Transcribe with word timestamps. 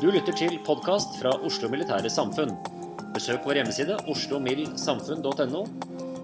Du 0.00 0.06
lytter 0.08 0.32
til 0.32 0.54
podkast 0.64 1.18
fra 1.20 1.34
Oslo 1.44 1.68
Militære 1.68 2.08
Samfunn. 2.08 2.54
Besøk 3.12 3.42
vår 3.44 3.58
hjemmeside 3.58 3.98
oslomildsamfunn.no, 4.08 5.60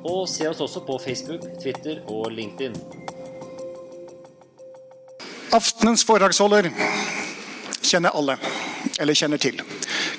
og 0.08 0.22
se 0.32 0.46
oss 0.48 0.62
også 0.64 0.80
på 0.86 0.96
Facebook, 1.02 1.44
Twitter 1.60 2.00
og 2.08 2.30
LinkedIn. 2.32 2.72
Aftenens 5.52 6.06
foredragsholder 6.08 6.70
kjenner 7.84 8.16
alle, 8.16 8.38
eller 8.96 9.20
kjenner 9.20 9.44
til. 9.44 9.60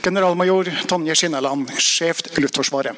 Generalmajor 0.05 0.69
Tonje 0.85 1.17
Skinneland, 1.17 1.73
sjef 1.81 2.21
Luftforsvaret. 2.37 2.93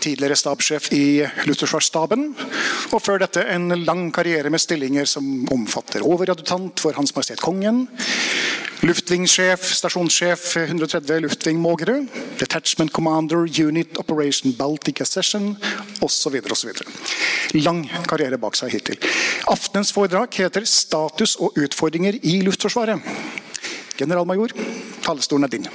Tidligere 0.00 0.40
stabssjef 0.40 0.88
i 0.96 1.04
Luftforsvarsstaben, 1.44 2.30
og 2.88 3.04
før 3.04 3.20
dette 3.26 3.44
en 3.52 3.68
lang 3.84 4.08
karriere 4.16 4.48
med 4.48 4.64
stillinger 4.64 5.04
som 5.04 5.44
omfatter 5.52 6.08
overadjutant 6.08 6.80
for 6.80 6.96
Hans 6.96 7.12
Majestet 7.12 7.44
Kongen, 7.44 7.84
luftvingssjef, 8.84 9.62
stasjonssjef 9.78 10.44
130 10.56 11.20
Luftving 11.24 11.60
Mågerø, 11.60 12.00
Detachment 12.40 12.92
Commander, 12.92 13.46
Unit 13.46 13.98
Operation 13.98 14.52
Baltic 14.58 15.00
Accession 15.00 15.56
osv. 16.04 16.40
Lang 17.54 17.84
karriere 18.08 18.38
bak 18.38 18.58
seg 18.58 18.74
hittil. 18.76 18.98
Aftenens 19.48 19.92
foredrag 19.92 20.34
heter 20.34 20.64
'Status 20.64 21.36
og 21.36 21.56
utfordringer 21.56 22.18
i 22.22 22.42
Luftforsvaret'. 22.42 23.00
Generalmajor, 23.96 24.52
talerstolen 25.02 25.44
er 25.44 25.48
din. 25.48 25.66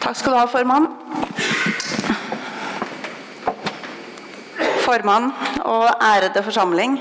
Takk 0.00 0.16
skal 0.16 0.32
du 0.32 0.38
ha, 0.38 0.46
formann. 0.46 0.88
Formann 4.84 5.32
og 5.64 5.88
ærede 6.02 6.42
forsamling. 6.44 7.00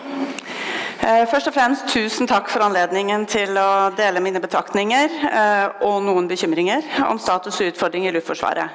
Eh, 0.99 1.23
Først 1.31 1.47
og 1.47 1.53
fremst 1.55 1.87
tusen 1.87 2.27
takk 2.27 2.49
for 2.51 2.65
anledningen 2.65 3.23
til 3.29 3.55
å 3.57 3.89
dele 3.95 4.19
mine 4.23 4.41
betraktninger 4.43 5.13
eh, 5.29 5.83
og 5.87 6.01
noen 6.03 6.27
bekymringer 6.27 6.83
om 7.07 7.19
status 7.21 7.61
og 7.61 7.69
utfordringer 7.71 8.11
i 8.11 8.17
Luftforsvaret. 8.17 8.73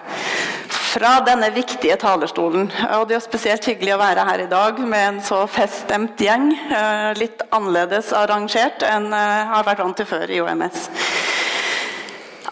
Fra 0.95 1.19
denne 1.27 1.51
viktige 1.53 1.97
talerstolen. 2.01 2.71
Og 2.97 3.09
det 3.11 3.19
er 3.19 3.25
spesielt 3.25 3.67
hyggelig 3.69 3.97
å 3.97 4.01
være 4.01 4.25
her 4.29 4.45
i 4.45 4.49
dag 4.51 4.79
med 4.81 5.09
en 5.09 5.21
så 5.27 5.43
feststemt 5.51 6.23
gjeng. 6.23 6.49
eh, 6.71 7.11
Litt 7.21 7.45
annerledes 7.51 8.13
arrangert 8.17 8.87
enn 8.89 9.11
jeg 9.13 9.45
har 9.53 9.69
vært 9.69 9.85
vant 9.85 10.01
til 10.01 10.09
før 10.09 10.31
i 10.33 10.41
OMS. 10.41 10.89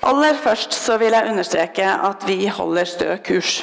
Aller 0.03 0.37
først 0.43 0.75
så 0.75 0.99
vil 0.99 1.15
jeg 1.15 1.31
understreke 1.31 1.87
at 2.11 2.27
vi 2.27 2.43
holder 2.51 2.85
stø 2.91 3.17
kurs. 3.25 3.63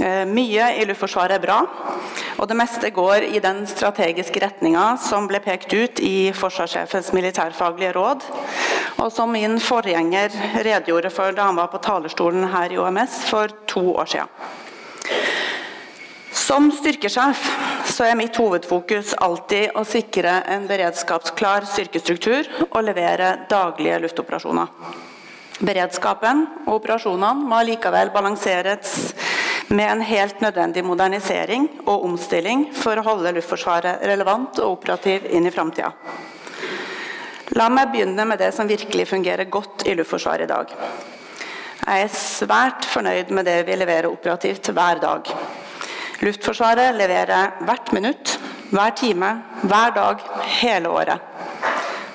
Eh, 0.00 0.24
Mye 0.26 0.70
i 0.80 0.84
Luftforsvaret 0.88 1.36
er 1.36 1.42
bra, 1.42 1.58
og 2.40 2.48
det 2.50 2.56
meste 2.58 2.90
går 2.94 3.26
i 3.28 3.40
den 3.42 3.62
strategiske 3.68 4.40
retninga 4.42 4.94
som 5.02 5.28
ble 5.30 5.38
pekt 5.44 5.72
ut 5.74 6.00
i 6.02 6.32
forsvarssjefens 6.34 7.12
militærfaglige 7.14 7.92
råd, 7.94 8.26
og 8.98 9.12
som 9.12 9.30
min 9.34 9.58
forgjenger 9.62 10.34
redegjorde 10.66 11.12
for 11.14 11.36
da 11.36 11.50
han 11.50 11.60
var 11.60 11.70
på 11.72 11.82
talerstolen 11.84 12.48
her 12.54 12.74
i 12.74 12.80
OMS 12.80 13.20
for 13.30 13.54
to 13.70 13.84
år 13.94 14.10
siden. 14.16 14.52
Som 16.34 16.68
styrkesjef 16.74 17.40
så 17.88 18.08
er 18.08 18.18
mitt 18.18 18.36
hovedfokus 18.36 19.14
alltid 19.22 19.76
å 19.78 19.84
sikre 19.86 20.40
en 20.50 20.66
beredskapsklar 20.68 21.68
styrkestruktur 21.70 22.50
og 22.66 22.80
levere 22.84 23.46
daglige 23.48 24.00
luftoperasjoner. 24.02 24.68
Beredskapen 25.64 26.42
og 26.66 26.80
operasjonene 26.80 27.46
må 27.46 27.62
likevel 27.64 28.10
balanseres 28.12 29.14
med 29.68 29.90
en 29.90 30.00
helt 30.04 30.40
nødvendig 30.40 30.84
modernisering 30.84 31.68
og 31.86 32.04
omstilling 32.04 32.68
for 32.76 32.98
å 32.98 33.04
holde 33.06 33.32
Luftforsvaret 33.36 34.04
relevant 34.06 34.58
og 34.62 34.78
operativ 34.78 35.26
inn 35.30 35.46
i 35.48 35.52
framtida. 35.54 35.92
La 37.54 37.68
meg 37.70 37.92
begynne 37.92 38.24
med 38.26 38.40
det 38.40 38.50
som 38.56 38.68
virkelig 38.68 39.06
fungerer 39.10 39.50
godt 39.52 39.86
i 39.86 39.94
Luftforsvaret 39.94 40.46
i 40.46 40.50
dag. 40.50 40.72
Jeg 41.84 42.06
er 42.06 42.16
svært 42.16 42.86
fornøyd 42.88 43.30
med 43.36 43.44
det 43.44 43.58
vi 43.68 43.76
leverer 43.76 44.08
operativt 44.08 44.70
hver 44.72 45.00
dag. 45.02 45.28
Luftforsvaret 46.24 46.96
leverer 46.96 47.58
hvert 47.66 47.92
minutt, 47.92 48.38
hver 48.72 48.94
time, 48.96 49.30
hver 49.68 49.92
dag, 49.96 50.24
hele 50.60 50.88
året. 50.88 51.20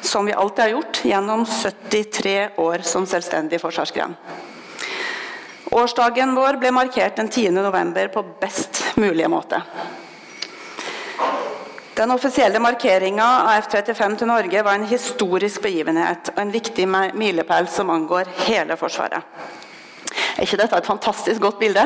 Som 0.02 0.26
vi 0.26 0.34
alltid 0.34 0.64
har 0.64 0.74
gjort 0.74 1.02
gjennom 1.06 1.46
73 1.46 2.38
år 2.58 2.86
som 2.88 3.06
selvstendig 3.06 3.60
forsvarsgren. 3.62 4.16
Årsdagen 5.70 6.36
vår 6.36 6.58
ble 6.58 6.72
markert 6.74 7.16
den 7.16 7.30
10. 7.30 7.52
november 7.52 8.08
på 8.08 8.24
best 8.42 8.84
mulige 8.98 9.28
måte. 9.30 9.62
Den 11.94 12.12
offisielle 12.12 12.60
markeringa 12.64 13.26
av 13.44 13.60
F-35 13.60 14.16
til 14.18 14.30
Norge 14.32 14.64
var 14.64 14.80
en 14.80 14.88
historisk 14.88 15.62
begivenhet 15.62 16.32
og 16.32 16.40
en 16.42 16.54
viktig 16.54 16.88
milepæl 16.90 17.68
som 17.70 17.92
angår 17.94 18.32
hele 18.48 18.78
Forsvaret. 18.80 19.22
Er 20.38 20.48
ikke 20.48 20.58
dette 20.62 20.80
et 20.80 20.88
fantastisk 20.88 21.44
godt 21.44 21.60
bilde? 21.60 21.84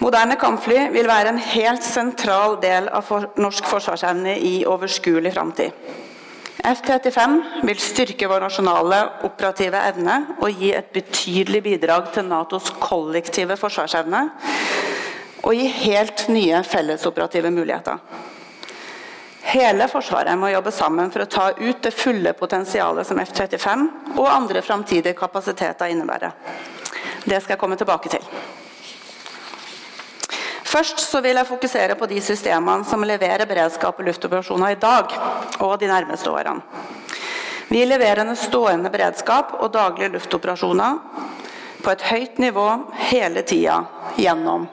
Moderne 0.00 0.36
kampfly 0.40 0.86
vil 0.92 1.08
være 1.08 1.32
en 1.32 1.40
helt 1.40 1.84
sentral 1.84 2.60
del 2.62 2.86
av 2.92 3.10
norsk 3.40 3.66
forsvarsevne 3.68 4.36
i 4.38 4.54
overskuelig 4.68 5.34
framtid. 5.34 5.74
F-35 6.64 7.64
vil 7.64 7.78
styrke 7.80 8.28
vår 8.28 8.44
nasjonale 8.44 8.98
operative 9.26 9.80
evne 9.90 10.16
og 10.40 10.60
gi 10.60 10.72
et 10.76 10.90
betydelig 10.92 11.62
bidrag 11.64 12.10
til 12.14 12.28
Natos 12.28 12.68
kollektive 12.82 13.56
forsvarsevne, 13.60 14.26
og 15.40 15.56
gi 15.56 15.70
helt 15.86 16.26
nye 16.28 16.60
fellesoperative 16.68 17.50
muligheter. 17.54 18.02
Hele 19.50 19.88
Forsvaret 19.88 20.36
må 20.38 20.50
jobbe 20.52 20.70
sammen 20.70 21.08
for 21.10 21.24
å 21.24 21.30
ta 21.30 21.46
ut 21.56 21.80
det 21.82 21.94
fulle 21.96 22.34
potensialet 22.38 23.08
som 23.08 23.18
F-35 23.22 23.86
og 24.18 24.28
andre 24.28 24.62
framtidige 24.62 25.16
kapasiteter 25.18 25.90
innebærer. 25.90 26.36
Det 27.24 27.40
skal 27.40 27.56
jeg 27.56 27.62
komme 27.62 27.78
tilbake 27.80 28.12
til. 28.12 28.26
Først 30.70 31.02
så 31.02 31.18
vil 31.24 31.34
jeg 31.34 31.48
fokusere 31.48 31.96
på 31.98 32.06
de 32.06 32.20
systemene 32.22 32.86
som 32.86 33.02
leverer 33.02 33.48
beredskap 33.48 33.98
og 33.98 34.06
luftoperasjoner 34.06 34.76
i 34.76 34.78
dag 34.78 35.16
og 35.66 35.74
de 35.80 35.88
nærmeste 35.90 36.30
årene. 36.30 36.62
Vi 37.70 37.82
leverer 37.86 38.22
en 38.22 38.38
stående 38.38 38.90
beredskap 38.90 39.56
og 39.58 39.72
daglige 39.74 40.12
luftoperasjoner 40.14 40.98
på 41.82 41.92
et 41.92 42.06
høyt 42.10 42.38
nivå 42.42 42.66
hele 43.10 43.42
tida 43.46 43.80
gjennom 44.18 44.68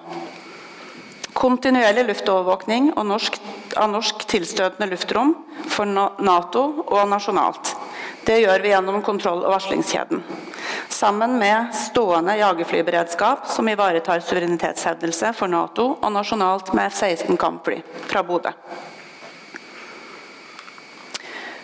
kontinuerlig 1.38 2.08
luftovervåkning 2.08 2.92
norsk, 3.06 3.38
av 3.78 3.92
norsk 3.94 4.26
tilstøtende 4.30 4.90
luftrom 4.90 5.36
for 5.70 5.86
Nato 5.86 6.64
og 6.88 7.04
nasjonalt. 7.10 7.76
Det 8.26 8.42
gjør 8.42 8.64
vi 8.64 8.74
gjennom 8.74 9.04
kontroll- 9.06 9.46
og 9.46 9.54
varslingskjeden. 9.54 10.24
Sammen 10.98 11.38
med 11.38 11.76
stående 11.76 12.38
jagerflyberedskap 12.38 13.48
som 13.48 13.70
ivaretar 13.70 14.20
suverenitetshevdelse 14.20 15.30
for 15.38 15.52
Nato, 15.52 15.84
og 16.02 16.10
nasjonalt 16.10 16.72
med 16.74 16.90
F-16 16.90 17.38
kampfly 17.38 17.76
fra 18.08 18.24
Bodø. 18.26 18.50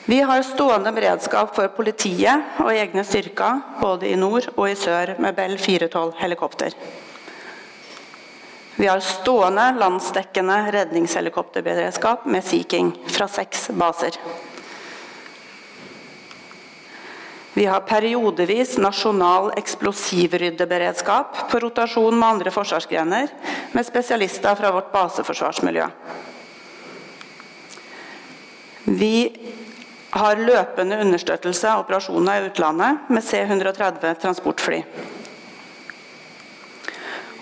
Vi 0.05 0.19
har 0.21 0.45
stående 0.45 0.93
beredskap 0.93 1.55
for 1.57 1.73
politiet 1.73 2.61
og 2.61 2.69
egne 2.75 3.01
styrker 3.09 3.65
både 3.81 4.11
i 4.11 4.21
nord 4.21 4.51
og 4.53 4.69
i 4.69 4.77
sør 4.77 5.15
med 5.17 5.33
Bell 5.33 5.57
412 5.57 6.13
helikopter. 6.21 6.77
Vi 8.77 8.85
har 8.85 9.01
stående 9.01 9.71
landsdekkende 9.81 10.61
redningshelikopterberedskap 10.77 12.29
med 12.29 12.45
Sea 12.45 12.69
King 12.69 12.93
fra 13.09 13.25
seks 13.41 13.71
baser. 13.73 14.21
Vi 17.53 17.65
har 17.69 17.85
periodevis 17.85 18.77
nasjonal 18.81 19.51
eksplosivryddeberedskap 19.61 21.43
på 21.51 21.59
rotasjon 21.61 22.17
med 22.17 22.29
andre 22.29 22.53
forsvarsgrener, 22.53 23.27
med 23.71 23.85
spesialister 23.85 24.57
fra 24.57 24.71
vårt 24.73 24.89
baseforsvarsmiljø. 24.93 25.85
Vi 28.89 29.17
har 30.13 30.41
løpende 30.41 30.97
understøttelse 31.05 31.69
av 31.69 31.85
operasjoner 31.85 32.41
i 32.41 32.49
utlandet 32.49 33.13
med 33.13 33.25
C-130 33.25 34.17
transportfly. 34.21 34.81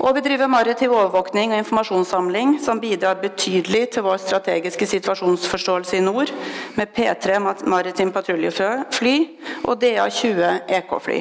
Og 0.02 0.16
vi 0.18 0.24
driver 0.26 0.50
maritim 0.50 0.96
overvåkning 0.96 1.52
og 1.54 1.62
informasjonssamling 1.62 2.56
som 2.64 2.80
bidrar 2.82 3.20
betydelig 3.22 3.84
til 3.94 4.06
vår 4.08 4.18
strategiske 4.24 4.88
situasjonsforståelse 4.96 6.00
i 6.00 6.02
nord, 6.02 6.32
med 6.74 6.90
P3 6.96 7.38
maritim 7.70 8.10
patruljefly 8.16 9.16
og 9.62 9.78
DA-20 9.84 10.74
EK-fly. 10.80 11.20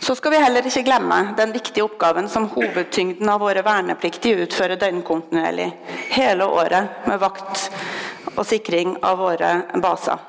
Så 0.00 0.14
skal 0.14 0.32
vi 0.32 0.40
heller 0.40 0.66
ikke 0.66 0.86
glemme 0.86 1.18
den 1.38 1.52
viktige 1.52 1.84
oppgaven 1.84 2.30
som 2.30 2.48
hovedtyngden 2.54 3.28
av 3.28 3.42
våre 3.42 3.66
vernepliktige 3.66 4.46
utfører 4.46 4.78
døgnkontinuerlig, 4.80 5.68
hele 6.14 6.46
året 6.46 7.04
med 7.10 7.20
vakt 7.20 7.66
og 8.36 8.46
sikring 8.46 8.94
av 9.02 9.18
våre 9.20 9.52
baser. 9.82 10.22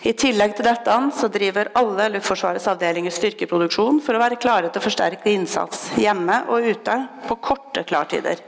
I 0.00 0.14
tillegg 0.16 0.54
til 0.56 0.64
dette 0.64 0.94
så 1.12 1.28
driver 1.28 1.68
alle 1.76 2.06
Luftforsvarets 2.14 2.68
avdelinger 2.72 3.12
styrkeproduksjon 3.12 3.98
for 4.00 4.16
å 4.16 4.22
være 4.22 4.38
klare 4.40 4.70
til 4.70 4.80
å 4.80 4.84
forsterke 4.86 5.28
innsats 5.28 5.90
hjemme 6.00 6.38
og 6.48 6.64
ute 6.72 6.96
på 7.26 7.36
korte 7.44 7.84
klartider. 7.84 8.40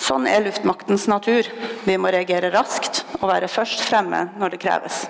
Sånn 0.00 0.24
er 0.30 0.44
luftmaktens 0.44 1.04
natur. 1.12 1.48
Vi 1.84 1.96
må 2.00 2.08
reagere 2.12 2.52
raskt 2.54 3.02
og 3.18 3.28
være 3.28 3.52
først 3.52 3.84
fremme 3.84 4.30
når 4.40 4.54
det 4.54 4.62
kreves. 4.64 5.02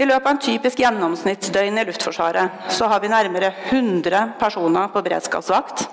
I 0.00 0.06
løpet 0.08 0.24
av 0.24 0.30
en 0.30 0.40
typisk 0.40 0.80
gjennomsnittsdøgn 0.80 1.82
i 1.82 1.84
Luftforsvaret 1.84 2.72
så 2.72 2.88
har 2.88 3.02
vi 3.02 3.12
nærmere 3.12 3.52
100 3.68 4.38
personer 4.40 4.88
på 4.88 5.02
beredskapsvakt, 5.04 5.84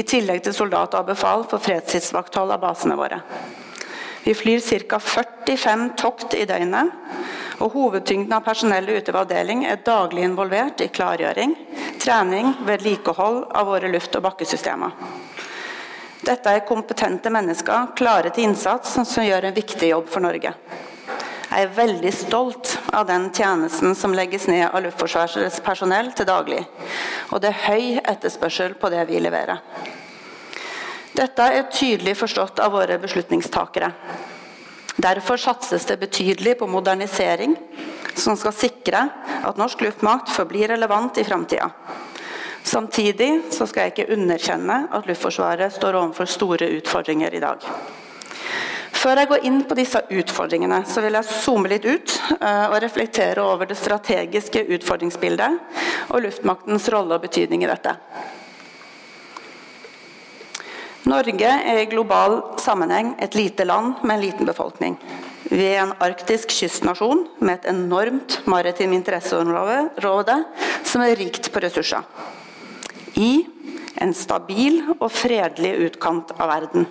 i 0.00 0.06
tillegg 0.08 0.40
til 0.46 0.56
soldater 0.56 1.04
og 1.04 1.12
befal 1.12 1.44
for 1.50 1.60
fredstidsvakthold 1.60 2.56
av 2.56 2.64
basene 2.64 2.96
våre. 2.96 3.20
Vi 4.26 4.34
flyr 4.34 4.60
ca. 4.88 4.98
45 4.98 5.90
tokt 5.96 6.34
i 6.34 6.42
døgnet, 6.50 6.88
og 7.62 7.76
hovedtyngden 7.76 8.32
av 8.34 8.42
personellet 8.42 8.98
ute 8.98 9.12
ved 9.14 9.20
avdeling 9.20 9.60
er 9.70 9.84
daglig 9.86 10.24
involvert 10.26 10.80
i 10.82 10.88
klargjøring, 10.90 11.52
trening, 12.02 12.48
vedlikehold 12.66 13.44
av 13.54 13.70
våre 13.70 13.86
luft- 13.92 14.18
og 14.18 14.24
bakkesystemer. 14.24 14.96
Dette 16.26 16.56
er 16.56 16.64
kompetente 16.66 17.30
mennesker 17.30 17.92
klare 17.94 18.32
til 18.34 18.48
innsats 18.48 18.96
som 18.98 19.22
gjør 19.22 19.46
en 19.46 19.54
viktig 19.54 19.92
jobb 19.92 20.10
for 20.10 20.26
Norge. 20.26 20.50
Jeg 21.46 21.68
er 21.68 21.76
veldig 21.76 22.12
stolt 22.12 22.72
av 22.90 23.06
den 23.06 23.28
tjenesten 23.30 23.94
som 23.94 24.16
legges 24.18 24.48
ned 24.50 24.64
av 24.66 24.82
Luftforsvarets 24.88 25.60
personell 25.62 26.10
til 26.18 26.26
daglig. 26.26 26.64
Og 27.30 27.38
det 27.46 27.52
er 27.52 27.62
høy 27.68 28.02
etterspørsel 28.02 28.74
på 28.74 28.90
det 28.90 29.06
vi 29.06 29.22
leverer. 29.22 29.62
Dette 31.16 31.44
er 31.48 31.68
tydelig 31.72 32.12
forstått 32.18 32.60
av 32.60 32.74
våre 32.76 32.98
beslutningstakere. 33.00 33.88
Derfor 34.96 35.40
satses 35.40 35.86
det 35.88 35.96
betydelig 36.00 36.58
på 36.58 36.68
modernisering, 36.68 37.54
som 38.16 38.36
skal 38.36 38.52
sikre 38.52 39.02
at 39.44 39.56
norsk 39.60 39.80
luftmakt 39.86 40.32
forblir 40.32 40.68
relevant 40.74 41.16
i 41.16 41.24
framtida. 41.24 41.70
Samtidig 42.66 43.30
skal 43.54 43.86
jeg 43.86 43.94
ikke 43.94 44.12
underkjenne 44.16 44.78
at 44.92 45.06
Luftforsvaret 45.06 45.72
står 45.72 45.96
overfor 46.00 46.28
store 46.28 46.68
utfordringer 46.80 47.36
i 47.36 47.42
dag. 47.44 47.64
Før 48.96 49.20
jeg 49.20 49.30
går 49.30 49.44
inn 49.46 49.60
på 49.68 49.76
disse 49.78 50.00
utfordringene, 50.10 50.80
så 50.88 51.04
vil 51.04 51.14
jeg 51.16 51.30
zoome 51.30 51.70
litt 51.70 51.86
ut 51.86 52.16
eh, 52.40 52.64
og 52.66 52.80
reflektere 52.82 53.44
over 53.44 53.68
det 53.70 53.76
strategiske 53.78 54.64
utfordringsbildet 54.76 56.10
og 56.10 56.24
luftmaktens 56.24 56.88
rolle 56.92 57.16
og 57.16 57.28
betydning 57.28 57.62
i 57.62 57.70
dette. 57.70 57.94
Norge 61.06 61.46
er 61.46 61.78
i 61.78 61.86
global 61.86 62.40
sammenheng 62.58 63.12
et 63.22 63.36
lite 63.38 63.62
land 63.62 64.00
med 64.02 64.16
en 64.16 64.24
liten 64.24 64.48
befolkning. 64.48 64.96
Vi 65.46 65.62
er 65.62 65.84
en 65.84 65.92
arktisk 66.02 66.50
kystnasjon 66.50 67.20
med 67.38 67.60
et 67.60 67.68
enormt 67.70 68.40
maritim 68.50 68.90
interesseområde 68.96 70.40
som 70.82 71.04
er 71.04 71.14
rikt 71.14 71.52
på 71.54 71.62
ressurser. 71.62 72.02
I 73.14 73.46
en 74.02 74.10
stabil 74.18 74.82
og 74.96 75.06
fredelig 75.14 75.76
utkant 75.86 76.34
av 76.40 76.50
verden. 76.50 76.88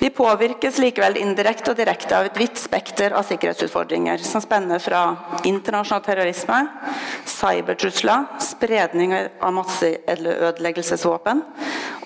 Vi 0.00 0.10
påvirkes 0.10 0.80
likevel 0.80 1.20
indirekte 1.20 1.70
og 1.70 1.78
direkte 1.78 2.16
av 2.16 2.26
et 2.26 2.38
vidt 2.40 2.58
spekter 2.58 3.12
av 3.14 3.26
sikkerhetsutfordringer, 3.28 4.18
som 4.24 4.42
spenner 4.42 4.80
fra 4.82 5.04
internasjonal 5.46 6.02
terrorisme, 6.02 6.60
cybertrusler, 7.28 8.26
spredning 8.42 9.12
av 9.14 9.52
masseødeleggelsesvåpen 9.60 11.44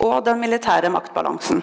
og 0.03 0.25
den 0.27 0.41
militære 0.43 0.91
maktbalansen. 0.91 1.63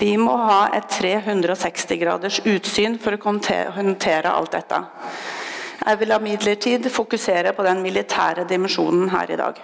Vi 0.00 0.14
må 0.16 0.32
ha 0.40 0.70
et 0.72 0.88
360 0.94 1.98
graders 2.00 2.40
utsyn 2.48 2.96
for 3.02 3.16
å 3.16 3.34
håndtere 3.76 4.32
alt 4.32 4.54
dette. 4.56 4.78
Jeg 5.80 5.98
vil 6.00 6.14
imidlertid 6.16 6.86
fokusere 6.92 7.52
på 7.56 7.64
den 7.64 7.82
militære 7.84 8.46
dimensjonen 8.48 9.10
her 9.12 9.32
i 9.32 9.40
dag. 9.40 9.60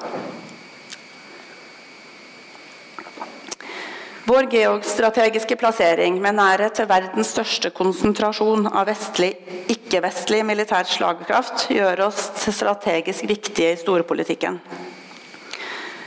Vår 4.27 4.49
geostrategiske 4.51 5.55
plassering 5.57 6.17
med 6.19 6.35
nærhet 6.35 6.75
til 6.75 6.89
verdens 6.91 7.29
største 7.31 7.71
konsentrasjon 7.71 8.67
av 8.73 8.89
vestlig, 8.89 9.37
ikke-vestlig 9.71 10.41
militær 10.49 10.89
slagkraft 10.91 11.69
gjør 11.71 12.09
oss 12.09 12.33
strategisk 12.51 13.29
viktige 13.31 13.77
i 13.77 13.79
storpolitikken. 13.79 14.59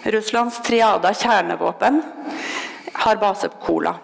Russlands 0.04 0.62
triada 0.64 1.14
kjernevåpen 1.14 2.02
har 2.94 3.16
base 3.16 3.50
på 3.50 3.66
Kola, 3.66 3.96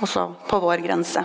også 0.00 0.28
på 0.48 0.60
vår 0.62 0.82
grense. 0.84 1.24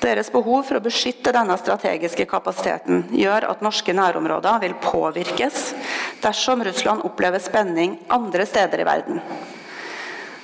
Deres 0.00 0.30
behov 0.32 0.62
for 0.64 0.78
å 0.78 0.84
beskytte 0.84 1.32
denne 1.34 1.56
strategiske 1.60 2.24
kapasiteten 2.30 3.02
gjør 3.12 3.50
at 3.50 3.64
norske 3.64 3.92
nærområder 3.92 4.62
vil 4.62 4.76
påvirkes 4.80 5.74
dersom 6.22 6.64
Russland 6.64 7.04
opplever 7.04 7.42
spenning 7.42 7.98
andre 8.08 8.46
steder 8.48 8.80
i 8.80 8.86
verden. 8.88 9.20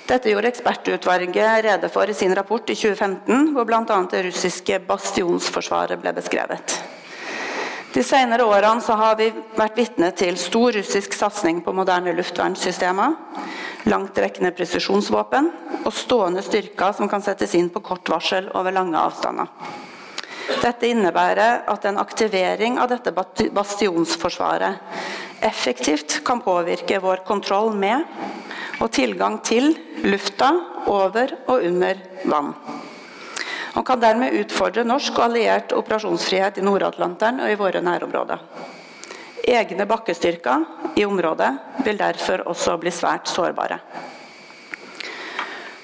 Dette 0.07 0.31
gjorde 0.31 0.53
ekspertutvalget 0.53 1.65
rede 1.65 1.89
for 1.91 2.11
i 2.11 2.15
sin 2.15 2.35
rapport 2.37 2.69
i 2.71 2.77
2015, 2.77 3.49
hvor 3.57 3.67
bl.a. 3.67 4.03
det 4.13 4.27
russiske 4.29 4.79
bastionsforsvaret 4.87 5.99
ble 6.03 6.13
beskrevet. 6.15 6.77
De 7.95 8.03
senere 8.05 8.45
årene 8.45 8.97
har 9.01 9.17
vi 9.17 9.31
vært 9.57 9.79
vitne 9.79 10.11
til 10.17 10.37
stor 10.41 10.75
russisk 10.77 11.15
satsing 11.17 11.63
på 11.65 11.73
moderne 11.77 12.13
luftvernsystemer, 12.17 13.15
langtrekkende 13.89 14.53
presisjonsvåpen 14.57 15.51
og 15.85 15.93
stående 15.95 16.43
styrker 16.45 16.93
som 16.97 17.09
kan 17.09 17.25
settes 17.25 17.55
inn 17.57 17.71
på 17.73 17.85
kort 17.87 18.09
varsel 18.13 18.51
over 18.59 18.75
lange 18.75 18.99
avstander. 19.01 19.49
Dette 20.63 20.87
innebærer 20.89 21.65
at 21.71 21.85
en 21.89 21.99
aktivering 21.99 22.79
av 22.79 22.91
dette 22.93 23.13
bastionsforsvaret 23.55 25.43
effektivt 25.47 26.21
kan 26.27 26.41
påvirke 26.43 27.01
vår 27.03 27.25
kontroll 27.27 27.75
med 27.75 28.05
og 28.81 28.91
tilgang 28.93 29.41
til 29.45 29.73
lufta 30.07 30.53
over 30.91 31.33
og 31.47 31.65
under 31.67 32.01
vann. 32.31 32.55
Og 33.77 33.85
kan 33.85 34.01
dermed 34.01 34.35
utfordre 34.41 34.87
norsk 34.89 35.19
og 35.19 35.29
alliert 35.29 35.75
operasjonsfrihet 35.77 36.59
i 36.59 36.65
Nord-Atlanteren 36.65 37.43
og 37.45 37.53
i 37.53 37.59
våre 37.61 37.83
nærområder. 37.85 38.43
Egne 39.47 39.87
bakkestyrker 39.87 40.65
i 40.99 41.05
området 41.07 41.53
vil 41.85 42.01
derfor 42.01 42.43
også 42.51 42.79
bli 42.83 42.91
svært 42.91 43.29
sårbare. 43.31 43.79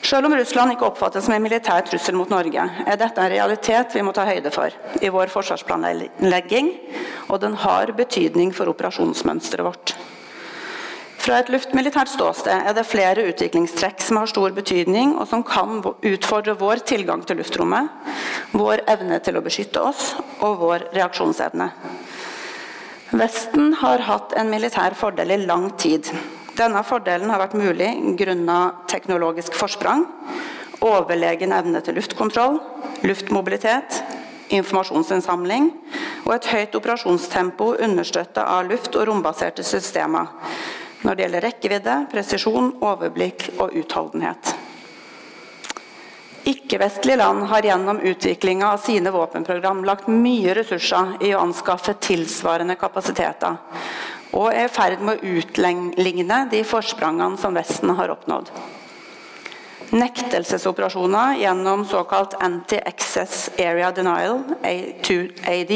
Selv 0.03 0.27
om 0.27 0.35
Russland 0.35 0.75
ikke 0.75 0.89
oppfattes 0.91 1.25
som 1.25 1.33
en 1.37 1.45
militær 1.45 1.85
trussel 1.87 2.17
mot 2.19 2.29
Norge, 2.33 2.65
er 2.85 2.99
dette 3.01 3.23
en 3.23 3.31
realitet 3.33 3.95
vi 3.95 4.03
må 4.05 4.13
ta 4.13 4.27
høyde 4.29 4.51
for 4.53 4.75
i 5.01 5.09
vår 5.13 5.31
forsvarsplanlegging, 5.33 6.73
og 7.31 7.41
den 7.41 7.55
har 7.63 7.95
betydning 7.97 8.51
for 8.57 8.69
operasjonsmønsteret 8.73 9.65
vårt. 9.65 9.95
Fra 11.23 11.37
et 11.39 11.51
luftmilitært 11.55 12.11
ståsted 12.11 12.65
er 12.67 12.75
det 12.75 12.83
flere 12.89 13.23
utviklingstrekk 13.31 14.01
som 14.03 14.19
har 14.19 14.31
stor 14.31 14.51
betydning, 14.57 15.13
og 15.15 15.29
som 15.31 15.45
kan 15.47 15.77
utfordre 15.79 16.57
vår 16.59 16.83
tilgang 16.89 17.23
til 17.23 17.39
luftrommet, 17.39 17.93
vår 18.51 18.83
evne 18.91 19.21
til 19.23 19.39
å 19.39 19.43
beskytte 19.45 19.85
oss 19.87 20.17
og 20.43 20.57
vår 20.65 20.89
reaksjonsevne. 20.97 21.69
Vesten 23.15 23.71
har 23.79 24.03
hatt 24.09 24.35
en 24.41 24.51
militær 24.51 24.99
fordel 24.99 25.37
i 25.37 25.39
lang 25.45 25.69
tid. 25.79 26.11
Denne 26.59 26.83
fordelen 26.83 27.31
har 27.31 27.45
vært 27.45 27.55
mulig 27.55 27.93
grunnet 28.19 28.83
teknologisk 28.91 29.55
forsprang, 29.55 30.09
overlegen 30.83 31.55
evne 31.55 31.85
til 31.87 32.01
luftkontroll, 32.01 32.59
luftmobilitet, 33.07 34.03
informasjonsinnsamling 34.53 35.71
og 36.27 36.35
et 36.35 36.51
høyt 36.51 36.75
operasjonstempo 36.83 37.77
understøtta 37.79 38.43
av 38.59 38.67
luft- 38.75 38.99
og 38.99 39.07
rombaserte 39.07 39.63
systemer 39.63 40.35
når 41.03 41.15
det 41.15 41.25
gjelder 41.27 41.47
rekkevidde, 41.47 41.97
presisjon, 42.13 42.75
overblikk 42.83 43.49
og 43.59 43.75
utholdenhet. 43.79 44.55
Ikke-vestlige 46.49 47.21
land 47.21 47.45
har 47.53 47.63
gjennom 47.63 48.01
utviklinga 48.03 48.73
av 48.73 48.81
sine 48.83 49.13
våpenprogram 49.15 49.85
lagt 49.87 50.09
mye 50.11 50.57
ressurser 50.59 51.15
i 51.23 51.31
å 51.37 51.43
anskaffe 51.45 51.95
tilsvarende 52.03 52.75
kapasiteter, 52.81 53.61
og 54.33 54.49
er 54.51 54.67
i 54.67 54.73
ferd 54.73 55.05
med 55.07 55.21
å 55.21 55.35
utligne 55.39 56.41
de 56.51 56.63
forsprangene 56.67 57.39
som 57.39 57.55
Vesten 57.55 57.95
har 57.95 58.15
oppnådd. 58.17 58.51
Nektelsesoperasjoner 59.93 61.37
gjennom 61.43 61.85
såkalt 61.85 62.35
Anti-Access 62.41 63.51
Area 63.61 63.91
Denial, 63.93 64.41
A2AD, 64.65 65.75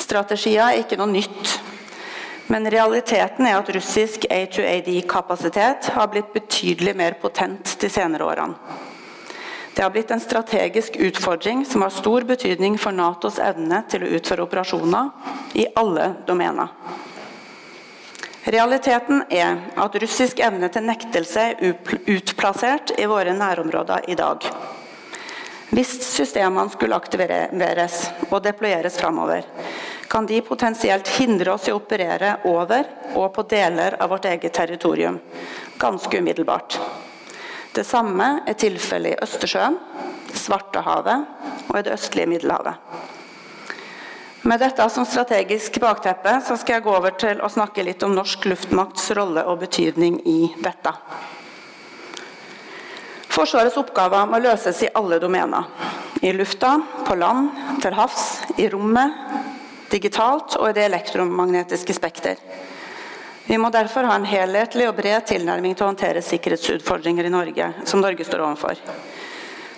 strategier 0.00 0.70
er 0.70 0.80
ikke 0.80 0.96
noe 0.96 1.12
nytt. 1.12 1.58
Men 2.46 2.70
realiteten 2.70 3.46
er 3.46 3.56
at 3.56 3.70
russisk 3.72 4.26
A2AD-kapasitet 4.30 5.88
har 5.96 6.10
blitt 6.12 6.32
betydelig 6.34 6.92
mer 6.96 7.16
potent 7.20 7.76
de 7.80 7.88
senere 7.88 8.26
årene. 8.26 8.82
Det 9.74 9.82
har 9.82 9.90
blitt 9.90 10.10
en 10.14 10.20
strategisk 10.22 10.96
utfordring 10.96 11.64
som 11.66 11.82
har 11.82 11.90
stor 11.90 12.22
betydning 12.22 12.76
for 12.78 12.94
Natos 12.94 13.40
evne 13.42 13.80
til 13.90 14.04
å 14.04 14.10
utføre 14.18 14.44
operasjoner 14.44 15.56
i 15.58 15.66
alle 15.74 16.12
domener. 16.28 16.68
Realiteten 18.44 19.24
er 19.32 19.56
at 19.80 19.96
russisk 19.98 20.38
evne 20.44 20.68
til 20.70 20.84
nektelse 20.86 21.46
er 21.48 21.74
utplassert 22.12 22.92
i 23.00 23.08
våre 23.10 23.32
nærområder 23.34 24.06
i 24.12 24.18
dag. 24.20 24.46
Hvis 25.74 25.96
systemene 26.06 26.70
skulle 26.70 26.94
aktiveres 26.94 28.04
og 28.28 28.44
deployeres 28.44 29.00
framover, 29.00 29.48
kan 30.14 30.26
de 30.26 30.40
potensielt 30.40 31.08
hindre 31.08 31.56
oss 31.56 31.64
i 31.66 31.72
å 31.74 31.80
operere 31.80 32.36
over 32.46 32.86
og 33.18 33.32
på 33.34 33.42
deler 33.50 33.96
av 33.98 34.12
vårt 34.12 34.28
eget 34.30 34.52
territorium 34.54 35.16
ganske 35.82 36.18
umiddelbart. 36.18 36.76
Det 37.74 37.82
samme 37.82 38.28
er 38.46 38.54
tilfellet 38.54 39.16
i 39.16 39.24
Østersjøen, 39.26 39.74
Svartehavet 40.38 41.66
og 41.66 41.78
i 41.80 41.82
det 41.82 41.96
østlige 41.96 42.30
Middelhavet. 42.30 42.78
Med 44.46 44.62
dette 44.62 44.86
som 44.94 45.06
strategisk 45.08 45.80
bakteppe 45.82 46.36
så 46.46 46.54
skal 46.60 46.76
jeg 46.76 46.84
gå 46.86 46.94
over 46.94 47.16
til 47.18 47.42
å 47.42 47.50
snakke 47.50 47.82
litt 47.82 48.06
om 48.06 48.14
norsk 48.14 48.46
luftmakts 48.52 49.10
rolle 49.18 49.42
og 49.50 49.64
betydning 49.64 50.20
i 50.30 50.52
dette. 50.62 50.92
Forsvarets 53.34 53.80
oppgaver 53.82 54.30
må 54.30 54.38
løses 54.46 54.84
i 54.86 54.92
alle 54.94 55.18
domener. 55.18 55.66
I 56.22 56.30
lufta, 56.38 56.76
på 57.02 57.18
land, 57.18 57.50
til 57.82 57.98
havs, 57.98 58.28
i 58.62 58.70
rommet, 58.70 59.50
digitalt 59.94 60.56
og 60.58 60.68
i 60.68 60.76
det 60.76 60.88
elektromagnetiske 60.88 61.96
spekter. 61.96 62.40
Vi 63.46 63.58
må 63.60 63.68
derfor 63.72 64.08
ha 64.08 64.16
en 64.16 64.28
helhetlig 64.28 64.88
og 64.88 64.96
bred 64.98 65.26
tilnærming 65.28 65.76
til 65.76 65.86
å 65.86 65.90
håndtere 65.92 66.24
sikkerhetsutfordringer 66.24 67.28
i 67.28 67.32
Norge, 67.32 67.70
som 67.88 68.00
Norge 68.02 68.24
står 68.24 68.42
overfor. 68.46 68.80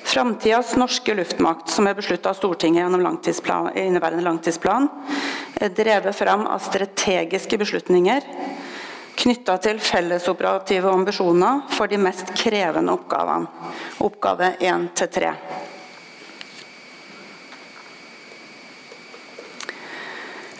Framtidas 0.06 0.76
norske 0.78 1.16
luftmakt, 1.18 1.72
som 1.74 1.88
er 1.90 1.96
besluttet 1.98 2.28
av 2.30 2.36
Stortinget 2.38 2.84
gjennom 2.84 3.02
langtidsplan, 3.02 3.72
inneværende 3.74 4.22
langtidsplan, 4.22 4.86
er 5.58 5.74
drevet 5.74 6.14
fram 6.14 6.46
av 6.46 6.62
strategiske 6.62 7.58
beslutninger 7.58 8.30
knytta 9.16 9.56
til 9.64 9.80
fellesoperative 9.80 10.92
ambisjoner 10.92 11.64
for 11.72 11.90
de 11.90 11.98
mest 12.00 12.32
krevende 12.36 12.94
oppgavene. 12.94 13.48
Oppgave 14.04 14.52
1 14.60 14.90
til 15.00 15.10
3. 15.18 15.32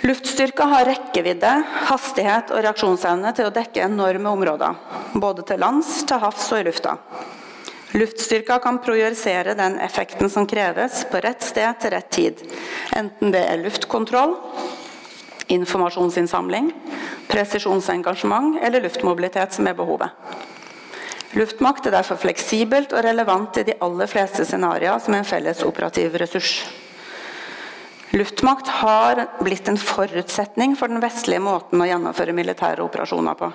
Luftstyrka 0.06 0.64
har 0.70 0.84
rekkevidde, 0.86 1.50
hastighet 1.88 2.52
og 2.54 2.60
reaksjonsevne 2.62 3.32
til 3.34 3.48
å 3.48 3.54
dekke 3.54 3.82
enorme 3.88 4.30
områder. 4.36 4.76
Både 5.18 5.42
til 5.48 5.58
lands, 5.58 5.88
til 6.06 6.20
havs 6.22 6.44
og 6.52 6.60
i 6.60 6.66
lufta. 6.68 6.92
Luftstyrka 7.96 8.60
kan 8.62 8.78
projisere 8.84 9.56
den 9.58 9.80
effekten 9.82 10.30
som 10.30 10.46
kreves, 10.46 11.00
på 11.10 11.22
rett 11.24 11.42
sted 11.42 11.80
til 11.82 11.94
rett 11.96 12.10
tid. 12.14 12.44
Enten 12.94 13.34
det 13.34 13.42
er 13.48 13.64
luftkontroll, 13.64 14.36
informasjonsinnsamling, 15.56 16.70
presisjonsengasjement 17.32 18.60
eller 18.62 18.86
luftmobilitet 18.86 19.58
som 19.58 19.66
er 19.66 19.78
behovet. 19.78 20.14
Luftmakt 21.34 21.88
er 21.88 21.98
derfor 21.98 22.20
fleksibelt 22.20 22.94
og 22.94 23.02
relevant 23.08 23.58
i 23.58 23.66
de 23.72 23.80
aller 23.82 24.10
fleste 24.10 24.46
scenarioer 24.46 25.02
som 25.02 25.18
en 25.18 25.26
felles 25.26 25.66
operativ 25.66 26.14
ressurs. 26.20 26.60
Luftmakt 28.16 28.68
har 28.68 29.26
blitt 29.44 29.68
en 29.68 29.76
forutsetning 29.76 30.76
for 30.76 30.88
den 30.88 31.02
vestlige 31.02 31.42
måten 31.44 31.82
å 31.84 31.88
gjennomføre 31.88 32.32
militære 32.32 32.80
operasjoner 32.80 33.36
på. 33.36 33.50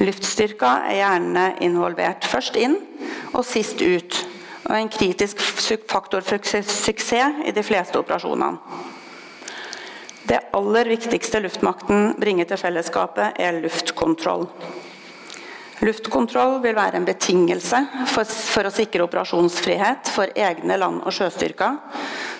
Luftstyrka 0.00 0.70
er 0.88 1.02
gjerne 1.02 1.42
involvert 1.66 2.24
først 2.24 2.56
inn 2.56 2.78
og 3.34 3.44
sist 3.44 3.82
ut, 3.84 4.16
og 4.64 4.72
en 4.78 4.88
kritisk 4.88 5.42
faktor 5.90 6.24
for 6.24 6.40
suksess 6.40 7.12
i 7.44 7.52
de 7.52 7.66
fleste 7.66 8.00
operasjonene. 8.00 8.56
Det 10.24 10.40
aller 10.56 10.88
viktigste 10.88 11.42
luftmakten 11.44 12.14
bringer 12.16 12.48
til 12.48 12.62
fellesskapet, 12.62 13.36
er 13.36 13.60
luftkontroll. 13.60 14.46
Luftkontroll 15.82 16.60
vil 16.62 16.76
være 16.76 17.00
en 17.00 17.06
betingelse 17.06 17.80
for, 18.12 18.28
for, 18.28 18.68
å 18.68 18.72
sikre 18.72 19.02
operasjonsfrihet 19.08 20.10
for 20.14 20.30
egne 20.38 20.76
land- 20.78 21.02
og 21.02 21.14
sjøstyrker, 21.16 21.80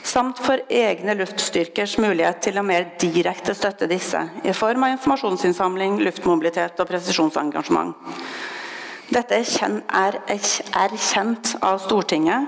samt 0.06 0.38
for 0.44 0.62
egne 0.70 1.16
luftstyrkers 1.18 1.96
mulighet 1.98 2.44
til 2.46 2.60
å 2.60 2.66
mer 2.66 2.92
direkte 3.00 3.56
støtte 3.58 3.88
disse, 3.90 4.20
i 4.46 4.54
form 4.54 4.86
av 4.86 4.94
informasjonsinnsamling, 4.94 5.98
luftmobilitet 6.06 6.78
og 6.78 6.90
presisjonsengasjement. 6.92 7.96
Dette 9.14 9.36
er, 9.36 10.94
kjent, 10.96 11.50
av 11.60 11.82
Stortinget, 11.82 12.46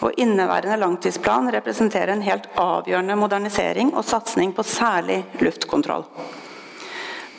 og 0.00 0.16
inneværende 0.16 0.78
langtidsplan 0.80 1.50
representerer 1.52 2.14
en 2.14 2.24
helt 2.24 2.46
avgjørende 2.58 3.18
modernisering 3.20 3.92
og 3.92 4.06
satsing 4.08 4.54
på 4.56 4.64
særlig 4.64 5.20
luftkontroll. 5.42 6.06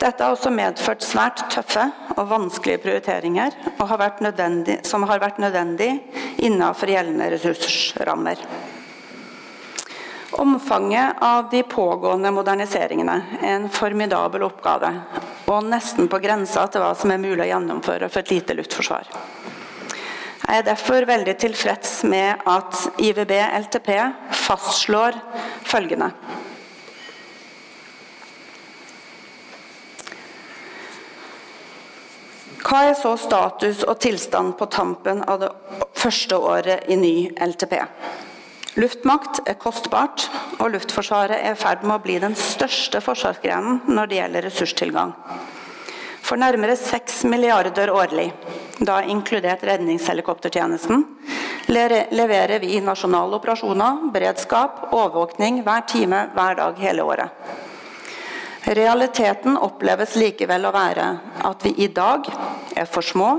Dette 0.00 0.24
har 0.24 0.34
også 0.34 0.50
medført 0.50 1.04
svært 1.04 1.44
tøffe 1.52 1.84
og 2.16 2.28
vanskelige 2.30 2.80
prioriteringer 2.82 3.54
og 3.76 3.86
har 3.90 4.00
som 4.88 5.06
har 5.08 5.22
vært 5.22 5.40
nødvendig 5.42 5.90
innenfor 6.42 6.90
gjeldende 6.90 7.30
ressursrammer. 7.34 8.40
Omfanget 10.32 11.20
av 11.20 11.50
de 11.52 11.60
pågående 11.62 12.30
moderniseringene 12.32 13.16
er 13.42 13.58
en 13.58 13.68
formidabel 13.70 14.46
oppgave, 14.46 14.88
og 15.52 15.66
nesten 15.68 16.08
på 16.08 16.20
grensa 16.24 16.64
til 16.72 16.80
hva 16.80 16.94
som 16.96 17.12
er 17.12 17.20
mulig 17.20 17.44
å 17.44 17.50
gjennomføre 17.50 18.08
for 18.08 18.24
et 18.24 18.32
lite 18.32 18.56
luftforsvar. 18.56 19.10
Jeg 20.42 20.58
er 20.58 20.64
derfor 20.66 21.04
veldig 21.08 21.36
tilfreds 21.38 22.00
med 22.08 22.40
at 22.48 22.80
IVB 23.00 23.30
LTP 23.60 23.92
fastslår 24.40 25.20
følgende. 25.68 26.10
Hva 32.62 32.84
er 32.86 32.94
så 32.94 33.16
status 33.18 33.82
og 33.88 33.98
tilstand 34.02 34.54
på 34.58 34.68
tampen 34.70 35.22
av 35.26 35.40
det 35.42 35.48
første 35.98 36.36
året 36.38 36.86
i 36.92 36.96
ny 36.98 37.16
LTP? 37.34 37.74
Luftmakt 38.78 39.42
er 39.50 39.58
kostbart, 39.60 40.28
og 40.62 40.70
Luftforsvaret 40.72 41.42
er 41.42 41.56
i 41.56 41.58
ferd 41.58 41.82
med 41.82 41.98
å 41.98 42.02
bli 42.04 42.20
den 42.22 42.36
største 42.38 43.02
forsvarsgrenen 43.04 43.82
når 43.90 44.08
det 44.08 44.20
gjelder 44.20 44.46
ressurstilgang. 44.46 45.12
For 46.22 46.38
nærmere 46.40 46.78
6 46.78 47.24
milliarder 47.28 47.90
årlig, 47.92 48.30
da 48.78 49.02
inkludert 49.10 49.66
redningshelikoptertjenesten, 49.66 51.02
leverer 51.68 52.62
vi 52.62 52.78
nasjonale 52.80 53.36
operasjoner, 53.36 54.06
beredskap, 54.14 54.86
overvåkning 54.94 55.60
hver 55.66 55.84
time, 55.90 56.24
hver 56.32 56.56
dag, 56.62 56.80
hele 56.80 57.04
året. 57.04 57.60
Realiteten 58.62 59.56
oppleves 59.58 60.14
likevel 60.14 60.68
å 60.68 60.74
være 60.74 61.06
at 61.48 61.64
vi 61.66 61.74
i 61.82 61.88
dag 61.90 62.28
er 62.82 62.90
for 62.90 63.06
små, 63.06 63.32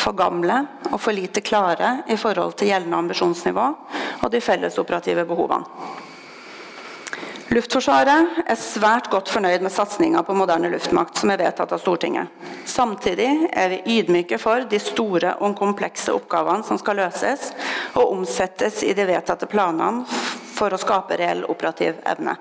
for 0.00 0.16
gamle 0.16 0.62
og 0.90 0.98
for 1.00 1.16
lite 1.16 1.42
klare 1.44 2.00
i 2.10 2.18
forhold 2.20 2.56
til 2.58 2.72
gjeldende 2.72 3.02
ambisjonsnivå 3.04 3.66
og 4.20 4.30
de 4.32 4.40
fellesoperative 4.44 5.26
behovene. 5.28 5.98
Luftforsvaret 7.50 8.44
er 8.46 8.58
svært 8.62 9.08
godt 9.10 9.30
fornøyd 9.32 9.64
med 9.64 9.72
satsinga 9.74 10.20
på 10.22 10.36
moderne 10.38 10.68
luftmakt 10.70 11.18
som 11.18 11.32
er 11.32 11.40
vedtatt 11.40 11.72
av 11.74 11.80
Stortinget. 11.82 12.30
Samtidig 12.62 13.26
er 13.50 13.72
vi 13.72 13.96
ydmyke 13.96 14.38
for 14.38 14.68
de 14.70 14.78
store 14.78 15.32
og 15.42 15.56
komplekse 15.58 16.14
oppgavene 16.14 16.62
som 16.68 16.78
skal 16.78 17.00
løses 17.02 17.48
og 17.98 18.12
omsettes 18.12 18.84
i 18.86 18.94
de 18.94 19.08
vedtatte 19.08 19.50
planene 19.50 20.06
for 20.54 20.70
å 20.70 20.78
skape 20.78 21.18
reell 21.18 21.42
operativ 21.50 21.98
evne. 22.06 22.36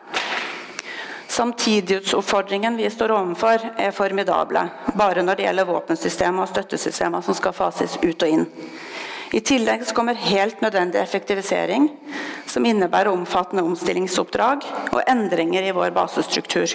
Samtidighetsutfordringen 1.29 2.77
vi 2.77 2.89
står 2.89 3.12
overfor, 3.13 3.62
er 3.77 3.91
formidable, 3.93 4.63
bare 4.98 5.21
når 5.21 5.38
det 5.38 5.45
gjelder 5.45 5.67
våpensystemer 5.69 6.41
og 6.43 6.50
støttesystemer 6.50 7.21
som 7.25 7.38
skal 7.38 7.53
fases 7.53 8.00
ut 8.01 8.25
og 8.25 8.31
inn. 8.33 8.48
I 9.29 9.43
tillegg 9.45 9.83
kommer 9.93 10.17
helt 10.17 10.63
nødvendig 10.65 10.98
effektivisering, 11.03 11.86
som 12.50 12.65
innebærer 12.65 13.12
omfattende 13.13 13.62
omstillingsoppdrag 13.62 14.65
og 14.89 15.03
endringer 15.05 15.69
i 15.69 15.75
vår 15.75 15.93
basestruktur. 15.93 16.74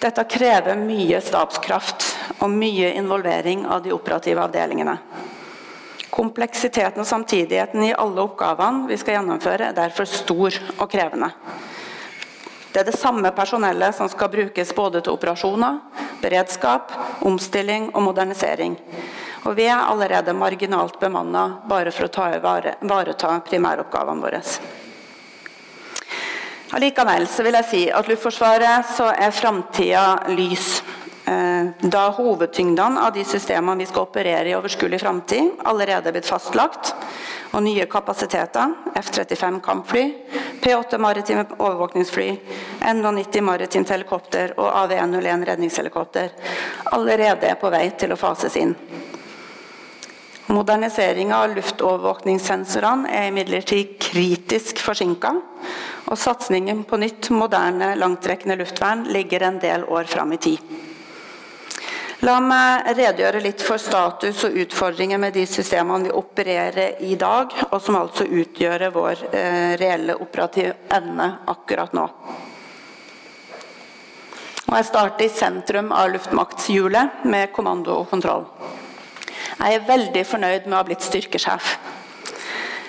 Dette 0.00 0.24
krever 0.32 0.80
mye 0.80 1.20
stabskraft 1.22 2.08
og 2.40 2.48
mye 2.50 2.94
involvering 2.96 3.66
av 3.68 3.84
de 3.84 3.92
operative 3.92 4.42
avdelingene. 4.48 4.96
Kompleksiteten 6.12 7.04
og 7.04 7.08
samtidigheten 7.08 7.84
i 7.84 7.92
alle 7.92 8.24
oppgavene 8.24 8.88
vi 8.88 8.96
skal 9.00 9.20
gjennomføre, 9.20 9.68
er 9.68 9.76
derfor 9.76 10.08
stor 10.08 10.56
og 10.78 10.88
krevende. 10.90 11.30
Det 12.72 12.80
er 12.80 12.88
det 12.88 12.96
samme 12.96 13.28
personellet 13.36 13.92
som 13.92 14.08
skal 14.08 14.30
brukes 14.32 14.70
både 14.72 15.02
til 15.04 15.12
operasjoner, 15.12 15.80
beredskap, 16.22 16.92
omstilling 17.20 17.90
og 17.92 18.06
modernisering. 18.06 18.78
Og 19.44 19.58
vi 19.58 19.66
er 19.68 19.82
allerede 19.90 20.32
marginalt 20.32 20.96
bemanna 21.02 21.44
bare 21.68 21.92
for 21.92 22.08
å 22.08 22.14
ta 22.14 22.30
ivareta 22.38 23.34
primæroppgavene 23.44 24.24
våre. 24.24 24.40
Allikevel 26.72 27.26
vil 27.44 27.58
jeg 27.58 27.68
si 27.68 27.82
at 27.92 28.08
Luftforsvaret 28.08 28.88
så 28.96 29.10
er 29.12 29.34
framtida 29.36 30.06
lys. 30.32 30.78
Eh, 31.28 31.68
da 31.92 32.06
hovedtyngdene 32.16 33.04
av 33.04 33.12
de 33.14 33.22
systemene 33.28 33.84
vi 33.84 33.90
skal 33.90 34.08
operere 34.08 34.48
i 34.48 34.56
overskuelig 34.56 35.02
framtid, 35.04 35.52
allerede 35.68 36.08
er 36.08 36.16
blitt 36.16 36.30
fastlagt, 36.30 36.94
og 37.52 37.62
nye 37.62 37.84
kapasiteter, 37.86 38.72
F-35 38.96 39.60
kampfly, 39.62 40.06
P-8 40.62 40.98
maritime 40.98 41.44
overvåkningsfly, 41.58 42.36
NH90 42.80 43.40
maritimt 43.42 43.90
helikopter 43.90 44.52
og 44.56 44.68
AV101 44.84 45.46
redningshelikopter, 45.48 46.28
allerede 46.94 47.48
er 47.50 47.58
på 47.58 47.70
vei 47.72 47.88
til 47.98 48.14
å 48.14 48.18
fases 48.20 48.54
inn. 48.60 48.76
Moderniseringa 50.52 51.40
av 51.42 51.56
luftovervåkningssensorene 51.56 53.10
er 53.10 53.30
imidlertid 53.32 53.96
kritisk 54.06 54.84
forsinka, 54.84 55.34
og 56.06 56.18
satsingen 56.18 56.84
på 56.86 57.00
nytt, 57.00 57.32
moderne, 57.34 57.94
langtrekkende 57.98 58.58
luftvern 58.60 59.06
ligger 59.10 59.48
en 59.48 59.60
del 59.62 59.86
år 59.88 60.10
fram 60.14 60.34
i 60.36 60.40
tid. 60.46 60.91
La 62.22 62.36
meg 62.38 62.84
redegjøre 62.94 63.40
litt 63.42 63.62
for 63.66 63.82
status 63.82 64.44
og 64.46 64.54
utfordringer 64.62 65.18
med 65.18 65.34
de 65.34 65.42
systemene 65.50 66.06
vi 66.06 66.12
opererer 66.14 67.00
i 67.02 67.16
dag, 67.18 67.50
og 67.66 67.80
som 67.82 67.96
altså 67.98 68.28
utgjør 68.30 68.84
vår 68.94 69.24
eh, 69.34 69.72
reelle 69.80 70.14
operative 70.22 70.76
evne 70.94 71.26
akkurat 71.50 71.96
nå. 71.98 72.04
Og 74.68 74.76
jeg 74.78 74.86
starter 74.86 75.26
i 75.26 75.32
sentrum 75.34 75.90
av 75.90 76.12
luftmaktshjulet 76.14 77.26
med 77.26 77.50
kommando 77.56 77.98
og 78.04 78.06
kontroll. 78.14 78.46
Jeg 79.58 79.80
er 79.80 79.90
veldig 79.90 80.22
fornøyd 80.22 80.68
med 80.68 80.76
å 80.76 80.78
ha 80.78 80.86
blitt 80.86 81.02
styrkesjef. 81.02 81.74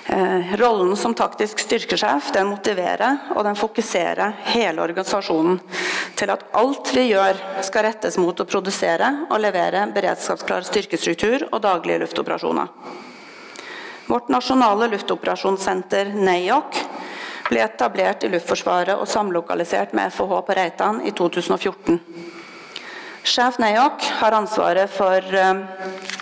Eh, 0.06 0.56
rollen 0.56 0.98
som 0.98 1.14
taktisk 1.16 1.60
styrkesjef 1.64 2.34
den 2.36 2.50
motiverer 2.52 3.30
og 3.38 3.46
den 3.48 3.56
fokuserer 3.56 4.34
hele 4.52 4.84
organisasjonen 4.84 5.62
til 6.20 6.34
at 6.34 6.44
alt 6.60 6.92
vi 6.92 7.06
gjør 7.14 7.40
skal 7.64 7.86
rettes 7.88 8.18
mot 8.20 8.36
å 8.36 8.46
produsere 8.48 9.08
og 9.30 9.40
levere 9.40 9.86
beredskapsklar 9.96 10.68
styrkestruktur 10.68 11.48
og 11.54 11.62
daglige 11.64 12.02
luftoperasjoner. 12.04 12.68
Vårt 14.12 14.28
nasjonale 14.28 14.90
luftoperasjonssenter 14.92 16.12
NAOC 16.20 16.82
ble 17.48 17.64
etablert 17.64 18.26
i 18.28 18.32
Luftforsvaret 18.34 19.00
og 19.00 19.08
samlokalisert 19.08 19.96
med 19.96 20.12
FH 20.12 20.42
på 20.44 20.58
Reitan 20.60 21.00
i 21.08 21.16
2014. 21.16 22.02
Sjef 23.24 23.56
NAOC 23.64 24.04
har 24.20 24.36
ansvaret 24.36 24.92
for 24.92 25.40
eh, 25.40 26.13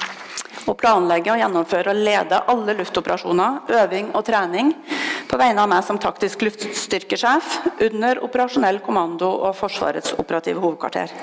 å 0.70 0.76
planlegge, 0.78 1.34
og 1.34 1.42
gjennomføre 1.42 1.94
og 1.94 2.04
lede 2.06 2.42
alle 2.52 2.76
luftoperasjoner, 2.80 3.62
øving 3.82 4.12
og 4.18 4.26
trening 4.28 4.74
på 5.32 5.40
vegne 5.40 5.64
av 5.64 5.72
meg 5.72 5.86
som 5.88 6.00
taktisk 6.02 6.44
luftstyrkesjef 6.44 7.58
under 7.88 8.22
operasjonell 8.26 8.82
kommando 8.84 9.30
og 9.48 9.56
Forsvarets 9.58 10.16
operative 10.20 10.60
hovedkvarter. 10.64 11.14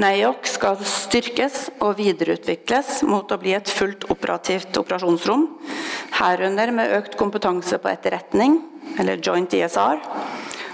NAOC 0.00 0.46
skal 0.46 0.76
styrkes 0.86 1.64
og 1.82 1.96
videreutvikles 1.98 3.00
mot 3.10 3.32
å 3.34 3.38
bli 3.42 3.56
et 3.56 3.70
fullt 3.74 4.06
operativt 4.12 4.76
operasjonsrom, 4.78 5.48
herunder 6.20 6.70
med 6.76 6.94
økt 7.00 7.16
kompetanse 7.18 7.80
på 7.82 7.90
etterretning, 7.90 8.60
eller 9.02 9.18
joint 9.18 9.56
ISR, 9.58 9.98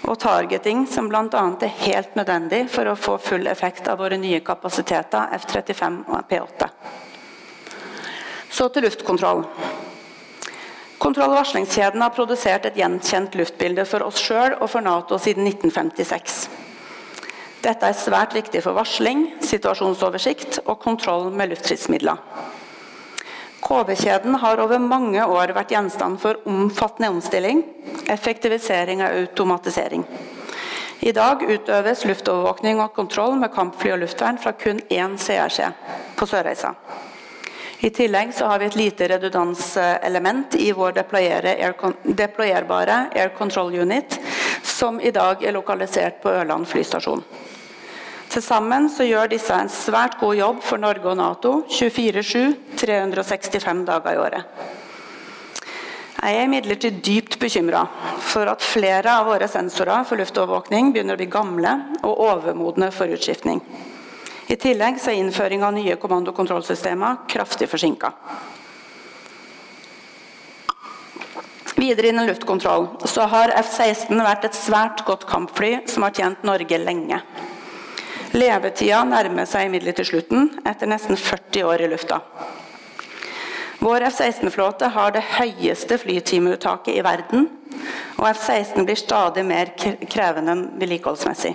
og 0.06 0.20
targeting, 0.20 0.84
som 0.86 1.08
bl.a. 1.08 1.24
er 1.32 1.74
helt 1.86 2.14
nødvendig 2.20 2.66
for 2.70 2.92
å 2.92 2.98
få 3.00 3.16
full 3.18 3.48
effekt 3.50 3.88
av 3.88 4.04
våre 4.04 4.20
nye 4.20 4.44
kapasiteter 4.44 5.32
F-35 5.40 5.98
og 6.12 6.28
P-8. 6.28 6.70
Så 8.56 8.68
til 8.72 8.86
luftkontroll. 8.86 9.42
Kontroll- 10.98 11.34
og 11.34 11.42
varslingskjeden 11.42 12.00
har 12.00 12.12
produsert 12.16 12.64
et 12.64 12.78
gjenkjent 12.80 13.34
luftbilde 13.36 13.84
for 13.84 14.06
oss 14.06 14.22
sjøl 14.22 14.54
og 14.56 14.70
for 14.72 14.80
Nato 14.80 15.18
siden 15.20 15.44
1956. 15.50 16.46
Dette 17.66 17.90
er 17.90 17.98
svært 17.98 18.32
viktig 18.32 18.62
for 18.64 18.78
varsling, 18.78 19.26
situasjonsoversikt 19.44 20.62
og 20.64 20.78
kontroll 20.80 21.28
med 21.36 21.50
luftstridsmidler. 21.52 22.22
KV-kjeden 23.66 24.38
har 24.40 24.62
over 24.62 24.80
mange 24.80 25.20
år 25.20 25.52
vært 25.56 25.74
gjenstand 25.74 26.20
for 26.22 26.40
omfattende 26.48 27.10
omstilling, 27.12 27.60
effektivisering 28.08 29.02
og 29.04 29.18
automatisering. 29.20 30.06
I 31.04 31.12
dag 31.12 31.44
utøves 31.44 32.06
luftovervåkning 32.08 32.80
og 32.80 32.94
kontroll 32.96 33.36
med 33.36 33.52
kampfly 33.52 33.92
og 33.98 34.00
luftvern 34.06 34.40
fra 34.40 34.54
kun 34.56 34.80
én 34.88 35.18
CRC 35.20 35.68
på 36.16 36.30
Sørreisa. 36.30 36.72
I 37.86 37.90
tillegg 37.94 38.32
så 38.34 38.48
har 38.50 38.58
vi 38.58 38.66
et 38.66 38.76
lite 38.76 39.06
redundanselement 39.08 40.54
i 40.58 40.72
vår 40.74 40.96
deployerbare 42.18 42.96
Air 43.14 43.28
Control 43.38 43.74
Unit, 43.78 44.18
som 44.62 44.98
i 45.00 45.12
dag 45.14 45.44
er 45.46 45.54
lokalisert 45.54 46.18
på 46.22 46.32
Ørland 46.34 46.66
flystasjon. 46.66 47.22
Til 48.32 48.42
sammen 48.42 48.90
så 48.90 49.06
gjør 49.06 49.30
disse 49.30 49.54
en 49.54 49.70
svært 49.70 50.18
god 50.18 50.34
jobb 50.34 50.66
for 50.66 50.82
Norge 50.82 51.12
og 51.12 51.20
Nato 51.20 51.54
24-7, 51.70 52.58
365 52.82 53.86
dager 53.86 54.16
i 54.16 54.22
året. 54.24 54.68
Jeg 56.16 56.40
er 56.40 56.48
imidlertid 56.48 57.02
dypt 57.06 57.38
bekymra 57.38 57.86
for 58.18 58.50
at 58.50 58.66
flere 58.66 59.14
av 59.20 59.30
våre 59.30 59.46
sensorer 59.46 60.02
for 60.08 60.18
luftovervåkning 60.18 60.90
begynner 60.90 61.14
å 61.14 61.22
bli 61.22 61.30
gamle 61.30 61.82
og 62.00 62.24
overmodne 62.32 62.90
for 62.90 63.14
utskiftning. 63.14 63.62
I 64.46 64.56
tillegg 64.56 65.00
er 65.02 65.18
innføring 65.18 65.64
av 65.66 65.74
nye 65.74 65.96
kommando- 65.98 66.30
og 66.30 66.38
kontrollsystemer 66.38 67.24
kraftig 67.28 67.66
forsinka. 67.68 68.12
Videre 71.76 72.08
innen 72.08 72.26
luftkontroll 72.26 72.86
så 73.04 73.26
har 73.28 73.52
F-16 73.58 74.22
vært 74.24 74.46
et 74.48 74.56
svært 74.56 75.02
godt 75.04 75.26
kampfly 75.28 75.82
som 75.90 76.06
har 76.06 76.14
tjent 76.16 76.46
Norge 76.46 76.78
lenge. 76.80 77.18
Levetida 78.36 79.02
nærmer 79.04 79.48
seg 79.48 79.68
imidlertid 79.68 80.08
slutten, 80.08 80.48
etter 80.64 80.88
nesten 80.88 81.18
40 81.20 81.66
år 81.68 81.84
i 81.84 81.90
lufta. 81.92 82.20
Vår 83.82 84.06
F-16-flåte 84.08 84.88
har 84.94 85.12
det 85.12 85.24
høyeste 85.36 85.98
flytimeuttaket 86.00 86.96
i 86.96 87.04
verden, 87.04 87.50
og 88.16 88.30
F-16 88.30 88.86
blir 88.88 88.98
stadig 88.98 89.44
mer 89.44 89.74
krevende 89.76 90.56
vedlikeholdsmessig. 90.80 91.52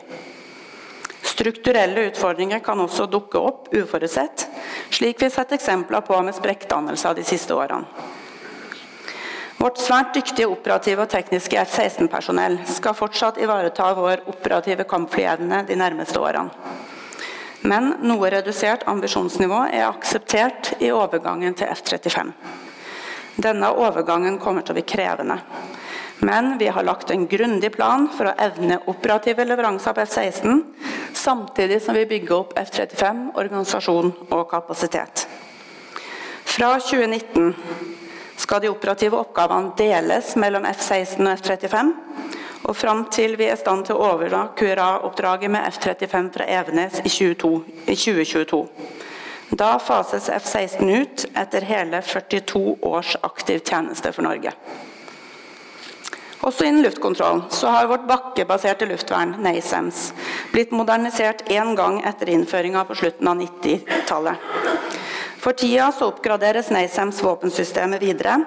Strukturelle 1.31 2.09
utfordringer 2.09 2.59
kan 2.59 2.79
også 2.83 3.05
dukke 3.07 3.39
opp 3.39 3.69
uforutsett, 3.71 4.47
slik 4.91 5.21
vi 5.21 5.29
har 5.29 5.35
sett 5.37 5.53
eksempler 5.55 6.03
på 6.03 6.17
med 6.25 6.35
sprekkdannelser 6.35 7.15
de 7.15 7.23
siste 7.23 7.55
årene. 7.55 7.87
Vårt 9.61 9.77
svært 9.77 10.15
dyktige 10.17 10.49
operative 10.49 11.05
og 11.05 11.11
tekniske 11.11 11.59
F-16-personell 11.61 12.55
skal 12.65 12.97
fortsatt 12.97 13.37
ivareta 13.37 13.91
vår 13.93 14.23
operative 14.31 14.87
kampflyevne 14.89 15.61
de 15.67 15.77
nærmeste 15.77 16.17
årene. 16.19 16.49
Men 17.61 17.91
noe 18.01 18.31
redusert 18.33 18.87
ambisjonsnivå 18.89 19.67
er 19.69 19.85
akseptert 19.85 20.73
i 20.81 20.89
overgangen 20.91 21.53
til 21.53 21.69
F-35. 21.69 22.33
Denne 23.37 23.69
overgangen 23.77 24.39
kommer 24.41 24.65
til 24.65 24.73
å 24.73 24.79
bli 24.79 24.87
krevende. 24.95 25.37
Men 26.23 26.57
vi 26.57 26.67
har 26.67 26.83
lagt 26.83 27.11
en 27.11 27.27
grundig 27.27 27.71
plan 27.73 28.03
for 28.13 28.29
å 28.29 28.35
evne 28.37 28.77
operative 28.91 29.41
leveranser 29.45 29.95
på 29.97 30.03
F-16, 30.05 30.59
samtidig 31.17 31.79
som 31.81 31.97
vi 31.97 32.03
bygger 32.05 32.35
opp 32.35 32.51
F-35, 32.61 33.23
organisasjon 33.41 34.11
og 34.29 34.43
kapasitet. 34.51 35.25
Fra 36.45 36.75
2019 36.77 37.55
skal 38.37 38.61
de 38.61 38.69
operative 38.69 39.17
oppgavene 39.17 39.73
deles 39.79 40.35
mellom 40.37 40.67
F-16 40.69 41.25
og 41.25 41.33
F-35, 41.39 41.89
og 42.69 42.77
fram 42.77 43.07
til 43.09 43.33
vi 43.39 43.49
er 43.49 43.57
i 43.57 43.63
stand 43.63 43.87
til 43.87 43.97
å 43.97 44.11
overdra 44.11 44.43
QRA-oppdraget 44.61 45.49
med 45.57 45.65
F-35 45.73 46.29
fra 46.37 46.49
Evenes 46.59 47.01
i, 47.01 47.09
22, 47.09 47.51
i 47.87 47.97
2022. 47.97 48.61
Da 49.57 49.73
fases 49.81 50.29
F-16 50.29 50.93
ut 51.01 51.25
etter 51.33 51.65
hele 51.65 52.05
42 52.05 52.77
års 52.93 53.17
aktiv 53.25 53.65
tjeneste 53.65 54.13
for 54.13 54.29
Norge. 54.29 54.53
Også 56.41 56.65
innen 56.65 56.81
luftkontroll 56.81 57.43
så 57.53 57.69
har 57.69 57.89
vårt 57.89 58.07
bakkebaserte 58.09 58.87
luftvern, 58.89 59.35
NASAMS, 59.45 60.07
blitt 60.53 60.73
modernisert 60.73 61.43
én 61.53 61.75
gang 61.77 61.99
etter 62.01 62.31
innføringa 62.33 62.81
på 62.89 62.97
slutten 62.97 63.29
av 63.29 63.37
90-tallet. 63.43 64.49
For 65.41 65.57
tida 65.57 65.91
så 65.93 66.09
oppgraderes 66.09 66.69
NASAMS 66.73 67.21
våpensystemet 67.25 68.01
videre, 68.01 68.39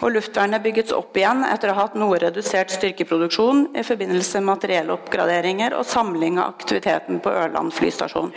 og 0.00 0.12
luftvernet 0.14 0.64
bygges 0.64 0.92
opp 0.96 1.16
igjen 1.20 1.44
etter 1.48 1.72
å 1.72 1.76
ha 1.76 1.86
hatt 1.86 1.96
noe 2.00 2.18
redusert 2.20 2.72
styrkeproduksjon 2.72 3.66
i 3.76 3.84
forbindelse 3.84 4.40
med 4.40 4.52
materielle 4.54 4.96
oppgraderinger 4.96 5.76
og 5.76 5.88
samling 5.88 6.40
av 6.40 6.54
aktiviteten 6.54 7.20
på 7.24 7.32
Ørland 7.32 7.76
flystasjon. 7.76 8.32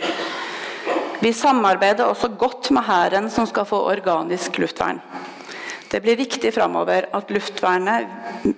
Vi 1.22 1.30
samarbeider 1.36 2.08
også 2.10 2.32
godt 2.36 2.72
med 2.74 2.84
Hæren, 2.88 3.28
som 3.30 3.46
skal 3.46 3.68
få 3.68 3.78
organisk 3.92 4.58
luftvern. 4.58 4.98
Det 5.92 6.00
blir 6.00 6.16
viktig 6.16 6.54
framover 6.54 7.04
at 7.12 7.30
luftvernet, 7.30 8.06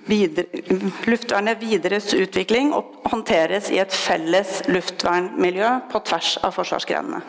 videre, 0.07 0.61
luftvernet 1.03 1.59
videres 1.59 2.13
utvikling 2.15 2.69
og 2.71 2.93
håndteres 3.11 3.67
i 3.75 3.81
et 3.83 3.91
felles 3.91 4.61
luftvernmiljø 4.71 5.73
på 5.91 5.99
tvers 6.07 6.37
av 6.47 6.55
forsvarsgrenene. 6.55 7.19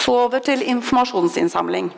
Så 0.00 0.16
over 0.22 0.40
til 0.40 0.64
informasjonsinnsamling. 0.72 1.92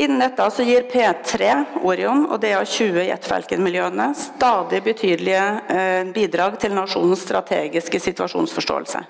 Innen 0.00 0.24
dette 0.24 0.48
så 0.52 0.64
gir 0.64 0.88
P3, 0.88 1.52
Orion 1.84 2.24
og 2.30 2.40
DA20 2.40 3.04
Jetfalcon-miljøene 3.10 4.10
stadig 4.16 4.80
betydelige 4.84 5.46
eh, 5.76 6.02
bidrag 6.16 6.56
til 6.60 6.72
nasjonens 6.76 7.28
strategiske 7.28 8.00
situasjonsforståelse. 8.08 9.04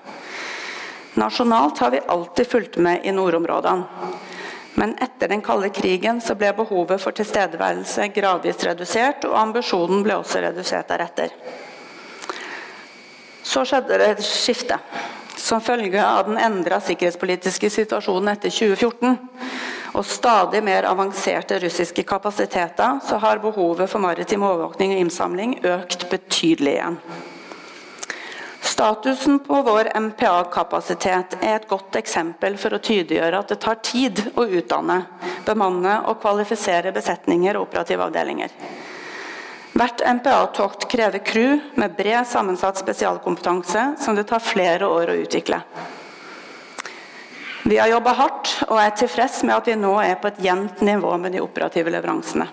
Nasjonalt 1.17 1.79
har 1.79 1.95
vi 1.95 2.07
alltid 2.07 2.51
fulgt 2.51 2.77
med 2.83 3.07
i 3.07 3.15
nordområdene. 3.15 4.26
Men 4.77 4.93
etter 5.01 5.27
den 5.27 5.41
kalde 5.41 5.71
krigen 5.73 6.19
så 6.21 6.35
ble 6.37 6.51
behovet 6.53 7.01
for 7.01 7.15
tilstedeværelse 7.17 8.11
gradvis 8.13 8.61
redusert, 8.67 9.25
og 9.25 9.37
ambisjonen 9.39 10.03
ble 10.05 10.19
også 10.21 10.43
redusert 10.43 10.91
deretter. 10.91 11.33
Så 13.41 13.63
skjedde 13.65 13.97
det 13.97 14.09
et 14.13 14.25
skifte. 14.25 14.77
Som 15.37 15.63
følge 15.65 16.01
av 16.03 16.27
den 16.27 16.37
endra 16.41 16.77
sikkerhetspolitiske 16.83 17.69
situasjonen 17.73 18.33
etter 18.33 18.53
2014 18.53 19.17
og 19.97 20.05
stadig 20.05 20.61
mer 20.65 20.85
avanserte 20.89 21.57
russiske 21.63 22.03
kapasiteter, 22.05 22.99
så 23.07 23.17
har 23.23 23.41
behovet 23.41 23.89
for 23.89 24.03
maritim 24.03 24.45
overvåkning 24.45 24.93
og 24.93 25.01
innsamling 25.05 25.57
økt 25.65 26.05
betydelig 26.11 26.75
igjen. 26.75 26.99
Statusen 28.67 29.39
på 29.39 29.61
vår 29.61 29.87
MPA-kapasitet 29.99 31.37
er 31.39 31.53
et 31.55 31.67
godt 31.69 31.95
eksempel 31.95 32.57
for 32.59 32.75
å 32.75 32.79
tydeliggjøre 32.83 33.39
at 33.39 33.53
det 33.53 33.57
tar 33.63 33.77
tid 33.79 34.19
å 34.35 34.43
utdanne, 34.43 34.97
bemanne 35.47 35.93
og 36.11 36.19
kvalifisere 36.19 36.91
besetninger 36.91 37.55
og 37.55 37.69
operative 37.69 38.03
avdelinger. 38.09 38.51
Hvert 39.77 40.03
MPA-tokt 40.19 40.83
krever 40.91 41.23
crew 41.23 41.61
med 41.79 41.95
bred 41.95 42.27
sammensatt 42.27 42.81
spesialkompetanse 42.81 43.85
som 44.03 44.19
det 44.19 44.27
tar 44.27 44.43
flere 44.43 44.89
år 44.89 45.13
å 45.13 45.19
utvikle. 45.23 45.61
Vi 47.63 47.79
har 47.79 47.93
jobba 47.93 48.17
hardt 48.19 48.51
og 48.67 48.81
er 48.83 48.91
tilfreds 48.99 49.45
med 49.47 49.55
at 49.55 49.71
vi 49.71 49.77
nå 49.79 49.95
er 50.03 50.19
på 50.19 50.27
et 50.27 50.43
jevnt 50.43 50.83
nivå 50.83 51.15
med 51.23 51.37
de 51.37 51.45
operative 51.45 51.93
leveransene. 51.95 52.49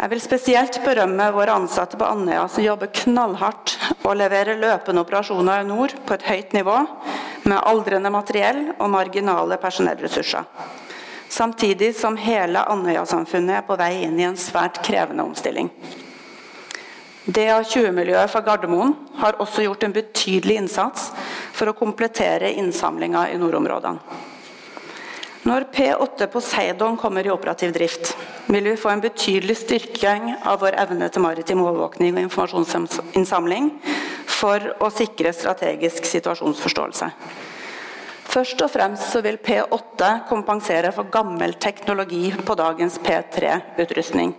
Jeg 0.00 0.08
vil 0.14 0.20
spesielt 0.24 0.78
berømme 0.80 1.26
våre 1.34 1.52
ansatte 1.60 1.98
på 2.00 2.06
Andøya 2.08 2.46
som 2.48 2.64
jobber 2.64 2.88
knallhardt 3.02 3.74
og 3.98 4.14
leverer 4.16 4.56
løpende 4.56 5.02
operasjoner 5.04 5.60
i 5.60 5.66
nord 5.68 5.92
på 6.08 6.16
et 6.16 6.24
høyt 6.24 6.54
nivå, 6.56 6.76
med 7.44 7.60
aldrende 7.68 8.12
materiell 8.12 8.62
og 8.78 8.88
marginale 8.94 9.58
personellressurser. 9.60 10.46
Samtidig 11.28 11.92
som 11.98 12.16
hele 12.16 12.64
Andøya-samfunnet 12.72 13.58
er 13.58 13.66
på 13.68 13.76
vei 13.76 13.90
inn 14.06 14.16
i 14.16 14.24
en 14.24 14.40
svært 14.40 14.80
krevende 14.86 15.26
omstilling. 15.28 15.68
DA20-miljøet 17.28 18.32
fra 18.32 18.40
Gardermoen 18.46 18.96
har 19.20 19.36
også 19.44 19.66
gjort 19.66 19.84
en 19.84 19.94
betydelig 20.00 20.62
innsats 20.62 21.10
for 21.52 21.68
å 21.68 21.76
komplettere 21.76 22.54
innsamlinga 22.56 23.28
i 23.34 23.38
nordområdene. 23.38 24.29
Når 25.40 25.64
P8 25.72 26.26
Poseidon 26.28 26.98
kommer 27.00 27.24
i 27.24 27.30
operativ 27.32 27.72
drift, 27.72 28.10
vil 28.52 28.66
vi 28.68 28.76
få 28.76 28.90
en 28.92 29.00
betydelig 29.00 29.54
styrking 29.62 30.34
av 30.44 30.58
vår 30.60 30.74
evne 30.82 31.06
til 31.08 31.24
maritim 31.24 31.62
overvåkning 31.64 32.12
og 32.12 32.26
informasjonsinnsamling 32.26 33.70
for 34.28 34.66
å 34.84 34.90
sikre 34.92 35.32
strategisk 35.32 36.04
situasjonsforståelse. 36.10 37.08
Først 38.30 38.60
og 38.62 38.68
fremst 38.70 39.16
vil 39.24 39.40
P8 39.42 40.10
kompensere 40.28 40.92
for 40.94 41.08
gammel 41.10 41.56
teknologi 41.56 42.28
på 42.44 42.56
dagens 42.60 42.98
P3-utrustning. 43.02 44.34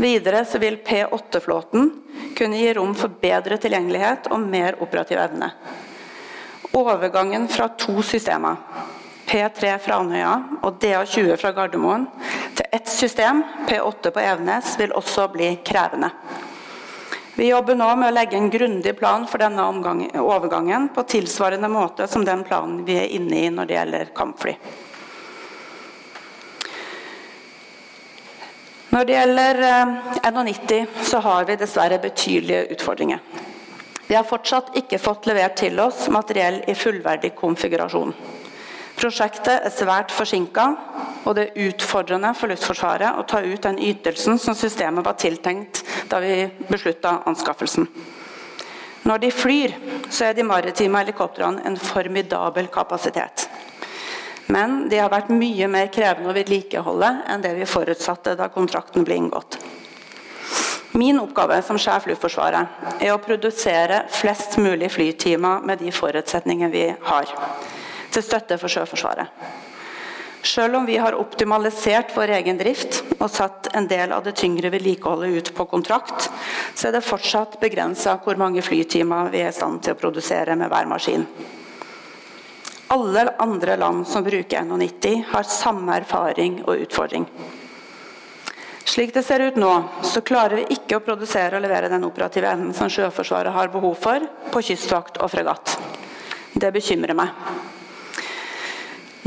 Videre 0.00 0.40
vil 0.62 0.78
P8-flåten 0.86 1.92
kunne 2.38 2.56
gi 2.56 2.72
rom 2.78 2.96
for 2.96 3.12
bedre 3.20 3.60
tilgjengelighet 3.60 4.30
og 4.32 4.48
mer 4.48 4.80
operativ 4.80 5.20
evne. 5.20 5.52
Overgangen 6.72 7.46
fra 7.52 7.68
to 7.76 8.00
systemer 8.06 8.56
P3 9.30 9.76
fra 9.78 10.00
Andøya 10.02 10.30
og 10.66 10.80
DA20 10.82 11.36
fra 11.38 11.52
Gardermoen 11.54 12.08
til 12.58 12.66
ett 12.74 12.88
system, 12.90 13.44
P8 13.68 14.10
på 14.10 14.22
Evenes, 14.24 14.72
vil 14.78 14.90
også 14.98 15.28
bli 15.30 15.52
krevende. 15.62 16.10
Vi 17.36 17.46
jobber 17.46 17.78
nå 17.78 17.86
med 17.96 18.10
å 18.10 18.16
legge 18.16 18.34
en 18.36 18.50
grundig 18.50 18.96
plan 18.98 19.28
for 19.30 19.38
denne 19.38 19.62
overgangen 20.18 20.88
på 20.94 21.04
tilsvarende 21.14 21.70
måte 21.70 22.08
som 22.10 22.26
den 22.26 22.42
planen 22.44 22.82
vi 22.84 22.98
er 22.98 23.14
inne 23.20 23.38
i 23.38 23.52
når 23.54 23.70
det 23.70 23.76
gjelder 23.78 24.10
kampfly. 24.18 24.56
Når 28.90 29.06
det 29.06 29.14
gjelder 29.14 29.62
eh, 29.68 29.94
NH90, 30.26 30.98
så 31.06 31.22
har 31.22 31.46
vi 31.46 31.58
dessverre 31.62 32.02
betydelige 32.02 32.74
utfordringer. 32.74 33.22
Vi 34.10 34.18
har 34.18 34.26
fortsatt 34.26 34.74
ikke 34.82 34.98
fått 34.98 35.30
levert 35.30 35.54
til 35.62 35.78
oss 35.78 36.08
materiell 36.10 36.64
i 36.66 36.74
fullverdig 36.74 37.30
konfigurasjon. 37.38 38.10
Prosjektet 39.00 39.64
er 39.64 39.72
svært 39.72 40.10
forsinka, 40.12 40.64
og 41.24 41.36
det 41.38 41.46
er 41.46 41.68
utfordrende 41.70 42.34
for 42.36 42.52
Luftforsvaret 42.52 43.16
å 43.16 43.24
ta 43.24 43.38
ut 43.40 43.62
den 43.64 43.78
ytelsen 43.80 44.36
som 44.36 44.52
systemet 44.52 45.06
var 45.06 45.16
tiltenkt 45.16 45.80
da 46.10 46.18
vi 46.20 46.34
beslutta 46.68 47.14
anskaffelsen. 47.30 47.88
Når 49.08 49.22
de 49.22 49.30
flyr, 49.32 49.72
så 50.12 50.28
er 50.28 50.36
de 50.36 50.44
maritime 50.44 51.00
helikoptrene 51.00 51.64
en 51.64 51.80
formidabel 51.80 52.68
kapasitet. 52.68 53.46
Men 54.52 54.84
de 54.92 55.00
har 55.00 55.08
vært 55.08 55.32
mye 55.32 55.70
mer 55.72 55.88
krevende 55.94 56.28
å 56.28 56.36
vedlikeholde 56.36 57.10
enn 57.32 57.40
det 57.40 57.56
vi 57.56 57.72
forutsatte 57.72 58.36
da 58.36 58.52
kontrakten 58.52 59.08
ble 59.08 59.16
inngått. 59.16 59.56
Min 61.00 61.22
oppgave 61.22 61.62
som 61.64 61.80
sjef 61.80 62.10
Luftforsvaret 62.10 63.00
er 63.00 63.14
å 63.14 63.20
produsere 63.24 64.04
flest 64.12 64.60
mulig 64.60 64.92
flytimer 64.92 65.64
med 65.64 65.80
de 65.80 65.94
forutsetningene 65.94 66.74
vi 66.74 66.88
har 67.08 67.38
til 68.10 68.24
støtte 68.26 68.58
for 68.60 68.72
Sjøforsvaret. 68.72 69.58
Selv 70.42 70.76
om 70.76 70.86
vi 70.86 70.96
har 70.96 71.14
optimalisert 71.20 72.14
vår 72.16 72.32
egen 72.38 72.56
drift 72.56 73.02
og 73.18 73.28
satt 73.28 73.68
en 73.76 73.86
del 73.88 74.12
av 74.16 74.24
det 74.24 74.32
tyngre 74.40 74.70
vedlikeholdet 74.72 75.36
ut 75.36 75.50
på 75.54 75.66
kontrakt, 75.68 76.30
så 76.74 76.88
er 76.88 76.96
det 76.96 77.04
fortsatt 77.04 77.58
begrensa 77.60 78.16
hvor 78.24 78.40
mange 78.40 78.64
flytimer 78.64 79.28
vi 79.34 79.42
er 79.44 79.52
i 79.52 79.56
stand 79.56 79.82
til 79.84 79.94
å 79.94 80.00
produsere 80.00 80.56
med 80.56 80.72
hver 80.72 80.88
maskin. 80.88 81.26
Alle 82.90 83.28
andre 83.38 83.76
land 83.76 84.08
som 84.08 84.24
bruker 84.24 84.64
NH90, 84.64 85.24
har 85.30 85.46
samme 85.46 85.98
erfaring 86.00 86.62
og 86.64 86.86
utfordring. 86.86 87.28
Slik 88.90 89.12
det 89.14 89.22
ser 89.22 89.44
ut 89.44 89.58
nå, 89.60 89.70
så 90.02 90.24
klarer 90.26 90.62
vi 90.62 90.74
ikke 90.74 90.98
å 90.98 91.04
produsere 91.04 91.54
og 91.58 91.62
levere 91.62 91.92
den 91.92 92.08
operative 92.08 92.48
evnen 92.50 92.72
som 92.74 92.90
Sjøforsvaret 92.90 93.54
har 93.54 93.70
behov 93.70 93.94
for 94.00 94.24
på 94.50 94.64
kystvakt 94.72 95.20
og 95.20 95.30
fregatt. 95.30 95.76
Det 96.56 96.72
bekymrer 96.74 97.14
meg. 97.14 97.36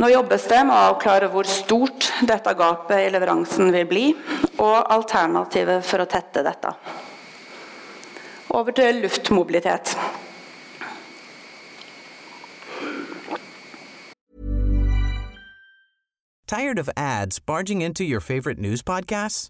Nå 0.03 0.09
jobbes 0.11 0.43
det 0.51 0.57
med 0.67 0.75
å 0.75 0.87
avklare 0.89 1.29
hvor 1.31 1.47
stort 1.47 2.09
dette 2.27 2.51
gapet 2.59 3.05
i 3.05 3.11
leveransen 3.13 3.69
vil 3.71 3.85
bli, 3.87 4.01
og 4.59 4.89
alternativet 4.91 5.85
for 5.87 6.03
å 6.03 6.07
tette 6.11 6.43
dette. 6.43 6.73
Over 8.51 8.75
til 8.75 8.99
luftmobilitet. 9.05 9.93
Tired 16.47 16.77
of 16.77 16.89
ads 16.97 17.39
barging 17.39 17.81
into 17.81 18.03
your 18.03 18.19
favorite 18.19 18.59
news 18.59 18.83
podcasts? 18.83 19.47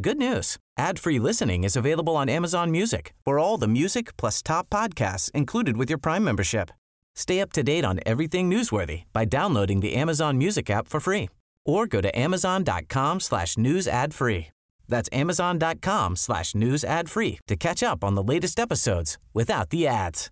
Good 0.00 0.18
news. 0.18 0.56
Ad-free 0.78 1.18
listening 1.18 1.64
is 1.64 1.74
available 1.74 2.14
on 2.14 2.28
Amazon 2.28 2.70
Music 2.70 3.12
for 3.24 3.40
all 3.40 3.58
the 3.58 3.66
music 3.66 4.16
plus 4.16 4.40
top 4.40 4.70
podcasts 4.70 5.32
included 5.34 5.76
with 5.76 5.90
your 5.90 5.98
Prime 5.98 6.22
membership. 6.22 6.70
Stay 7.16 7.40
up 7.40 7.50
to 7.52 7.62
date 7.62 7.84
on 7.84 7.98
everything 8.04 8.50
newsworthy 8.50 9.04
by 9.12 9.24
downloading 9.24 9.80
the 9.80 9.94
Amazon 9.94 10.38
Music 10.38 10.70
app 10.70 10.86
for 10.86 11.00
free 11.00 11.28
or 11.64 11.86
go 11.86 12.00
to 12.00 12.16
amazon.com 12.16 13.20
slash 13.20 13.56
news 13.58 13.88
ad 13.88 14.14
free. 14.14 14.48
That's 14.86 15.08
amazon.com 15.12 16.16
slash 16.16 16.54
news 16.54 16.84
ad 16.84 17.08
free 17.08 17.38
to 17.48 17.56
catch 17.56 17.82
up 17.82 18.04
on 18.04 18.14
the 18.14 18.22
latest 18.22 18.60
episodes 18.60 19.18
without 19.34 19.70
the 19.70 19.86
ads. 19.88 20.30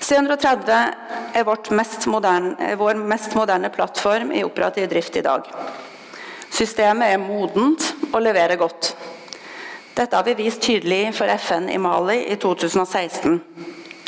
C130 0.00 0.94
er 1.34 1.44
vårt 1.44 1.70
mest 1.70 2.06
moderne, 2.06 2.76
vår 2.76 2.94
mest 2.94 3.34
moderne 3.34 3.68
plattform 3.70 4.32
i 4.32 4.44
operativ 4.44 4.88
drift 4.88 5.16
i 5.16 5.20
dag. 5.20 5.50
Systemet 6.50 7.12
er 7.12 7.18
modent 7.20 7.84
og 8.12 8.22
leverer 8.22 8.56
godt. 8.56 8.94
Dette 9.98 10.14
har 10.14 10.22
vi 10.22 10.36
vist 10.38 10.60
tydelig 10.62 11.10
for 11.16 11.26
FN 11.26 11.64
i 11.74 11.78
Mali 11.82 12.20
i 12.30 12.36
2016. 12.38 13.40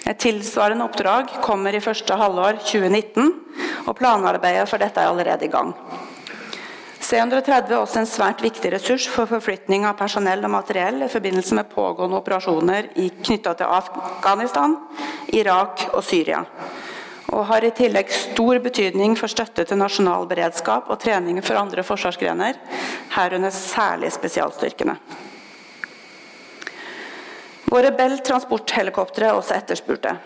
Et 0.06 0.18
tilsvarende 0.22 0.84
oppdrag 0.86 1.32
kommer 1.42 1.74
i 1.74 1.80
første 1.82 2.14
halvår 2.14 2.60
2019, 2.62 3.32
og 3.90 3.96
planarbeidet 3.98 4.68
for 4.70 4.78
dette 4.78 5.02
er 5.02 5.10
allerede 5.10 5.48
i 5.48 5.50
gang. 5.50 5.72
C-130 7.02 7.72
er 7.74 7.80
også 7.80 7.98
en 8.04 8.06
svært 8.06 8.44
viktig 8.44 8.70
ressurs 8.70 9.08
for 9.10 9.26
forflytning 9.26 9.82
av 9.88 9.96
personell 9.98 10.46
og 10.46 10.52
materiell 10.52 11.02
i 11.02 11.08
forbindelse 11.10 11.58
med 11.58 11.72
pågående 11.72 12.20
operasjoner 12.20 12.92
knytta 13.26 13.56
til 13.58 13.74
Afghanistan, 13.80 14.76
Irak 15.34 15.88
og 15.90 16.04
Syria. 16.06 16.44
Og 17.34 17.48
har 17.48 17.66
i 17.66 17.72
tillegg 17.74 18.14
stor 18.14 18.62
betydning 18.62 19.16
for 19.18 19.32
støtte 19.32 19.66
til 19.66 19.82
nasjonal 19.82 20.30
beredskap 20.30 20.86
og 20.86 21.02
trening 21.02 21.42
for 21.42 21.58
andre 21.58 21.82
forsvarsgrener, 21.82 22.62
herunder 23.16 23.58
særlig 23.58 24.12
spesialstyrkene. 24.14 24.96
Våre 27.70 27.92
Bell 27.94 28.16
transporthelikoptre 28.26 29.28
er 29.28 29.36
også 29.38 29.54
etterspurte. 29.54 30.16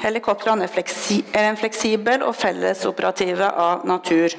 Helikoptrene 0.00 0.64
er, 0.64 0.70
fleksi 0.72 1.18
er 1.36 1.50
en 1.50 1.58
fleksibel 1.60 2.22
og 2.24 2.32
fellesoperative 2.40 3.50
av 3.64 3.82
natur, 3.84 4.32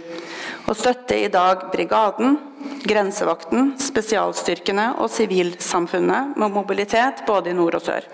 og 0.66 0.74
støtter 0.78 1.28
i 1.28 1.30
dag 1.30 1.68
brigaden, 1.70 2.40
grensevakten, 2.82 3.76
spesialstyrkene 3.78 4.88
og 5.04 5.12
sivilsamfunnet 5.14 6.34
med 6.42 6.56
mobilitet 6.56 7.22
både 7.28 7.54
i 7.54 7.58
nord 7.60 7.78
og 7.78 7.86
sør. 7.86 8.10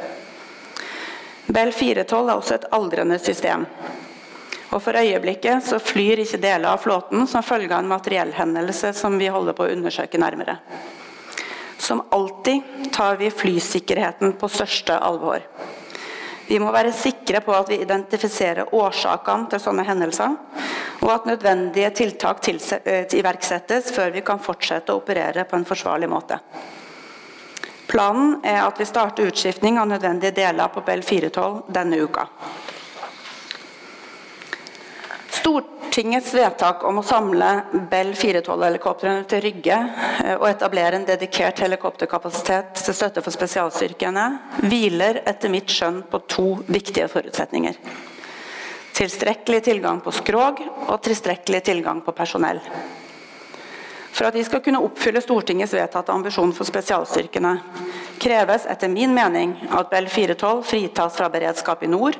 Bell 1.47 1.71
412 1.71 2.19
er 2.27 2.35
også 2.35 2.57
et 2.57 2.69
aldrende 2.75 3.21
system. 3.23 3.63
Og 4.75 4.83
For 4.83 4.99
øyeblikket 4.99 5.63
så 5.63 5.79
flyr 5.79 6.19
ikke 6.25 6.43
deler 6.43 6.73
av 6.73 6.83
flåten 6.83 7.23
som 7.31 7.47
følge 7.47 7.71
av 7.71 7.79
en 7.79 7.93
materiellhendelse 7.95 8.91
som 8.91 9.15
vi 9.15 9.31
holder 9.31 9.55
på 9.55 9.63
å 9.63 9.71
undersøke 9.71 10.19
nærmere. 10.19 10.59
Som 11.77 12.03
alltid 12.09 12.61
tar 12.93 13.17
vi 13.17 13.31
flysikkerheten 13.31 14.33
på 14.33 14.49
største 14.49 14.97
alvor. 14.97 15.43
Vi 16.47 16.59
må 16.63 16.71
være 16.71 16.93
sikre 16.95 17.41
på 17.43 17.51
at 17.53 17.69
vi 17.69 17.81
identifiserer 17.83 18.73
årsakene 18.75 19.49
til 19.51 19.61
sånne 19.61 19.83
hendelser, 19.87 20.37
og 21.03 21.11
at 21.11 21.27
nødvendige 21.27 21.89
tiltak 21.99 22.39
eh, 22.47 23.03
iverksettes 23.19 23.91
før 23.95 24.15
vi 24.15 24.23
kan 24.25 24.39
fortsette 24.39 24.93
å 24.93 25.01
operere 25.01 25.43
på 25.43 25.59
en 25.59 25.67
forsvarlig 25.67 26.09
måte. 26.09 26.39
Planen 27.87 28.39
er 28.47 28.63
at 28.63 28.79
vi 28.79 28.87
starter 28.87 29.27
utskiftning 29.29 29.77
av 29.79 29.87
nødvendige 29.91 30.35
deler 30.39 30.71
på 30.71 30.83
Bell 30.87 31.03
412 31.03 31.67
denne 31.71 31.99
uka. 32.03 32.27
Stortingets 35.97 36.33
vedtak 36.37 36.83
om 36.85 36.99
å 36.99 37.01
samle 37.01 37.47
Bell 37.89 38.11
412-helikoptrene 38.13 39.23
til 39.25 39.39
Rygge 39.41 39.77
eh, 40.21 40.35
og 40.35 40.43
etablere 40.45 40.99
en 40.99 41.07
dedikert 41.07 41.57
helikopterkapasitet 41.63 42.83
til 42.85 42.93
støtte 42.93 43.23
for 43.25 43.33
spesialstyrkene, 43.33 44.25
hviler 44.69 45.23
etter 45.25 45.49
mitt 45.49 45.73
skjønn 45.73 46.03
på 46.11 46.19
to 46.29 46.45
viktige 46.67 47.07
forutsetninger. 47.09 47.81
Tilstrekkelig 48.93 49.63
tilgang 49.71 50.03
på 50.05 50.13
skrog 50.13 50.61
og 50.85 51.01
tilstrekkelig 51.09 51.63
tilgang 51.65 52.05
på 52.05 52.13
personell. 52.13 52.61
For 54.17 54.25
at 54.25 54.33
de 54.33 54.41
skal 54.41 54.63
kunne 54.65 54.81
oppfylle 54.81 55.21
Stortingets 55.21 55.75
vedtatte 55.77 56.09
ambisjon 56.09 56.49
for 56.57 56.65
spesialstyrkene, 56.65 57.51
kreves 58.17 58.65
etter 58.65 58.89
min 58.89 59.13
mening 59.13 59.51
at 59.69 59.91
Bell 59.91 60.07
412 60.09 60.63
fritas 60.65 61.19
fra 61.19 61.27
beredskap 61.29 61.83
i 61.85 61.89
nord, 61.91 62.17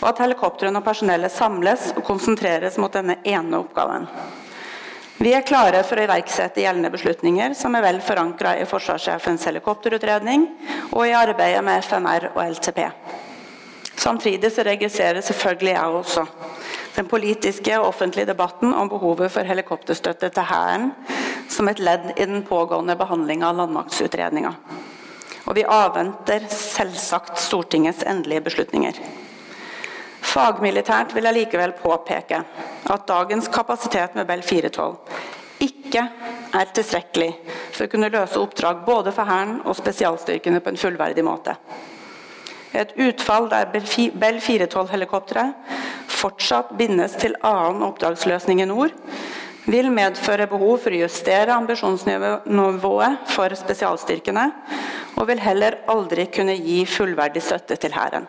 og 0.00 0.08
at 0.10 0.24
helikoptrene 0.24 0.82
og 0.82 0.88
personellet 0.88 1.30
samles 1.30 1.92
og 1.94 2.02
konsentreres 2.08 2.80
mot 2.82 2.90
denne 2.90 3.20
ene 3.22 3.62
oppgaven. 3.62 4.08
Vi 5.22 5.30
er 5.34 5.46
klare 5.46 5.84
for 5.86 5.98
å 5.98 6.08
iverksette 6.08 6.62
gjeldende 6.62 6.90
beslutninger 6.94 7.54
som 7.58 7.74
er 7.74 7.86
vel 7.86 8.02
forankra 8.02 8.56
i 8.58 8.66
forsvarssjefens 8.66 9.46
helikopterutredning 9.46 10.44
og 10.90 11.06
i 11.06 11.14
arbeidet 11.14 11.62
med 11.66 11.86
FMR 11.86 12.32
og 12.34 12.42
LTP. 12.48 12.84
Samtidig 13.98 14.50
så 14.54 14.66
registrerer 14.66 15.22
selvfølgelig 15.26 15.74
jeg 15.74 16.02
også 16.02 16.26
den 16.98 17.06
politiske 17.06 17.76
og 17.78 17.92
offentlige 17.92 18.26
debatten 18.32 18.72
om 18.74 18.90
behovet 18.90 19.30
for 19.30 19.46
helikopterstøtte 19.46 20.32
til 20.34 20.46
Hæren 20.48 20.90
som 21.48 21.70
et 21.70 21.78
ledd 21.78 22.10
i 22.16 22.26
den 22.26 22.42
pågående 22.46 22.96
behandlinga 22.98 23.52
av 23.52 23.60
landmaktsutredninga. 23.60 24.52
Og 25.46 25.56
vi 25.56 25.64
avventer 25.64 26.48
selvsagt 26.52 27.38
Stortingets 27.40 28.02
endelige 28.02 28.42
beslutninger. 28.50 28.98
Fagmilitært 30.28 31.14
vil 31.16 31.28
jeg 31.28 31.38
likevel 31.38 31.72
påpeke 31.78 32.42
at 32.92 33.06
dagens 33.08 33.48
kapasitet 33.48 34.18
med 34.18 34.26
Bell 34.28 34.42
412 34.42 34.98
ikke 35.64 36.02
er 36.54 36.74
tilstrekkelig 36.74 37.30
for 37.72 37.86
å 37.86 37.92
kunne 37.92 38.10
løse 38.12 38.42
oppdrag 38.42 38.82
både 38.86 39.14
for 39.14 39.30
Hæren 39.30 39.60
og 39.64 39.78
spesialstyrkene 39.78 40.60
på 40.60 40.74
en 40.74 40.82
fullverdig 40.82 41.24
måte. 41.24 41.54
Et 42.76 42.90
utfall 43.00 43.48
der 43.48 43.70
Bell 43.72 44.40
412-helikoptre 44.44 45.46
fortsatt 46.18 46.74
bindes 46.78 47.16
til 47.20 47.36
annen 47.46 47.84
oppdragsløsning 47.86 48.62
i 48.62 48.68
nord, 48.68 48.94
vil 49.68 49.90
medføre 49.92 50.48
behov 50.48 50.78
for 50.84 50.94
å 50.94 51.02
justere 51.02 51.52
ambisjonsnivået 51.56 53.28
for 53.28 53.56
spesialstyrkene, 53.56 54.46
og 55.16 55.28
vil 55.28 55.42
heller 55.44 55.82
aldri 55.92 56.28
kunne 56.32 56.56
gi 56.56 56.80
fullverdig 56.88 57.44
støtte 57.44 57.76
til 57.80 57.92
Hæren. 57.96 58.28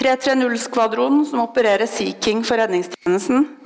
skvadronen 0.00 1.26
som 1.28 1.42
opererer 1.42 1.86
Sea 1.86 2.14
King 2.20 2.40
for 2.46 2.56
redningstjenesten, 2.56 3.59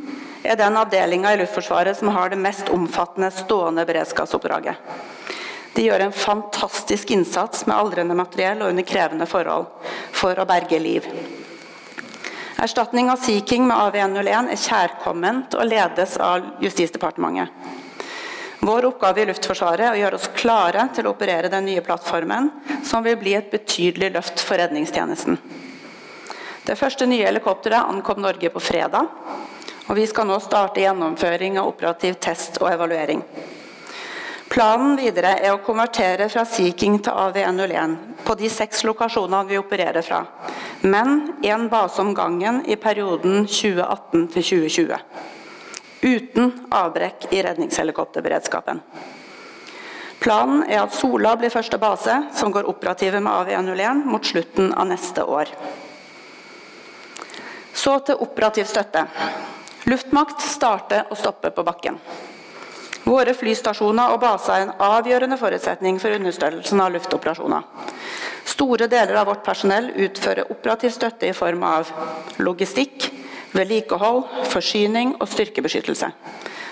er 0.44 0.56
den 0.60 0.76
avdelinga 0.76 1.32
i 1.32 1.38
Luftforsvaret 1.40 1.96
som 1.98 2.12
har 2.12 2.30
det 2.30 2.38
mest 2.40 2.68
omfattende 2.68 3.30
stående 3.32 3.86
beredskapsoppdraget. 3.88 4.76
De 5.74 5.82
gjør 5.82 6.04
en 6.04 6.12
fantastisk 6.12 7.10
innsats 7.10 7.64
med 7.66 7.76
aldrende 7.76 8.14
materiell 8.14 8.60
og 8.62 8.70
under 8.70 8.86
krevende 8.86 9.26
forhold 9.26 9.66
for 10.14 10.38
å 10.38 10.46
berge 10.46 10.78
liv. 10.78 11.08
Erstatning 12.62 13.10
av 13.10 13.18
Sea 13.24 13.42
King 13.42 13.66
med 13.66 13.76
AV101 13.76 14.52
er 14.52 14.60
kjærkomment 14.60 15.56
og 15.58 15.66
ledes 15.66 16.14
av 16.22 16.46
Justisdepartementet. 16.62 17.50
Vår 18.64 18.86
oppgave 18.88 19.20
i 19.20 19.26
Luftforsvaret 19.28 19.82
er 19.84 19.96
å 19.96 19.98
gjøre 19.98 20.16
oss 20.20 20.30
klare 20.38 20.86
til 20.96 21.04
å 21.04 21.10
operere 21.12 21.50
den 21.52 21.66
nye 21.66 21.82
plattformen, 21.84 22.46
som 22.86 23.04
vil 23.04 23.18
bli 23.20 23.34
et 23.36 23.50
betydelig 23.52 24.12
løft 24.14 24.40
for 24.40 24.56
redningstjenesten. 24.56 25.36
Det 26.64 26.78
første 26.80 27.04
nye 27.10 27.26
helikopteret 27.26 27.90
ankom 27.90 28.22
Norge 28.24 28.48
på 28.54 28.62
fredag, 28.62 29.10
og 29.86 29.96
vi 29.98 30.06
skal 30.08 30.28
nå 30.28 30.38
starte 30.40 30.80
gjennomføring 30.80 31.58
av 31.60 31.68
operativ 31.72 32.16
test 32.22 32.60
og 32.62 32.70
evaluering. 32.72 33.20
Planen 34.54 34.94
videre 34.94 35.32
er 35.42 35.54
å 35.54 35.62
konvertere 35.64 36.28
fra 36.30 36.44
Sea 36.46 36.72
King 36.78 37.00
til 37.02 37.16
AV101 37.16 37.96
på 38.24 38.36
de 38.38 38.50
seks 38.52 38.84
lokasjonene 38.86 39.48
vi 39.48 39.58
opererer 39.58 40.04
fra, 40.04 40.20
men 40.86 41.34
én 41.42 41.66
base 41.72 42.00
om 42.02 42.12
gangen 42.14 42.62
i 42.70 42.76
perioden 42.76 43.48
2018 43.48 44.28
til 44.36 44.46
2020. 44.50 45.00
Uten 46.04 46.52
avbrekk 46.76 47.30
i 47.32 47.40
redningshelikopterberedskapen. 47.42 48.82
Planen 50.20 50.62
er 50.68 50.84
at 50.84 50.94
Sola 50.96 51.34
blir 51.36 51.52
første 51.52 51.80
base 51.80 52.14
som 52.36 52.52
går 52.52 52.68
operative 52.68 53.20
med 53.20 53.32
AV101 53.32 54.04
mot 54.08 54.24
slutten 54.24 54.70
av 54.72 54.88
neste 54.88 55.24
år. 55.24 55.50
Så 57.74 57.98
til 58.06 58.22
operativ 58.22 58.68
støtte. 58.70 59.02
Luftmakt 59.84 60.40
starter 60.40 61.10
og 61.10 61.18
stopper 61.20 61.52
på 61.52 61.64
bakken. 61.66 61.98
Våre 63.04 63.34
flystasjoner 63.36 64.14
og 64.14 64.22
baser 64.22 64.54
er 64.54 64.62
en 64.64 64.76
avgjørende 64.80 65.36
forutsetning 65.36 65.98
for 66.00 66.16
understøttelsen 66.16 66.80
av 66.80 66.94
luftoperasjoner. 66.94 67.66
Store 68.48 68.88
deler 68.88 69.18
av 69.20 69.28
vårt 69.28 69.44
personell 69.44 69.90
utfører 70.06 70.48
operativ 70.52 70.94
støtte 70.94 71.28
i 71.28 71.36
form 71.36 71.66
av 71.68 71.92
logistikk, 72.40 73.10
vedlikehold, 73.52 74.24
forsyning 74.52 75.14
og 75.18 75.28
styrkebeskyttelse. 75.28 76.08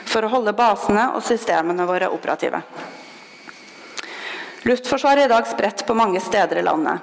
For 0.09 0.25
å 0.25 0.33
holde 0.33 0.57
basene 0.57 1.11
og 1.13 1.25
systemene 1.27 1.87
våre 1.89 2.09
operative. 2.13 2.63
Luftforsvaret 4.65 5.27
er 5.27 5.29
i 5.29 5.35
dag 5.35 5.49
spredt 5.51 5.85
på 5.85 5.97
mange 5.99 6.21
steder 6.23 6.63
i 6.63 6.65
landet. 6.65 7.03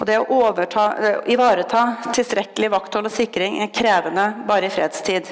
Og 0.00 0.06
det 0.08 0.16
å 0.16 0.28
overta, 0.32 0.86
ivareta 1.28 1.82
tilstrekkelig 2.16 2.70
vakthold 2.72 3.10
og 3.10 3.12
sikring 3.12 3.60
er 3.60 3.72
krevende 3.74 4.30
bare 4.48 4.70
i 4.70 4.72
fredstid 4.72 5.28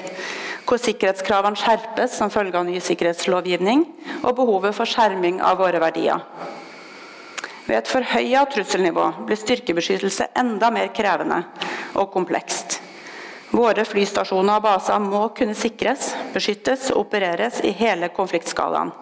hvor 0.69 0.77
sikkerhetskravene 0.77 1.57
skjerpes 1.57 2.13
som 2.19 2.29
følge 2.29 2.59
av 2.59 2.67
ny 2.67 2.75
sikkerhetslovgivning, 2.83 3.87
og 4.21 4.35
behovet 4.37 4.75
for 4.77 4.85
skjerming 4.85 5.39
av 5.41 5.57
våre 5.57 5.81
verdier. 5.81 6.21
Ved 7.65 7.79
et 7.79 7.89
forhøya 7.89 8.43
trusselnivå 8.53 9.07
blir 9.25 9.41
styrkebeskyttelse 9.41 10.29
enda 10.37 10.69
mer 10.73 10.93
krevende 10.93 11.41
og 11.97 12.11
komplekst. 12.13 12.79
Våre 13.49 13.81
flystasjoner 13.81 14.59
og 14.59 14.65
baser 14.67 15.01
må 15.01 15.23
kunne 15.37 15.57
sikres, 15.57 16.11
beskyttes 16.35 16.91
og 16.93 17.07
opereres 17.07 17.63
i 17.65 17.73
hele 17.73 18.11
konfliktskalaen. 18.13 18.93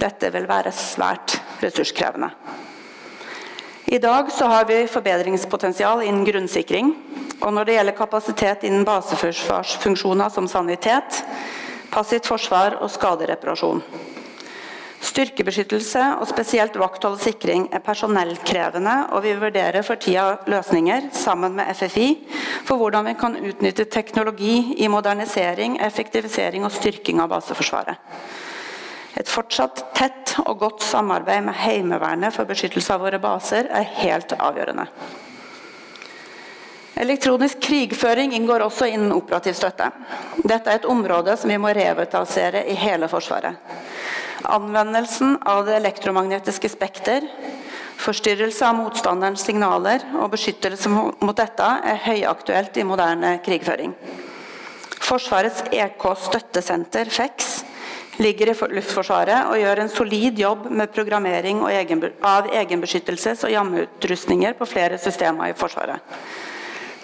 Dette 0.00 0.28
vil 0.36 0.48
være 0.48 0.72
svært 0.76 1.40
ressurskrevende. 1.64 2.34
I 3.90 3.98
dag 3.98 4.28
har 4.38 4.64
vi 4.64 4.86
forbedringspotensial 4.86 6.04
innen 6.06 6.22
grunnsikring, 6.24 6.92
og 7.42 7.50
når 7.50 7.66
det 7.66 7.74
gjelder 7.74 7.94
kapasitet 7.98 8.62
innen 8.68 8.84
baseforsvarsfunksjoner 8.86 10.30
som 10.30 10.46
sanitet, 10.46 11.16
passivt 11.90 12.28
forsvar 12.30 12.76
og 12.78 12.92
skadereparasjon. 12.94 13.82
Styrkebeskyttelse 15.10 16.04
og 16.20 16.30
spesielt 16.30 16.78
vakthold 16.78 17.16
og 17.18 17.24
sikring 17.24 17.64
er 17.74 17.82
personellkrevende, 17.82 18.94
og 19.10 19.24
vi 19.26 19.34
vurderer 19.42 19.82
for 19.82 19.98
tida 19.98 20.36
løsninger 20.46 21.08
sammen 21.10 21.58
med 21.58 21.74
FFI 21.74 22.06
for 22.68 22.78
hvordan 22.78 23.10
vi 23.10 23.16
kan 23.18 23.34
utnytte 23.42 23.88
teknologi 23.90 24.84
i 24.84 24.92
modernisering, 24.92 25.80
effektivisering 25.82 26.62
og 26.62 26.78
styrking 26.78 27.18
av 27.18 27.34
baseforsvaret. 27.34 27.98
Et 29.18 29.28
fortsatt 29.28 29.82
tett 29.96 30.36
og 30.44 30.60
godt 30.60 30.84
samarbeid 30.86 31.42
med 31.48 31.58
Heimevernet 31.58 32.34
for 32.34 32.48
beskyttelse 32.48 32.94
av 32.94 33.02
våre 33.02 33.18
baser 33.22 33.66
er 33.74 33.88
helt 34.02 34.36
avgjørende. 34.38 34.86
Elektronisk 37.00 37.62
krigføring 37.64 38.34
inngår 38.36 38.66
også 38.66 38.90
innen 38.90 39.14
operativ 39.16 39.54
støtte. 39.56 39.86
Dette 40.44 40.68
er 40.68 40.80
et 40.82 40.88
område 40.90 41.32
som 41.40 41.48
vi 41.48 41.56
må 41.60 41.72
revitalisere 41.72 42.66
i 42.68 42.76
hele 42.76 43.08
Forsvaret. 43.08 43.56
Anvendelsen 44.44 45.38
av 45.48 45.64
det 45.66 45.78
elektromagnetiske 45.78 46.68
spekter, 46.72 47.24
forstyrrelse 48.00 48.64
av 48.68 48.76
motstanderens 48.78 49.44
signaler 49.44 50.04
og 50.20 50.32
beskyttelse 50.34 50.92
mot 50.92 51.36
dette 51.36 51.70
er 51.92 52.04
høyaktuelt 52.04 52.76
i 52.80 52.86
moderne 52.88 53.34
krigføring. 53.44 53.96
Forsvarets 55.00 55.64
EK 55.72 56.04
støttesenter, 56.28 57.08
FEX, 57.10 57.62
ligger 58.20 58.52
i 58.52 58.54
Luftforsvaret 58.76 59.48
og 59.48 59.58
gjør 59.58 59.82
en 59.82 59.92
solid 59.92 60.38
jobb 60.38 60.68
med 60.70 60.92
programmering 60.92 61.62
av 61.64 62.50
egenbeskyttelses- 62.52 63.44
og 63.48 63.52
jammeutrustninger 63.54 64.56
på 64.58 64.68
flere 64.68 64.98
systemer 64.98 65.50
i 65.50 65.56
Forsvaret. 65.56 66.00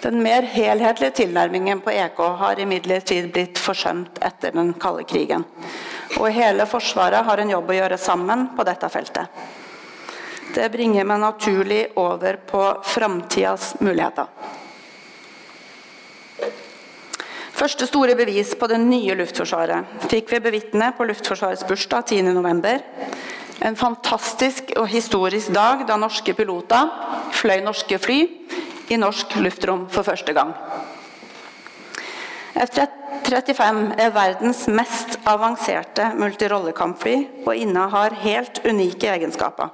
Den 0.01 0.21
mer 0.21 0.45
helhetlige 0.45 1.15
tilnærmingen 1.23 1.81
på 1.81 1.89
EK 1.89 2.19
har 2.39 2.59
imidlertid 2.61 3.31
blitt 3.33 3.57
forsømt 3.57 4.19
etter 4.21 4.53
den 4.53 4.75
kalde 4.77 5.07
krigen. 5.09 5.45
Og 6.19 6.29
hele 6.31 6.67
Forsvaret 6.69 7.25
har 7.25 7.41
en 7.41 7.55
jobb 7.55 7.73
å 7.73 7.79
gjøre 7.79 7.97
sammen 7.97 8.51
på 8.55 8.65
dette 8.67 8.89
feltet. 8.93 9.41
Det 10.53 10.69
bringer 10.71 11.05
meg 11.05 11.19
naturlig 11.21 11.81
over 11.97 12.37
på 12.47 12.61
framtidas 12.93 13.73
muligheter. 13.81 14.29
Første 17.57 17.87
store 17.89 18.13
bevis 18.13 18.51
på 18.53 18.67
det 18.69 18.77
nye 18.77 19.15
Luftforsvaret 19.17 20.03
fikk 20.11 20.29
vi 20.29 20.39
bevitne 20.45 20.91
på 20.93 21.07
Luftforsvarets 21.09 21.65
bursdag 21.65 22.11
10.11. 22.13 22.83
En 23.65 23.77
fantastisk 23.79 24.75
og 24.77 24.85
historisk 24.91 25.49
dag 25.55 25.81
da 25.89 25.95
norske 25.97 26.35
piloter 26.37 26.91
fløy 27.33 27.63
norske 27.65 27.97
fly 27.97 28.19
i 28.93 28.99
norsk 29.01 29.33
luftrom 29.41 29.87
for 29.89 30.05
første 30.05 30.35
gang. 30.37 30.51
F-35 32.61 33.81
er 34.05 34.13
verdens 34.13 34.61
mest 34.69 35.17
avanserte 35.25 36.11
multirollekampfly 36.21 37.15
og 37.41 37.57
innehar 37.57 38.19
helt 38.21 38.61
unike 38.69 39.09
egenskaper. 39.15 39.73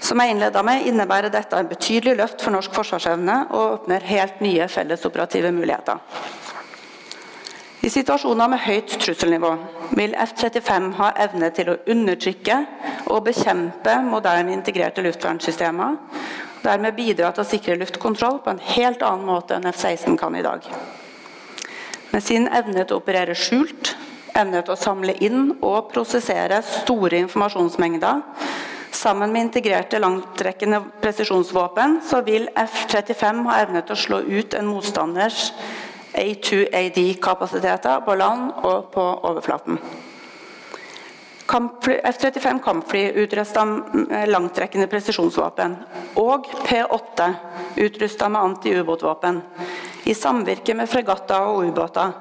Som 0.00 0.20
jeg 0.22 0.32
innleda 0.32 0.62
med, 0.64 0.88
innebærer 0.88 1.32
dette 1.34 1.60
en 1.60 1.68
betydelig 1.68 2.16
løft 2.16 2.40
for 2.40 2.54
norsk 2.54 2.72
forsvarsevne 2.76 3.38
og 3.50 3.62
åpner 3.76 4.08
helt 4.08 4.40
nye 4.44 4.68
fellesoperative 4.72 5.52
muligheter. 5.52 6.00
I 7.86 7.90
situasjoner 7.92 8.48
med 8.50 8.58
høyt 8.64 8.96
trusselnivå 8.98 9.52
vil 9.94 10.14
F-35 10.18 10.88
ha 10.96 11.12
evne 11.22 11.52
til 11.54 11.68
å 11.70 11.76
undertrykke 11.92 12.56
og 13.14 13.28
bekjempe 13.28 13.92
moderne 14.02 14.56
integrerte 14.56 15.04
luftvernsystemer, 15.06 15.94
og 15.94 16.64
dermed 16.64 16.96
bidra 16.96 17.30
til 17.30 17.44
å 17.44 17.46
sikre 17.46 17.76
luftkontroll 17.78 18.40
på 18.42 18.50
en 18.50 18.64
helt 18.72 19.06
annen 19.06 19.28
måte 19.28 19.54
enn 19.54 19.70
F-16 19.70 20.18
kan 20.18 20.34
i 20.34 20.42
dag. 20.42 20.66
Med 22.10 22.26
sin 22.26 22.50
evne 22.50 22.82
til 22.82 22.96
å 22.96 23.04
operere 23.04 23.38
skjult, 23.38 23.94
evne 24.34 24.66
til 24.66 24.74
å 24.74 24.80
samle 24.82 25.14
inn 25.22 25.52
og 25.60 25.92
prosessere 25.94 26.64
store 26.66 27.22
informasjonsmengder, 27.22 28.24
sammen 28.96 29.30
med 29.30 29.46
integrerte 29.46 30.02
langtrekkende 30.02 30.82
presisjonsvåpen, 31.04 32.00
så 32.02 32.24
vil 32.26 32.50
F-35 32.50 33.46
ha 33.46 33.62
evne 33.62 33.86
til 33.86 33.94
å 33.94 34.04
slå 34.08 34.24
ut 34.26 34.58
en 34.58 34.74
motstanders 34.74 35.52
A2AD-kapasiteter 36.16 38.04
på 38.06 38.14
land 38.18 38.52
og 38.64 38.90
på 38.94 39.04
overflaten. 39.28 39.78
F-35 41.46 42.58
kampfly 42.64 43.02
utrusta 43.22 43.64
med 43.64 44.32
langtrekkende 44.32 44.88
presisjonsvåpen 44.90 45.76
og 46.18 46.48
P8 46.66 47.28
utrusta 47.86 48.28
med 48.28 48.42
antiubåtvåpen 48.48 49.40
i 50.10 50.14
samvirke 50.14 50.74
med 50.74 50.90
fregatter 50.90 51.46
og 51.46 51.68
ubåter 51.68 52.12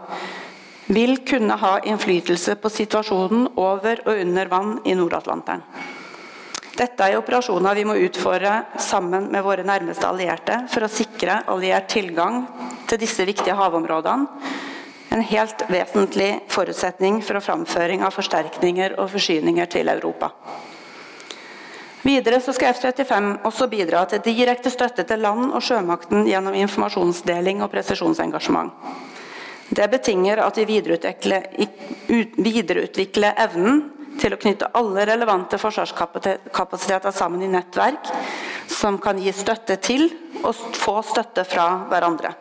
vil 0.93 1.17
kunne 1.25 1.58
ha 1.58 1.79
innflytelse 1.89 2.55
på 2.62 2.69
situasjonen 2.69 3.47
over 3.58 4.03
og 4.05 4.21
under 4.21 4.49
vann 4.51 4.79
i 4.86 4.93
Nord-Atlanteren. 4.93 5.63
Dette 6.75 7.05
er 7.07 7.15
operasjoner 7.15 7.77
vi 7.77 7.85
må 7.88 7.93
utføre 8.03 8.51
sammen 8.83 9.29
med 9.31 9.43
våre 9.45 9.63
nærmeste 9.63 10.09
allierte 10.09 10.57
for 10.73 10.83
å 10.83 10.91
sikre 10.91 11.39
alliert 11.47 11.88
tilgang 11.93 12.41
til 12.89 12.99
disse 12.99 13.23
viktige 13.23 13.55
havområdene. 13.55 14.27
En 15.15 15.23
helt 15.23 15.63
vesentlig 15.71 16.41
forutsetning 16.51 17.21
for 17.23 17.39
framføring 17.39 18.03
av 18.03 18.11
forsterkninger 18.11 18.97
og 18.99 19.07
forsyninger 19.13 19.71
til 19.71 19.88
Europa. 19.93 20.33
Videre 22.03 22.41
skal 22.43 22.73
F-35 22.73 23.47
også 23.47 23.69
bidra 23.71 24.03
til 24.11 24.25
direkte 24.25 24.69
støtte 24.69 25.07
til 25.07 25.23
land- 25.23 25.55
og 25.55 25.63
sjømakten 25.63 26.27
gjennom 26.27 26.59
informasjonsdeling 26.59 27.63
og 27.63 27.71
presisjonsengasjement. 27.71 28.75
Det 29.71 29.88
betinger 29.89 30.43
at 30.43 30.59
vi 30.59 30.67
videreutvikler, 30.75 31.47
videreutvikler 32.35 33.39
evnen 33.47 33.85
til 34.19 34.36
å 34.36 34.39
knytte 34.39 34.71
alle 34.78 35.06
relevante 35.08 35.60
forsvarskapasiteter 35.62 37.12
sammen 37.15 37.43
i 37.43 37.51
nettverk 37.51 38.12
som 38.71 38.99
kan 39.01 39.19
gi 39.21 39.34
støtte 39.36 39.78
til 39.84 40.08
og 40.43 40.56
få 40.78 40.99
støtte 41.06 41.45
fra 41.47 41.67
hverandre. 41.89 42.34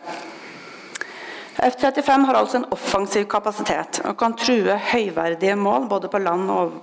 F-35 1.54 2.24
har 2.26 2.34
altså 2.34 2.58
en 2.58 2.70
offensiv 2.74 3.28
kapasitet 3.30 4.00
og 4.04 4.16
kan 4.18 4.34
true 4.38 4.74
høyverdige 4.90 5.54
mål 5.56 5.86
både 5.90 6.10
på 6.10 6.22
land 6.22 6.50
og 6.50 6.80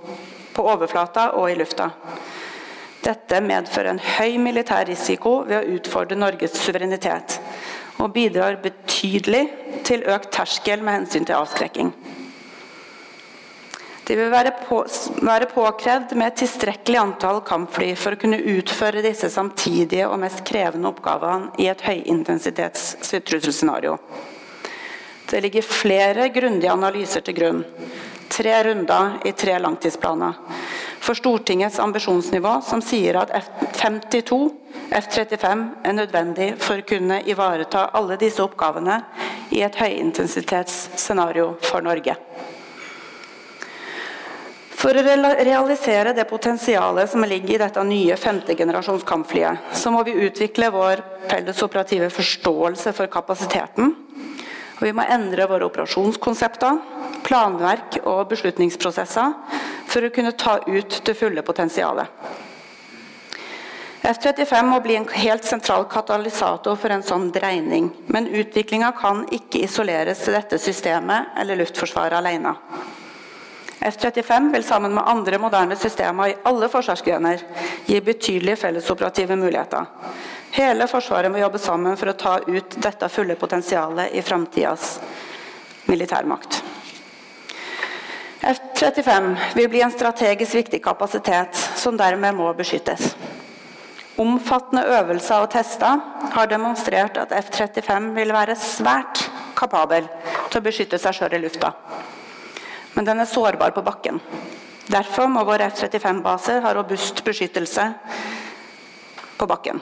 på 0.56 0.64
overflata 0.68 1.32
og 1.40 1.52
i 1.52 1.58
lufta. 1.60 1.90
Dette 3.02 3.42
medfører 3.42 3.96
en 3.96 4.04
høy 4.18 4.38
militær 4.42 4.86
risiko 4.88 5.42
ved 5.48 5.58
å 5.58 5.78
utfordre 5.78 6.18
Norges 6.20 6.54
suverenitet, 6.62 7.40
og 7.98 8.14
bidrar 8.14 8.60
betydelig 8.62 9.42
til 9.88 10.06
økt 10.10 10.32
terskel 10.36 10.84
med 10.86 11.00
hensyn 11.00 11.26
til 11.26 11.38
avskrekking. 11.38 11.92
Det 14.12 14.18
vil 14.20 14.28
være, 14.28 14.52
på, 14.68 14.82
være 15.24 15.46
påkrevd 15.48 16.18
med 16.20 16.34
et 16.34 16.42
tilstrekkelig 16.42 16.98
antall 17.00 17.38
kampfly 17.48 17.94
for 17.96 18.12
å 18.12 18.20
kunne 18.20 18.42
utføre 18.58 19.00
disse 19.06 19.30
samtidige 19.32 20.10
og 20.10 20.20
mest 20.20 20.42
krevende 20.44 20.90
oppgavene 20.92 21.54
i 21.64 21.70
et 21.72 21.80
høyintensitets 21.86 22.90
trusselscenario. 23.08 23.96
Det 25.32 25.40
ligger 25.48 25.64
flere 25.64 26.28
grundige 26.36 26.76
analyser 26.76 27.24
til 27.24 27.40
grunn. 27.40 27.64
Tre 28.36 28.60
runder 28.68 29.16
i 29.24 29.32
tre 29.32 29.56
langtidsplaner 29.64 30.44
for 31.00 31.16
Stortingets 31.16 31.80
ambisjonsnivå, 31.80 32.58
som 32.68 32.84
sier 32.84 33.24
at 33.24 33.32
F-52, 33.40 34.42
F-35 34.92 35.68
er 35.88 36.02
nødvendig 36.04 36.54
for 36.60 36.84
å 36.84 36.90
kunne 36.92 37.24
ivareta 37.32 37.88
alle 37.96 38.20
disse 38.20 38.44
oppgavene 38.44 39.06
i 39.56 39.64
et 39.64 39.80
høyintensitetsscenario 39.80 41.54
for 41.64 41.88
Norge. 41.88 42.20
For 44.82 44.98
å 44.98 45.02
realisere 45.06 46.16
det 46.18 46.26
potensialet 46.26 47.12
som 47.12 47.22
ligger 47.28 47.54
i 47.54 47.62
dette 47.62 47.84
nye 47.86 48.16
femtegenerasjons 48.18 49.06
kampflyet, 49.06 49.74
så 49.78 49.94
må 49.94 50.02
vi 50.08 50.18
utvikle 50.26 50.72
vår 50.74 51.04
felles 51.30 51.62
operative 51.62 52.10
forståelse 52.10 52.96
for 52.98 53.12
kapasiteten 53.14 53.94
og 54.82 54.88
vi 54.88 54.96
må 54.98 55.04
endre 55.14 55.46
våre 55.46 55.68
operasjonskonsepter, 55.70 56.80
planverk 57.22 58.00
og 58.02 58.32
beslutningsprosesser 58.32 59.36
for 59.92 60.08
å 60.08 60.10
kunne 60.14 60.34
ta 60.34 60.56
ut 60.66 60.96
det 61.06 61.14
fulle 61.20 61.44
potensialet. 61.46 62.10
F-35 64.02 64.66
må 64.66 64.80
bli 64.82 64.96
en 64.98 65.06
helt 65.14 65.46
sentral 65.46 65.86
katalysator 65.86 66.80
for 66.82 66.90
en 66.90 67.06
sånn 67.06 67.28
dreining, 67.36 67.92
men 68.10 68.32
utviklinga 68.34 68.90
kan 68.98 69.22
ikke 69.30 69.62
isoleres 69.68 70.26
til 70.26 70.34
dette 70.34 70.58
systemet 70.58 71.38
eller 71.38 71.62
Luftforsvaret 71.62 72.18
alene. 72.18 72.56
F-35 73.82 74.52
vil 74.54 74.64
sammen 74.64 74.94
med 74.94 75.08
andre 75.10 75.40
moderne 75.42 75.76
systemer 75.76 76.30
i 76.30 76.36
alle 76.46 76.68
forsvarsgrener 76.70 77.42
gi 77.88 78.02
betydelige 78.02 78.60
fellesoperative 78.62 79.36
muligheter. 79.36 79.88
Hele 80.52 80.86
Forsvaret 80.88 81.32
må 81.32 81.40
jobbe 81.42 81.58
sammen 81.64 81.98
for 81.98 82.12
å 82.12 82.18
ta 82.20 82.36
ut 82.46 82.76
dette 82.84 83.10
fulle 83.10 83.38
potensialet 83.40 84.14
i 84.14 84.22
framtidas 84.22 85.00
militærmakt. 85.90 86.60
F-35 88.42 89.32
vil 89.58 89.70
bli 89.70 89.82
en 89.86 89.94
strategisk 89.94 90.60
viktig 90.60 90.84
kapasitet 90.84 91.58
som 91.82 91.98
dermed 91.98 92.38
må 92.38 92.52
beskyttes. 92.58 93.16
Omfattende 94.22 94.86
øvelser 95.00 95.42
og 95.42 95.54
tester 95.54 96.02
har 96.36 96.50
demonstrert 96.54 97.18
at 97.18 97.34
F-35 97.34 98.12
vil 98.18 98.34
være 98.36 98.60
svært 98.60 99.26
kapabel 99.58 100.06
til 100.52 100.60
å 100.60 100.66
beskytte 100.70 101.02
seg 101.02 101.18
sjøl 101.18 101.40
i 101.40 101.46
lufta. 101.48 101.74
Men 103.02 103.08
den 103.08 103.20
er 103.24 103.26
sårbar 103.26 103.72
på 103.74 103.82
bakken. 103.82 104.20
Derfor 104.86 105.26
må 105.26 105.42
våre 105.42 105.72
F-35-baser 105.72 106.60
ha 106.62 106.74
robust 106.78 107.24
beskyttelse 107.26 107.88
på 109.40 109.48
bakken. 109.50 109.80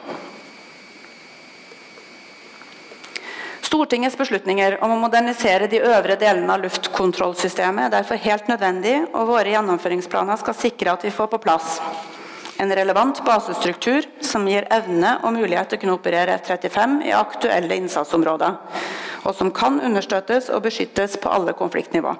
Stortingets 3.59 4.15
beslutninger 4.15 4.77
om 4.79 4.93
å 4.95 4.99
modernisere 5.01 5.67
de 5.67 5.81
øvre 5.83 6.15
delene 6.21 6.55
av 6.55 6.63
luftkontrollsystemet 6.63 7.89
er 7.89 7.91
derfor 7.97 8.23
helt 8.23 8.47
nødvendig, 8.47 8.95
og 9.11 9.27
våre 9.33 9.51
gjennomføringsplaner 9.51 10.39
skal 10.39 10.55
sikre 10.55 10.95
at 10.95 11.03
vi 11.03 11.11
får 11.11 11.27
på 11.33 11.41
plass 11.43 11.75
en 12.63 12.71
relevant 12.71 13.19
basestruktur 13.27 14.07
som 14.23 14.47
gir 14.47 14.63
evne 14.71 15.17
og 15.25 15.35
mulighet 15.35 15.73
til 15.73 15.81
å 15.81 15.83
kunne 15.83 15.99
operere 15.99 16.39
F-35 16.39 16.95
i 17.11 17.13
aktuelle 17.19 17.83
innsatsområder, 17.83 18.57
og 19.27 19.35
som 19.35 19.51
kan 19.51 19.83
understøttes 19.83 20.47
og 20.55 20.63
beskyttes 20.71 21.19
på 21.19 21.35
alle 21.35 21.59
konfliktnivå. 21.59 22.15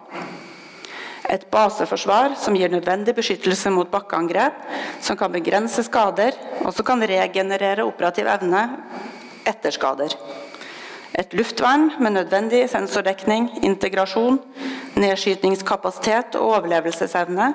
Et 1.28 1.43
baseforsvar 1.51 2.38
som 2.39 2.55
gir 2.55 2.72
nødvendig 2.72 3.15
beskyttelse 3.17 3.72
mot 3.74 3.89
bakkeangrep, 3.91 4.55
som 5.03 5.17
kan 5.20 5.34
begrense 5.34 5.84
skader, 5.84 6.38
og 6.63 6.74
som 6.74 6.86
kan 6.88 7.03
regenerere 7.03 7.86
operativ 7.86 8.30
evne 8.32 8.63
etter 9.49 9.76
skader. 9.76 10.15
Et 11.20 11.34
luftvern 11.36 11.89
med 11.99 12.15
nødvendig 12.15 12.70
sensordekning, 12.72 13.49
integrasjon, 13.65 14.39
nedskytingskapasitet 14.99 16.38
og 16.39 16.53
overlevelsesevne 16.53 17.49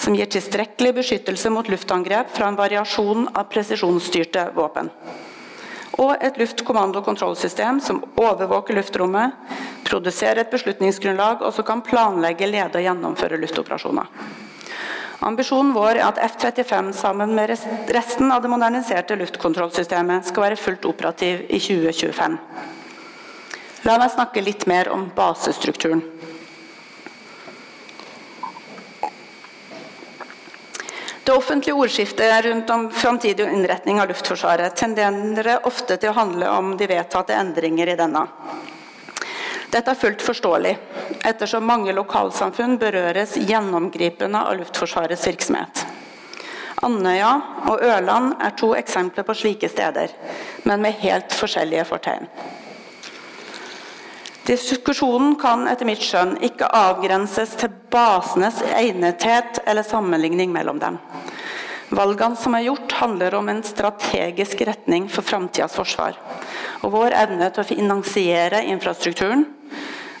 som 0.00 0.16
gir 0.16 0.30
tilstrekkelig 0.30 0.94
beskyttelse 1.00 1.50
mot 1.52 1.68
luftangrep 1.68 2.32
fra 2.32 2.48
en 2.48 2.58
variasjon 2.58 3.28
av 3.34 3.50
presisjonsstyrte 3.52 4.48
våpen. 4.56 4.90
Og 6.00 6.14
et 6.24 6.38
luftkommando-kontrollsystem 6.40 7.80
som 7.84 8.00
overvåker 8.16 8.78
luftrommet, 8.78 9.34
produserer 9.84 10.40
et 10.40 10.52
beslutningsgrunnlag 10.52 11.44
og 11.44 11.52
som 11.52 11.66
kan 11.68 11.84
planlegge, 11.84 12.48
lede 12.48 12.80
og 12.80 12.86
gjennomføre 12.86 13.40
luftoperasjoner. 13.42 14.08
Ambisjonen 15.22 15.70
vår 15.76 16.00
er 16.00 16.06
at 16.08 16.18
F-35 16.18 16.90
sammen 16.98 17.34
med 17.36 17.52
resten 17.94 18.32
av 18.34 18.42
det 18.42 18.50
moderniserte 18.50 19.14
luftkontrollsystemet 19.20 20.26
skal 20.26 20.48
være 20.48 20.58
fullt 20.58 20.88
operativ 20.88 21.44
i 21.46 21.60
2025. 21.62 22.38
La 23.86 23.98
meg 23.98 24.10
snakke 24.14 24.42
litt 24.42 24.66
mer 24.70 24.90
om 24.94 25.08
basestrukturen. 25.14 26.02
Det 31.24 31.32
offentlige 31.32 31.74
ordskiftet 31.74 32.44
rundt 32.44 32.70
om 32.70 32.90
framtidig 32.90 33.46
innretning 33.46 34.00
av 34.00 34.08
Luftforsvaret 34.08 34.74
tenderer 34.76 35.66
ofte 35.66 35.96
til 35.96 36.10
å 36.10 36.16
handle 36.16 36.48
om 36.50 36.72
de 36.76 36.88
vedtatte 36.90 37.36
endringer 37.38 37.92
i 37.92 37.96
denne. 37.98 38.24
Dette 39.70 39.94
er 39.94 40.00
fullt 40.00 40.24
forståelig, 40.26 40.72
ettersom 41.24 41.64
mange 41.64 41.94
lokalsamfunn 41.94 42.74
berøres 42.80 43.36
gjennomgripende 43.38 44.42
av 44.42 44.58
Luftforsvarets 44.58 45.26
virksomhet. 45.30 45.84
Andøya 46.82 47.30
og 47.70 47.84
Ørland 47.86 48.34
er 48.42 48.58
to 48.58 48.72
eksempler 48.74 49.22
på 49.22 49.36
slike 49.38 49.70
steder, 49.70 50.10
men 50.66 50.82
med 50.82 50.98
helt 51.04 51.32
forskjellige 51.38 51.86
fortegn. 51.86 52.26
Diskusjonen 54.42 55.36
kan 55.38 55.68
etter 55.70 55.86
mitt 55.86 56.02
skjønn 56.02 56.34
ikke 56.42 56.66
avgrenses 56.74 57.52
til 57.60 57.70
basenes 57.92 58.58
egnethet 58.74 59.60
eller 59.66 59.86
sammenligning 59.86 60.50
mellom 60.54 60.80
dem. 60.82 60.98
Valgene 61.92 62.38
som 62.40 62.56
er 62.56 62.64
gjort, 62.66 62.94
handler 62.98 63.36
om 63.38 63.50
en 63.52 63.60
strategisk 63.62 64.64
retning 64.66 65.06
for 65.12 65.22
framtidas 65.22 65.76
forsvar. 65.76 66.16
Og 66.82 66.94
vår 66.94 67.14
evne 67.20 67.50
til 67.52 67.62
å 67.62 67.68
finansiere 67.68 68.64
infrastrukturen, 68.72 69.44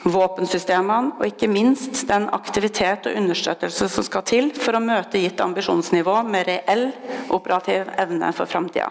våpensystemene 0.02 1.16
og 1.16 1.26
ikke 1.26 1.50
minst 1.50 2.04
den 2.10 2.28
aktivitet 2.34 3.08
og 3.08 3.18
understøttelse 3.18 3.88
som 3.90 4.06
skal 4.06 4.26
til 4.28 4.52
for 4.54 4.76
å 4.76 4.84
møte 4.84 5.20
gitt 5.22 5.42
ambisjonsnivå 5.42 6.20
med 6.28 6.48
reell 6.50 6.88
operativ 7.34 7.90
evne 7.98 8.32
for 8.36 8.50
framtida. 8.50 8.90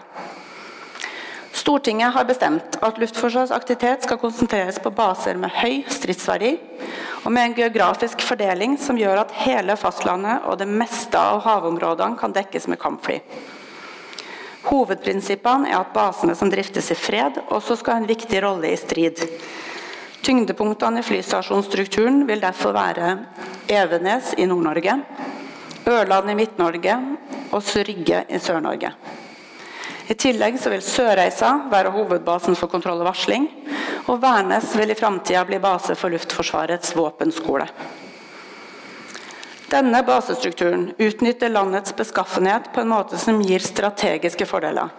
Stortinget 1.62 2.14
har 2.14 2.24
bestemt 2.26 2.74
at 2.82 2.96
Luftforsvarets 2.98 3.52
aktivitet 3.54 4.02
skal 4.02 4.18
konsentreres 4.18 4.80
på 4.82 4.90
baser 4.90 5.36
med 5.38 5.52
høy 5.54 5.84
stridsverdi, 5.86 6.56
og 7.22 7.30
med 7.30 7.44
en 7.44 7.54
geografisk 7.54 8.24
fordeling 8.26 8.74
som 8.82 8.98
gjør 8.98 9.20
at 9.20 9.34
hele 9.44 9.76
fastlandet 9.78 10.42
og 10.50 10.58
det 10.58 10.66
meste 10.66 11.20
av 11.20 11.38
havområdene 11.44 12.18
kan 12.18 12.34
dekkes 12.34 12.66
med 12.72 12.82
kampfly. 12.82 13.20
Hovedprinsippene 14.66 15.70
er 15.70 15.78
at 15.78 15.94
basene 15.94 16.34
som 16.34 16.50
driftes 16.50 16.90
i 16.90 16.98
fred, 16.98 17.38
også 17.54 17.78
skal 17.78 17.94
ha 17.94 18.02
en 18.02 18.10
viktig 18.10 18.42
rolle 18.42 18.74
i 18.74 18.82
strid. 18.82 19.22
Tyngdepunktene 20.26 20.98
i 20.98 21.06
flystasjonsstrukturen 21.06 22.24
vil 22.26 22.42
derfor 22.42 22.74
være 22.74 23.20
Evenes 23.70 24.34
i 24.34 24.50
Nord-Norge, 24.50 24.98
Ørland 25.86 26.34
i 26.34 26.40
Midt-Norge 26.42 27.02
og 27.54 27.76
Rygge 27.86 28.26
i 28.26 28.42
Sør-Norge. 28.42 28.96
I 30.10 30.14
tillegg 30.18 30.58
vil 30.66 30.82
Sørreisa 30.82 31.52
være 31.70 31.92
hovedbasen 31.94 32.56
for 32.58 32.70
kontroll 32.72 33.02
og 33.04 33.12
varsling, 33.12 33.46
og 34.10 34.22
Værnes 34.22 34.72
vil 34.74 34.90
i 34.90 34.98
framtida 34.98 35.44
bli 35.46 35.60
base 35.62 35.94
for 35.98 36.10
Luftforsvarets 36.10 36.96
våpenskole. 36.98 37.68
Denne 39.72 40.02
basestrukturen 40.04 40.90
utnytter 41.00 41.48
landets 41.48 41.94
beskaffenhet 41.96 42.72
på 42.74 42.82
en 42.82 42.90
måte 42.92 43.20
som 43.20 43.38
gir 43.40 43.62
strategiske 43.64 44.44
fordeler. 44.44 44.90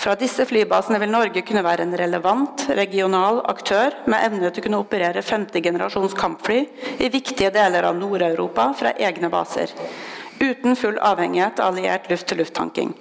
Fra 0.00 0.14
disse 0.16 0.46
flybasene 0.48 1.00
vil 1.02 1.10
Norge 1.12 1.42
kunne 1.44 1.64
være 1.64 1.84
en 1.84 1.96
relevant 1.98 2.62
regional 2.72 3.42
aktør 3.50 3.96
med 4.06 4.22
evne 4.28 4.48
til 4.48 4.62
å 4.62 4.66
kunne 4.68 4.80
operere 4.84 5.24
femte 5.26 5.60
generasjons 5.64 6.14
kampfly 6.16 6.60
i 7.02 7.10
viktige 7.12 7.50
deler 7.52 7.88
av 7.88 7.98
Nord-Europa 7.98 8.70
fra 8.78 8.94
egne 8.96 9.28
baser, 9.32 9.74
uten 10.40 10.78
full 10.78 10.96
avhengighet 11.04 11.60
av 11.60 11.74
alliert 11.74 12.08
luft-til-luft-tanking. 12.12 12.94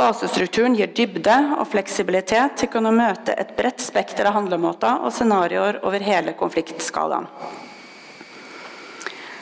Basestrukturen 0.00 0.72
gir 0.78 0.88
dybde 0.96 1.34
og 1.60 1.66
fleksibilitet 1.68 2.54
til 2.56 2.70
å 2.70 2.72
kunne 2.72 2.92
møte 2.96 3.34
et 3.36 3.50
bredt 3.58 3.82
spekter 3.84 4.24
av 4.30 4.38
handlemåter 4.38 5.02
og 5.04 5.12
scenarioer 5.12 5.82
over 5.84 6.00
hele 6.00 6.32
konfliktskalaen. 6.38 7.26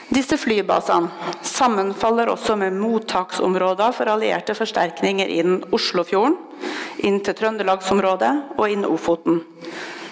Disse 0.09 0.35
flybasene 0.41 1.37
sammenfaller 1.45 2.31
også 2.33 2.57
med 2.59 2.75
mottaksområder 2.75 3.95
for 3.95 4.11
allierte 4.11 4.57
forsterkninger 4.57 5.31
innen 5.37 5.63
Oslofjorden, 5.71 6.35
inn 7.07 7.21
til 7.23 7.37
Trøndelagsområdet 7.39 8.33
og 8.57 8.65
inn 8.73 8.83
Ofoten, 8.89 9.39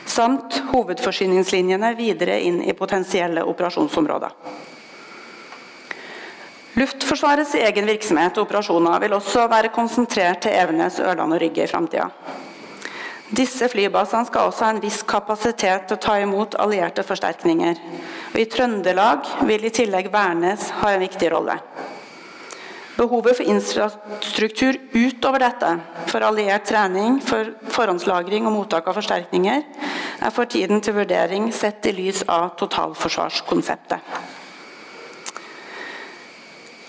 samt 0.08 0.62
hovedforsyningslinjene 0.72 1.92
videre 2.00 2.40
inn 2.40 2.62
i 2.64 2.78
potensielle 2.78 3.44
operasjonsområder. 3.52 4.38
Luftforsvarets 6.78 7.56
egen 7.58 7.88
virksomhet 7.90 8.36
og 8.38 8.46
operasjoner 8.46 9.00
vil 9.02 9.16
også 9.18 9.48
være 9.50 9.72
konsentrert 9.74 10.44
til 10.46 10.54
Evenes, 10.54 11.00
Ørland 11.02 11.34
og 11.34 11.42
Rygge 11.42 11.64
i 11.66 11.72
framtida. 11.72 12.06
Disse 13.34 13.66
flybasene 13.68 14.30
skal 14.30 14.46
også 14.52 14.68
ha 14.68 14.70
en 14.76 14.84
viss 14.84 15.02
kapasitet 15.02 15.88
til 15.90 15.98
å 15.98 16.04
ta 16.06 16.20
imot 16.22 16.54
allierte 16.62 17.02
forsterkninger. 17.04 17.82
Og 18.30 18.38
I 18.40 18.46
Trøndelag 18.54 19.26
vil 19.50 19.66
i 19.66 19.74
tillegg 19.74 20.12
Værnes 20.14 20.70
ha 20.84 20.94
en 20.94 21.02
viktig 21.02 21.34
rolle. 21.34 21.58
Behovet 22.98 23.42
for 23.42 23.50
infrastruktur 23.50 24.78
utover 24.94 25.42
dette, 25.44 25.74
for 26.14 26.30
alliert 26.30 26.70
trening, 26.70 27.18
for 27.26 27.56
forhåndslagring 27.74 28.46
og 28.46 28.54
mottak 28.54 28.86
av 28.86 29.02
forsterkninger, 29.02 29.66
er 30.22 30.34
for 30.34 30.50
tiden 30.50 30.82
til 30.86 31.02
vurdering 31.02 31.50
sett 31.54 31.90
i 31.90 31.98
lys 31.98 32.22
av 32.30 32.54
totalforsvarskonseptet. 32.62 34.37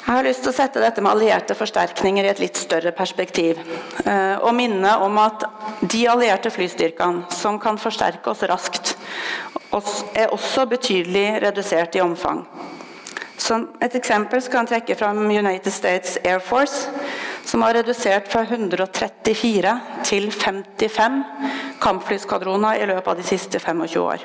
Jeg 0.09 0.17
har 0.17 0.25
lyst 0.25 0.41
til 0.41 0.49
å 0.49 0.57
sette 0.57 0.81
dette 0.81 1.03
med 1.05 1.11
allierte 1.13 1.53
forsterkninger 1.53 2.25
i 2.25 2.31
et 2.31 2.39
litt 2.41 2.57
større 2.57 2.95
perspektiv. 2.97 3.59
Eh, 4.09 4.39
og 4.41 4.55
minne 4.57 4.95
om 5.05 5.19
at 5.21 5.45
de 5.85 6.01
allierte 6.09 6.49
flystyrkene 6.49 7.29
som 7.37 7.59
kan 7.61 7.77
forsterke 7.77 8.33
oss 8.33 8.47
raskt, 8.49 8.95
er 10.17 10.33
også 10.33 10.65
betydelig 10.71 11.27
redusert 11.45 11.99
i 11.99 12.01
omfang. 12.01 12.41
Som 13.37 13.67
et 13.85 13.99
eksempel 14.01 14.41
skal 14.41 14.65
jeg 14.65 14.71
trekke 14.73 14.97
fram 14.97 15.21
United 15.29 15.77
States 15.77 16.17
Air 16.25 16.41
Force, 16.41 16.89
som 17.45 17.67
har 17.67 17.77
redusert 17.77 18.33
fra 18.33 18.47
134 18.49 19.75
til 20.09 20.31
55 20.33 21.21
kampflyskvadroner 21.85 22.81
i 22.81 22.89
løpet 22.89 23.13
av 23.13 23.21
de 23.21 23.29
siste 23.29 23.61
25 23.61 24.01
år. 24.01 24.25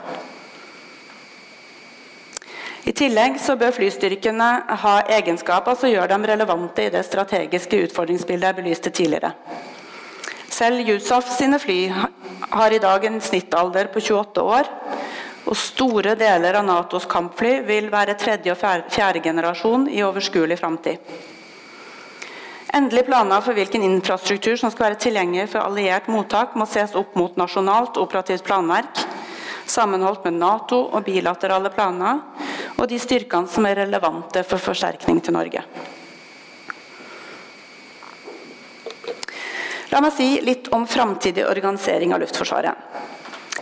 I 2.83 2.91
tillegg 2.91 3.37
så 3.39 3.55
bør 3.55 3.71
flystyrkene 3.77 4.47
ha 4.81 4.93
egenskaper 5.15 5.77
som 5.79 5.91
gjør 5.91 6.09
dem 6.11 6.25
relevante 6.27 6.83
i 6.83 6.91
det 6.91 7.05
strategiske 7.07 7.79
utfordringsbildet 7.85 8.49
jeg 8.49 8.57
belyste 8.57 8.91
tidligere. 8.91 9.31
Selv 10.51 10.83
Yusuf 10.83 11.29
sine 11.31 11.59
fly 11.63 11.87
har 12.51 12.75
i 12.75 12.81
dag 12.83 13.05
en 13.07 13.21
snittalder 13.23 13.87
på 13.93 14.03
28 14.03 14.43
år. 14.43 14.67
Og 15.43 15.57
store 15.59 16.13
deler 16.19 16.55
av 16.55 16.63
Natos 16.67 17.07
kampfly 17.09 17.57
vil 17.67 17.89
være 17.91 18.15
tredje 18.19 18.53
og 18.53 18.59
fjerde 18.59 19.23
generasjon 19.23 19.89
i 19.91 20.03
overskuelig 20.03 20.59
framtid. 20.59 20.99
Endelige 22.73 23.05
planer 23.05 23.41
for 23.45 23.53
hvilken 23.53 23.83
infrastruktur 23.85 24.55
som 24.57 24.71
skal 24.73 24.87
være 24.87 25.01
tilgjengelig 25.03 25.51
for 25.51 25.61
alliert 25.61 26.07
mottak, 26.09 26.55
må 26.57 26.65
ses 26.65 26.95
opp 26.97 27.13
mot 27.19 27.35
nasjonalt 27.37 27.99
operativt 28.01 28.41
planverk, 28.47 29.03
sammenholdt 29.69 30.25
med 30.25 30.39
Nato 30.41 30.79
og 30.89 31.05
bilaterale 31.05 31.69
planer, 31.69 32.23
og 32.73 32.87
de 32.89 32.97
styrkene 32.97 33.51
som 33.51 33.67
er 33.69 33.77
relevante 33.83 34.41
for 34.47 34.57
forsterkning 34.57 35.21
til 35.21 35.37
Norge. 35.37 35.61
La 39.93 40.01
meg 40.01 40.15
si 40.17 40.31
litt 40.41 40.71
om 40.73 40.87
framtidig 40.89 41.45
organisering 41.45 42.15
av 42.15 42.23
Luftforsvaret. 42.23 42.89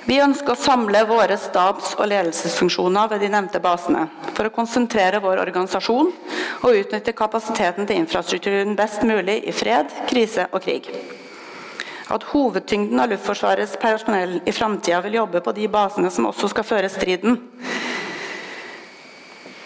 Vi 0.07 0.21
ønsker 0.23 0.55
å 0.55 0.57
samle 0.57 1.03
våre 1.09 1.35
stabs- 1.37 1.97
og 1.97 2.07
ledelsesfunksjoner 2.07 3.11
ved 3.11 3.25
de 3.25 3.33
nevnte 3.35 3.59
basene 3.61 4.07
for 4.31 4.47
å 4.47 4.53
konsentrere 4.55 5.19
vår 5.19 5.43
organisasjon 5.43 6.13
og 6.61 6.77
utnytte 6.77 7.13
kapasiteten 7.17 7.87
til 7.89 8.03
infrastrukturen 8.03 8.75
best 8.77 9.03
mulig 9.07 9.41
i 9.49 9.53
fred, 9.55 9.89
krise 10.09 10.45
og 10.51 10.61
krig. 10.65 10.89
At 12.11 12.25
hovedtyngden 12.33 12.99
av 12.99 13.09
Luftforsvarets 13.11 13.77
personell 13.81 14.39
i 14.45 14.53
framtida 14.53 14.99
vil 15.05 15.19
jobbe 15.21 15.41
på 15.41 15.53
de 15.55 15.67
basene 15.71 16.11
som 16.11 16.27
også 16.29 16.51
skal 16.51 16.67
føre 16.67 16.89
striden, 16.91 17.39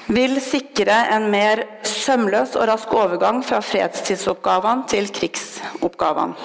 vil 0.06 0.38
sikre 0.44 1.00
en 1.16 1.32
mer 1.34 1.64
sømløs 1.84 2.54
og 2.60 2.68
rask 2.70 2.92
overgang 2.94 3.42
fra 3.46 3.58
fredstidsoppgavene 3.66 4.86
til 4.92 5.10
krigsoppgavene. 5.10 6.38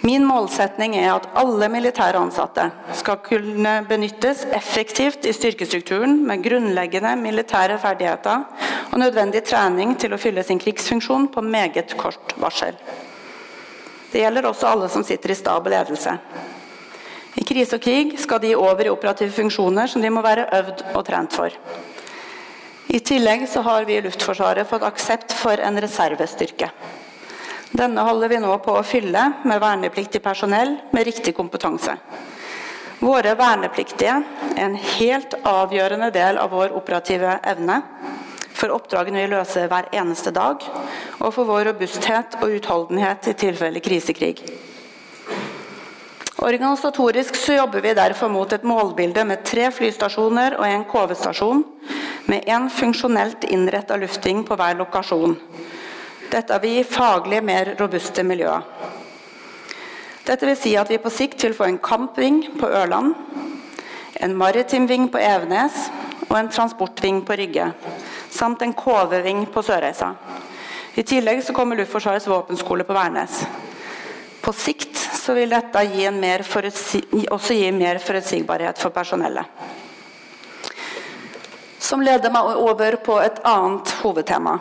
Min 0.00 0.24
målsetning 0.24 0.94
er 0.96 1.10
at 1.12 1.26
alle 1.36 1.66
militære 1.68 2.16
ansatte 2.22 2.70
skal 2.96 3.18
kunne 3.20 3.72
benyttes 3.88 4.46
effektivt 4.56 5.26
i 5.28 5.34
styrkestrukturen 5.36 6.14
med 6.24 6.40
grunnleggende 6.46 7.12
militære 7.20 7.76
ferdigheter 7.82 8.46
og 8.92 8.96
nødvendig 9.02 9.42
trening 9.44 9.92
til 10.00 10.16
å 10.16 10.20
fylle 10.20 10.44
sin 10.46 10.60
krigsfunksjon 10.62 11.28
på 11.34 11.44
meget 11.44 11.92
kort 12.00 12.32
varsel. 12.40 12.78
Det 14.10 14.22
gjelder 14.24 14.48
også 14.48 14.70
alle 14.70 14.88
som 14.88 15.04
sitter 15.04 15.34
i 15.34 15.36
stab 15.38 15.68
og 15.68 15.74
ledelse. 15.74 16.16
I 17.36 17.44
krise 17.46 17.76
og 17.76 17.84
krig 17.84 18.16
skal 18.18 18.40
de 18.42 18.54
over 18.56 18.88
i 18.88 18.94
operative 18.94 19.36
funksjoner 19.36 19.92
som 19.92 20.00
de 20.02 20.10
må 20.10 20.24
være 20.24 20.48
øvd 20.62 20.82
og 20.94 21.04
trent 21.06 21.36
for. 21.36 21.52
I 22.90 22.98
tillegg 23.04 23.44
så 23.52 23.60
har 23.68 23.84
vi 23.86 24.00
i 24.00 24.02
Luftforsvaret 24.02 24.66
fått 24.66 24.88
aksept 24.88 25.36
for 25.36 25.60
en 25.62 25.78
reservestyrke. 25.78 26.72
Denne 27.70 28.02
holder 28.02 28.32
vi 28.32 28.40
nå 28.42 28.50
på 28.64 28.74
å 28.74 28.86
fylle 28.86 29.22
med 29.46 29.60
vernepliktig 29.62 30.22
personell 30.22 30.74
med 30.90 31.06
riktig 31.06 31.36
kompetanse. 31.36 31.94
Våre 33.00 33.32
vernepliktige 33.38 34.16
er 34.50 34.64
en 34.66 34.74
helt 34.98 35.36
avgjørende 35.46 36.10
del 36.12 36.40
av 36.42 36.50
vår 36.52 36.74
operative 36.76 37.38
evne, 37.48 37.78
for 38.52 38.74
oppdragene 38.74 39.22
vi 39.22 39.30
løser 39.30 39.70
hver 39.70 39.88
eneste 39.96 40.34
dag, 40.36 40.66
og 41.22 41.30
for 41.32 41.48
vår 41.48 41.70
robusthet 41.70 42.36
og 42.42 42.58
utholdenhet 42.58 43.30
i 43.30 43.36
tilfelle 43.46 43.80
krisekrig. 43.80 44.34
Organisatorisk 46.40 47.36
så 47.36 47.56
jobber 47.58 47.84
vi 47.84 47.96
derfor 47.96 48.28
mot 48.32 48.52
et 48.52 48.66
målbilde 48.66 49.24
med 49.28 49.44
tre 49.44 49.70
flystasjoner 49.76 50.58
og 50.58 50.66
en 50.66 50.86
KV-stasjon, 50.88 51.64
med 52.28 52.48
én 52.48 52.68
funksjonelt 52.72 53.46
innretta 53.48 53.96
lufting 54.00 54.42
på 54.48 54.56
hver 54.56 54.76
lokasjon. 54.80 55.38
Dette 56.30 56.58
vil 56.62 56.76
gi 56.78 56.82
faglig 56.86 57.40
mer 57.42 57.72
robuste 57.80 58.22
miljøer. 58.22 58.62
Dette 60.26 60.46
vil 60.46 60.58
si 60.58 60.76
at 60.78 60.90
vi 60.92 61.00
på 61.02 61.10
sikt 61.10 61.42
vil 61.42 61.56
få 61.56 61.66
en 61.66 61.80
kampving 61.82 62.44
på 62.60 62.68
Ørland, 62.70 63.16
en 64.20 64.36
maritim 64.38 64.86
ving 64.86 65.08
på 65.10 65.18
Evenes 65.18 65.88
og 66.28 66.36
en 66.38 66.50
transportving 66.52 67.24
på 67.26 67.34
Rygge, 67.40 67.66
samt 68.30 68.62
en 68.62 68.76
KV-ving 68.78 69.48
på 69.50 69.64
Sørreisa. 69.66 70.12
I 70.94 71.02
tillegg 71.02 71.42
så 71.42 71.54
kommer 71.56 71.80
Luftforsvarets 71.80 72.28
våpenskole 72.30 72.86
på 72.86 72.94
Værnes. 72.94 73.40
På 74.40 74.54
sikt 74.54 75.00
så 75.18 75.34
vil 75.34 75.50
dette 75.50 75.82
gi 75.90 76.06
også 77.30 77.58
gi 77.58 77.72
mer 77.74 77.98
forutsigbarhet 77.98 78.78
for 78.78 78.94
personellet. 78.94 79.44
Som 81.80 82.04
leder 82.06 82.30
meg 82.30 82.54
over 82.54 83.00
på 83.02 83.18
et 83.18 83.42
annet 83.46 83.98
hovedtema. 84.04 84.58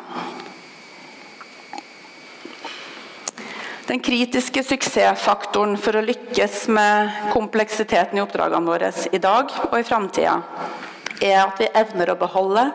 Den 3.90 4.00
kritiske 4.06 4.62
suksessfaktoren 4.62 5.72
for 5.82 5.98
å 5.98 6.04
lykkes 6.06 6.68
med 6.70 7.10
kompleksiteten 7.34 8.20
i 8.20 8.22
oppdragene 8.22 8.70
våre 8.70 8.92
i 9.10 9.18
dag 9.18 9.50
og 9.64 9.74
i 9.80 9.88
framtida, 9.88 10.36
er 11.18 11.40
at 11.42 11.58
vi 11.58 11.72
evner 11.74 12.12
å 12.14 12.18
beholde, 12.20 12.68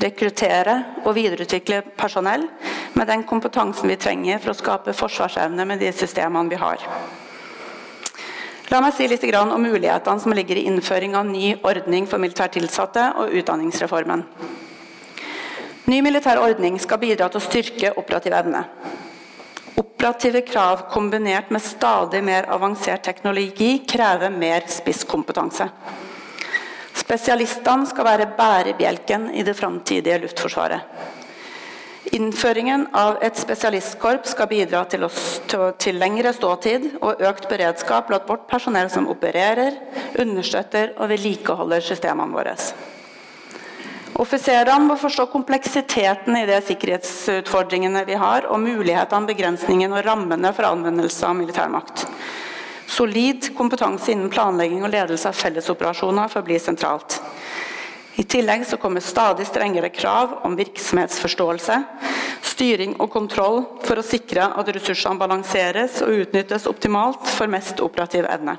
rekruttere 0.00 0.78
og 1.02 1.12
videreutvikle 1.18 1.82
personell 2.00 2.48
med 2.96 3.12
den 3.12 3.26
kompetansen 3.28 3.92
vi 3.92 3.98
trenger 4.00 4.40
for 4.40 4.54
å 4.54 4.56
skape 4.56 4.96
forsvarsevne 4.96 5.68
med 5.68 5.84
de 5.84 5.92
systemene 5.92 6.48
vi 6.48 6.62
har. 6.64 6.88
La 8.72 8.80
meg 8.80 8.96
si 8.96 9.12
litt 9.12 9.28
om 9.36 9.60
mulighetene 9.60 10.24
som 10.24 10.32
ligger 10.32 10.56
i 10.56 10.64
innføring 10.72 11.20
av 11.20 11.28
ny 11.28 11.52
ordning 11.68 12.08
for 12.08 12.16
militært 12.16 12.56
tilsatte 12.56 13.10
og 13.20 13.36
utdanningsreformen. 13.42 14.24
Ny 15.84 16.00
militær 16.00 16.40
ordning 16.40 16.80
skal 16.80 17.04
bidra 17.04 17.28
til 17.28 17.44
å 17.44 17.44
styrke 17.44 17.98
operativ 18.00 18.40
evne. 18.40 18.64
Operative 19.76 20.40
krav 20.40 20.86
kombinert 20.92 21.50
med 21.50 21.62
stadig 21.62 22.22
mer 22.24 22.48
avansert 22.52 23.02
teknologi 23.04 23.82
krever 23.88 24.30
mer 24.32 24.64
spisskompetanse. 24.72 25.68
Spesialistene 26.96 27.86
skal 27.90 28.08
være 28.08 28.30
bærebjelken 28.38 29.28
i 29.36 29.44
det 29.44 29.54
framtidige 29.58 30.18
luftforsvaret. 30.24 30.80
Innføringen 32.16 32.86
av 32.94 33.18
et 33.26 33.36
spesialistkorps 33.36 34.32
skal 34.36 34.48
bidra 34.48 34.84
til, 34.88 35.04
oss, 35.04 35.40
til, 35.50 35.72
til, 35.82 35.98
lengre 35.98 36.32
ståtid 36.32 36.92
og 37.00 37.22
økt 37.28 37.48
beredskap 37.50 38.08
blant 38.08 38.28
vårt 38.30 38.46
personell 38.48 38.88
som 38.94 39.10
opererer, 39.10 39.74
understøtter 40.22 40.94
og 40.96 41.10
vedlikeholder 41.10 41.82
systemene 41.82 42.32
våre. 42.32 42.54
Offiserene 44.16 44.86
må 44.88 44.94
forstå 44.96 45.26
kompleksiteten 45.28 46.38
i 46.38 46.46
de 46.48 46.56
sikkerhetsutfordringene 46.64 48.04
vi 48.08 48.16
har, 48.16 48.46
og 48.48 48.62
mulighetene, 48.62 49.28
begrensningene 49.28 49.98
og 49.98 50.06
rammene 50.06 50.52
for 50.56 50.68
anvendelse 50.70 51.28
av 51.28 51.36
militærmakt. 51.36 52.06
Solid 52.88 53.50
kompetanse 53.58 54.14
innen 54.14 54.30
planlegging 54.32 54.84
og 54.86 54.92
ledelse 54.94 55.28
av 55.28 55.36
fellesoperasjoner 55.36 56.32
forblir 56.32 56.62
sentralt. 56.62 57.18
I 58.16 58.24
tillegg 58.24 58.64
så 58.64 58.78
kommer 58.80 59.04
stadig 59.04 59.44
strengere 59.50 59.90
krav 59.92 60.38
om 60.48 60.56
virksomhetsforståelse, 60.56 61.80
styring 62.56 62.94
og 62.96 63.10
kontroll 63.12 63.66
for 63.84 64.00
å 64.00 64.06
sikre 64.06 64.48
at 64.56 64.70
ressursene 64.72 65.20
balanseres 65.20 66.00
og 66.06 66.22
utnyttes 66.22 66.64
optimalt 66.70 67.28
for 67.36 67.52
mest, 67.52 67.84
operativ 67.84 68.24
evne. 68.32 68.56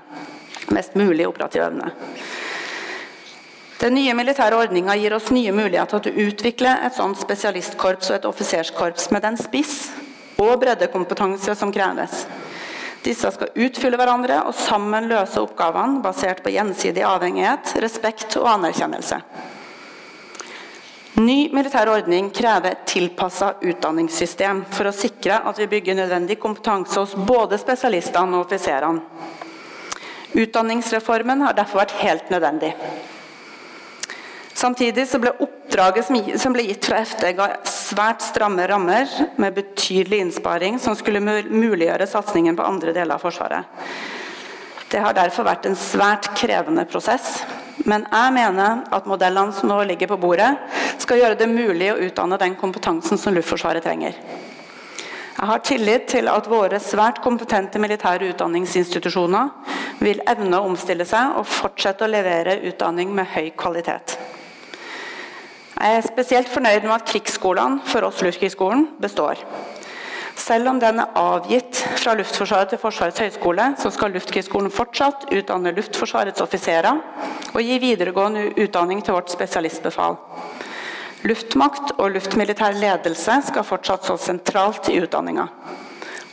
mest 0.75 0.95
mulig 0.99 1.25
operativ 1.25 1.63
evne. 1.63 1.89
Den 3.77 3.93
nye 3.93 4.13
militære 4.17 4.57
ordninga 4.57 4.95
gir 4.97 5.13
oss 5.13 5.29
nye 5.29 5.51
muligheter 5.53 6.01
til 6.01 6.15
å 6.15 6.27
utvikle 6.31 6.71
et 6.87 6.95
sånt 6.97 7.19
spesialistkorps 7.21 8.09
og 8.09 8.15
et 8.15 8.25
offiserskorps 8.25 9.11
med 9.13 9.21
den 9.21 9.37
spiss 9.37 9.91
og 10.41 10.55
breddekompetanse 10.63 11.53
som 11.59 11.69
kreves. 11.73 12.23
Disse 13.05 13.29
skal 13.35 13.53
utfylle 13.53 13.99
hverandre 13.99 14.39
og 14.49 14.55
sammen 14.57 15.05
løse 15.11 15.39
oppgavene 15.43 16.01
basert 16.01 16.41
på 16.43 16.55
gjensidig 16.55 17.03
avhengighet, 17.05 17.75
respekt 17.83 18.39
og 18.41 18.49
anerkjennelse. 18.55 19.19
Ny 21.17 21.37
militær 21.53 21.89
ordning 21.89 22.31
krever 22.33 22.73
et 22.73 22.87
tilpassa 22.89 23.55
utdanningssystem 23.61 24.63
for 24.73 24.89
å 24.89 24.93
sikre 24.93 25.39
at 25.49 25.61
vi 25.61 25.69
bygger 25.71 25.97
nødvendig 25.97 26.39
kompetanse 26.41 26.97
hos 26.97 27.13
både 27.29 27.57
spesialistene 27.61 28.37
og 28.37 28.45
offiserene. 28.45 29.05
Utdanningsreformen 30.37 31.45
har 31.45 31.57
derfor 31.57 31.81
vært 31.85 31.95
helt 32.01 32.33
nødvendig. 32.33 32.73
Samtidig 34.57 35.05
ble 35.21 35.35
oppdraget 35.43 36.07
som 36.41 36.55
ble 36.55 36.63
gitt 36.65 36.87
fra 36.89 37.03
FDG 37.05 37.41
svært 37.69 38.23
stramme 38.25 38.63
rammer 38.65 39.11
med 39.37 39.53
betydelig 39.53 40.23
innsparing 40.23 40.79
som 40.81 40.95
skulle 40.97 41.21
muliggjøre 41.21 42.07
satsingen 42.09 42.57
på 42.57 42.65
andre 42.65 42.95
deler 42.95 43.19
av 43.19 43.21
Forsvaret. 43.21 43.69
Det 44.89 45.03
har 45.03 45.13
derfor 45.13 45.45
vært 45.45 45.67
en 45.69 45.77
svært 45.77 46.31
krevende 46.39 46.87
prosess. 46.89 47.43
Men 47.85 48.07
jeg 48.09 48.33
mener 48.33 48.81
at 48.97 49.05
modellene 49.05 49.53
som 49.53 49.69
nå 49.69 49.77
ligger 49.85 50.09
på 50.09 50.17
bordet, 50.23 50.49
skal 50.97 51.21
gjøre 51.21 51.37
det 51.37 51.49
mulig 51.51 51.91
å 51.93 51.99
utdanne 52.07 52.39
den 52.41 52.55
kompetansen 52.57 53.19
som 53.21 53.35
Luftforsvaret 53.37 53.85
trenger. 53.85 54.17
Jeg 55.37 55.51
har 55.51 55.61
tillit 55.61 56.07
til 56.09 56.31
at 56.33 56.49
våre 56.49 56.79
svært 56.81 57.21
kompetente 57.21 57.77
militære 57.77 58.31
utdanningsinstitusjoner 58.31 59.53
vil 60.01 60.23
evne 60.25 60.57
å 60.57 60.65
omstille 60.71 61.05
seg 61.05 61.37
og 61.37 61.45
fortsette 61.45 62.07
å 62.07 62.09
levere 62.09 62.57
utdanning 62.71 63.13
med 63.13 63.29
høy 63.35 63.51
kvalitet. 63.53 64.17
Jeg 65.77 65.97
er 65.97 66.05
spesielt 66.07 66.49
fornøyd 66.49 66.87
med 66.87 66.95
at 66.95 67.05
krigsskolene 67.05 67.83
for 67.85 68.07
oss 68.07 68.23
Luftkrigsskolen 68.25 68.87
består. 69.01 69.37
Selv 70.37 70.69
om 70.71 70.79
den 70.81 71.01
er 71.01 71.13
avgitt 71.17 71.79
fra 71.97 72.15
Luftforsvaret 72.17 72.71
til 72.73 72.81
Forsvarets 72.81 73.21
høgskole, 73.21 73.71
så 73.77 73.91
skal 73.93 74.13
Luftkrigsskolen 74.13 74.73
fortsatt 74.73 75.27
utdanne 75.33 75.73
Luftforsvarets 75.77 76.41
offiserer 76.41 76.97
og 77.53 77.61
gi 77.61 77.77
videregående 77.81 78.47
utdanning 78.63 79.03
til 79.05 79.17
vårt 79.17 79.33
spesialistbefal. 79.33 80.17
Luftmakt 81.27 81.93
og 81.97 82.13
luftmilitær 82.13 82.77
ledelse 82.77 83.39
skal 83.49 83.65
fortsatt 83.65 84.05
stå 84.05 84.17
sentralt 84.21 84.89
i 84.93 84.99
utdanninga. 85.01 85.47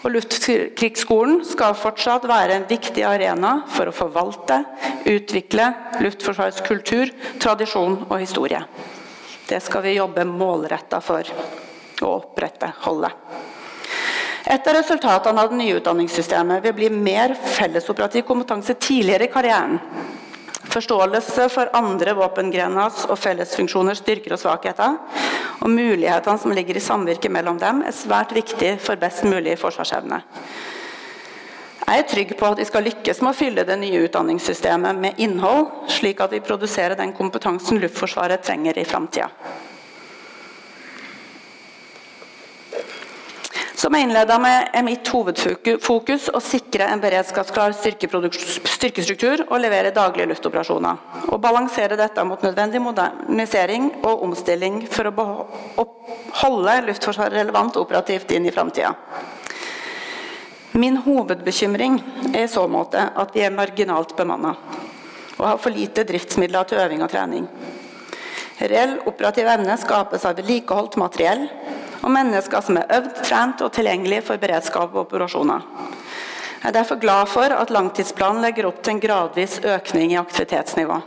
Og 0.05 0.13
Luftkrigsskolen 0.13 1.39
skal 1.49 1.77
fortsatt 1.81 2.25
være 2.29 2.59
en 2.59 2.69
viktig 2.69 3.05
arena 3.09 3.63
for 3.73 3.89
å 3.89 3.97
forvalte, 3.97 4.63
utvikle 5.09 5.71
Luftforsvarets 6.05 6.65
kultur, 6.65 7.13
tradisjon 7.41 8.03
og 8.11 8.21
historie. 8.21 8.61
Det 9.49 9.61
skal 9.61 9.83
vi 9.85 9.97
jobbe 9.99 10.25
målretta 10.25 11.01
for 11.05 11.29
å 12.03 12.13
opprettholde. 12.17 13.11
Et 14.45 14.67
av 14.69 14.77
resultatene 14.77 15.41
av 15.41 15.53
det 15.53 15.57
nye 15.57 15.77
utdanningssystemet 15.79 16.65
vil 16.65 16.77
bli 16.77 16.91
mer 16.93 17.33
fellesoperativ 17.35 18.27
kompetanse 18.29 18.75
tidligere 18.77 19.29
i 19.29 19.33
karrieren. 19.33 19.79
Forståelse 20.75 21.49
for 21.53 21.71
andre 21.77 22.13
våpengreners 22.17 23.05
og 23.09 23.19
fellesfunksjoners 23.21 24.01
styrker 24.03 24.35
og 24.35 24.41
svakheter, 24.41 24.97
og 25.61 25.71
mulighetene 25.71 26.41
som 26.41 26.53
ligger 26.57 26.77
i 26.77 26.85
samvirket 26.85 27.33
mellom 27.33 27.61
dem, 27.61 27.83
er 27.85 27.97
svært 27.97 28.35
viktig 28.37 28.75
for 28.85 29.01
best 29.01 29.25
mulig 29.29 29.57
forsvarsevne. 29.61 30.21
Jeg 31.85 32.01
er 32.01 32.09
trygg 32.09 32.31
på 32.41 32.49
at 32.49 32.59
vi 32.59 32.65
skal 32.65 32.87
lykkes 32.89 33.21
med 33.21 33.35
å 33.35 33.37
fylle 33.37 33.65
det 33.69 33.77
nye 33.77 34.07
utdanningssystemet 34.07 35.01
med 35.05 35.21
innhold, 35.21 35.69
slik 35.93 36.23
at 36.25 36.33
vi 36.33 36.41
produserer 36.41 36.97
den 36.97 37.13
kompetansen 37.13 37.79
Luftforsvaret 37.83 38.45
trenger 38.47 38.79
i 38.81 38.87
framtida. 38.89 39.29
Som 43.85 43.93
jeg 43.93 44.07
innleda 44.07 44.39
med, 44.41 44.71
er 44.73 44.85
mitt 44.87 45.09
hovedfokus 45.13 46.31
å 46.33 46.41
sikre 46.41 46.87
en 46.89 47.03
beredskapsklar 47.03 47.75
styrkestruktur 47.77 49.43
og 49.45 49.61
levere 49.61 49.93
daglige 49.93 50.31
luftoperasjoner. 50.31 51.03
Og 51.29 51.43
balansere 51.45 51.99
dette 52.01 52.25
mot 52.25 52.41
nødvendig 52.47 52.81
modernisering 52.81 53.91
og 54.01 54.25
omstilling 54.25 54.87
for 54.89 55.13
å 55.13 55.85
holde 56.41 56.81
Luftforsvaret 56.89 57.37
relevant 57.43 57.77
operativt 57.77 58.33
inn 58.33 58.49
i 58.49 58.55
framtida. 58.57 58.95
Min 60.75 60.97
hovedbekymring 60.97 62.01
er 62.33 62.45
i 62.45 62.51
så 62.51 62.65
måte 62.67 62.99
at 62.99 63.31
vi 63.31 63.45
er 63.47 63.53
marginalt 63.55 64.17
bemanna 64.19 64.57
og 65.37 65.45
har 65.47 65.59
for 65.63 65.71
lite 65.71 66.03
driftsmidler 66.07 66.67
til 66.67 66.81
øving 66.83 67.03
og 67.05 67.13
trening. 67.13 67.45
Reell 68.59 68.97
operativ 69.07 69.47
evne 69.51 69.77
skapes 69.79 70.25
av 70.27 70.35
vedlikeholdt 70.39 70.97
materiell 70.99 71.45
og 72.01 72.11
mennesker 72.15 72.63
som 72.67 72.81
er 72.81 72.91
øvd, 72.97 73.21
trent 73.23 73.63
og 73.63 73.71
tilgjengelig 73.75 74.25
for 74.27 74.43
beredskap 74.43 74.97
og 74.97 75.05
operasjoner. 75.05 75.63
Jeg 76.65 76.71
er 76.73 76.77
derfor 76.79 76.99
glad 76.99 77.31
for 77.31 77.55
at 77.55 77.71
langtidsplanen 77.75 78.43
legger 78.43 78.67
opp 78.67 78.83
til 78.83 78.97
en 78.97 79.03
gradvis 79.05 79.61
økning 79.63 80.15
i 80.15 80.19
aktivitetsnivå. 80.19 80.99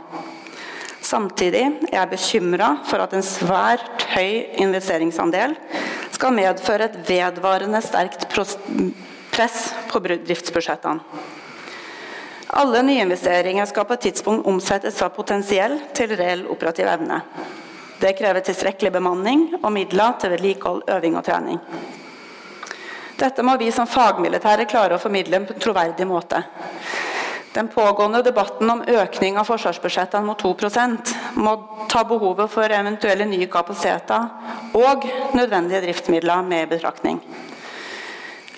Samtidig 1.04 1.64
er 1.90 1.98
jeg 1.98 2.12
bekymra 2.14 2.70
for 2.88 3.04
at 3.04 3.12
en 3.16 3.24
svært 3.26 4.08
høy 4.14 4.48
investeringsandel 4.64 5.56
skal 6.16 6.36
medføre 6.40 6.88
et 6.88 6.98
vedvarende 7.08 7.84
sterkt 7.84 8.28
press 9.38 9.74
på 9.92 10.00
driftsbudsjettene. 10.02 11.00
Alle 12.58 12.80
nyinvesteringer 12.82 13.66
skal 13.70 13.84
på 13.86 13.94
et 13.94 14.06
tidspunkt 14.08 14.46
omsettes 14.50 14.96
fra 14.98 15.10
potensiell 15.14 15.76
til 15.94 16.14
reell 16.18 16.46
operativ 16.50 16.88
evne. 16.90 17.20
Det 18.00 18.14
krever 18.18 18.42
tilstrekkelig 18.42 18.90
bemanning 18.96 19.44
og 19.60 19.70
midler 19.74 20.16
til 20.18 20.32
vedlikehold, 20.32 20.82
øving 20.90 21.18
og 21.20 21.26
trening. 21.26 21.60
Dette 23.18 23.44
må 23.46 23.54
vi 23.60 23.68
som 23.74 23.86
fagmilitære 23.90 24.66
klare 24.70 24.96
å 24.96 25.02
formidle 25.02 25.42
på 25.44 25.54
en 25.54 25.62
troverdig 25.62 26.06
måte. 26.08 26.40
Den 27.54 27.68
pågående 27.70 28.22
debatten 28.26 28.70
om 28.70 28.82
økning 28.86 29.38
av 29.38 29.46
forsvarsbudsjettene 29.48 30.26
mot 30.26 30.42
2% 30.42 31.14
må 31.42 31.54
ta 31.90 32.02
behovet 32.06 32.50
for 32.50 32.74
eventuelle 32.74 33.26
nye 33.26 33.50
kapasiteter 33.50 34.74
og 34.78 35.06
nødvendige 35.38 35.84
driftsmidler 35.86 36.42
med 36.46 36.66
i 36.66 36.70
betraktning. 36.74 37.22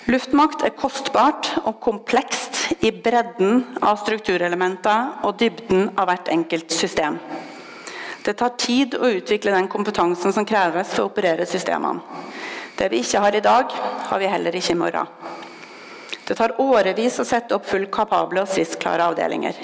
Luftmakt 0.09 0.63
er 0.65 0.73
kostbart 0.73 1.51
og 1.61 1.75
komplekst 1.83 2.71
i 2.81 2.89
bredden 2.89 3.61
av 3.85 3.99
strukturelementer 4.01 5.27
og 5.27 5.37
dybden 5.37 5.91
av 5.93 6.09
hvert 6.09 6.31
enkelt 6.33 6.73
system. 6.73 7.19
Det 8.25 8.33
tar 8.37 8.55
tid 8.57 8.97
å 8.97 9.11
utvikle 9.17 9.53
den 9.53 9.69
kompetansen 9.69 10.33
som 10.33 10.45
kreves 10.45 10.89
for 10.93 11.05
å 11.05 11.11
operere 11.11 11.45
systemene. 11.45 12.01
Det 12.77 12.89
vi 12.89 13.03
ikke 13.03 13.21
har 13.21 13.37
i 13.37 13.43
dag, 13.45 13.73
har 14.09 14.19
vi 14.21 14.29
heller 14.31 14.57
ikke 14.57 14.73
i 14.73 14.79
morgen. 14.79 15.09
Det 16.25 16.37
tar 16.37 16.57
årevis 16.61 17.19
å 17.21 17.27
sette 17.27 17.53
opp 17.53 17.69
fullt 17.69 17.91
kapable 17.93 18.41
og 18.41 18.49
stridsklare 18.49 19.05
avdelinger. 19.11 19.57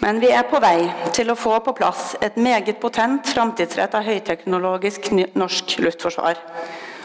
Men 0.00 0.20
vi 0.22 0.30
er 0.32 0.46
på 0.48 0.60
vei 0.62 0.86
til 1.12 1.32
å 1.32 1.36
få 1.36 1.58
på 1.64 1.74
plass 1.76 2.14
et 2.22 2.36
meget 2.40 2.78
potent, 2.80 3.28
framtidsretta, 3.28 4.00
høyteknologisk 4.06 5.10
norsk 5.36 5.80
luftforsvar. 5.84 6.38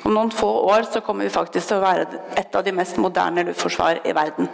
Om 0.03 0.13
noen 0.13 0.31
få 0.35 0.49
år 0.67 0.87
så 0.91 1.01
kommer 1.01 1.27
vi 1.27 1.33
faktisk 1.33 1.69
til 1.69 1.79
å 1.79 1.83
være 1.83 2.07
et 2.39 2.55
av 2.55 2.63
de 2.65 2.73
mest 2.75 2.97
moderne 2.99 3.45
luftforsvar 3.47 4.01
i 4.03 4.15
verden. 4.15 4.49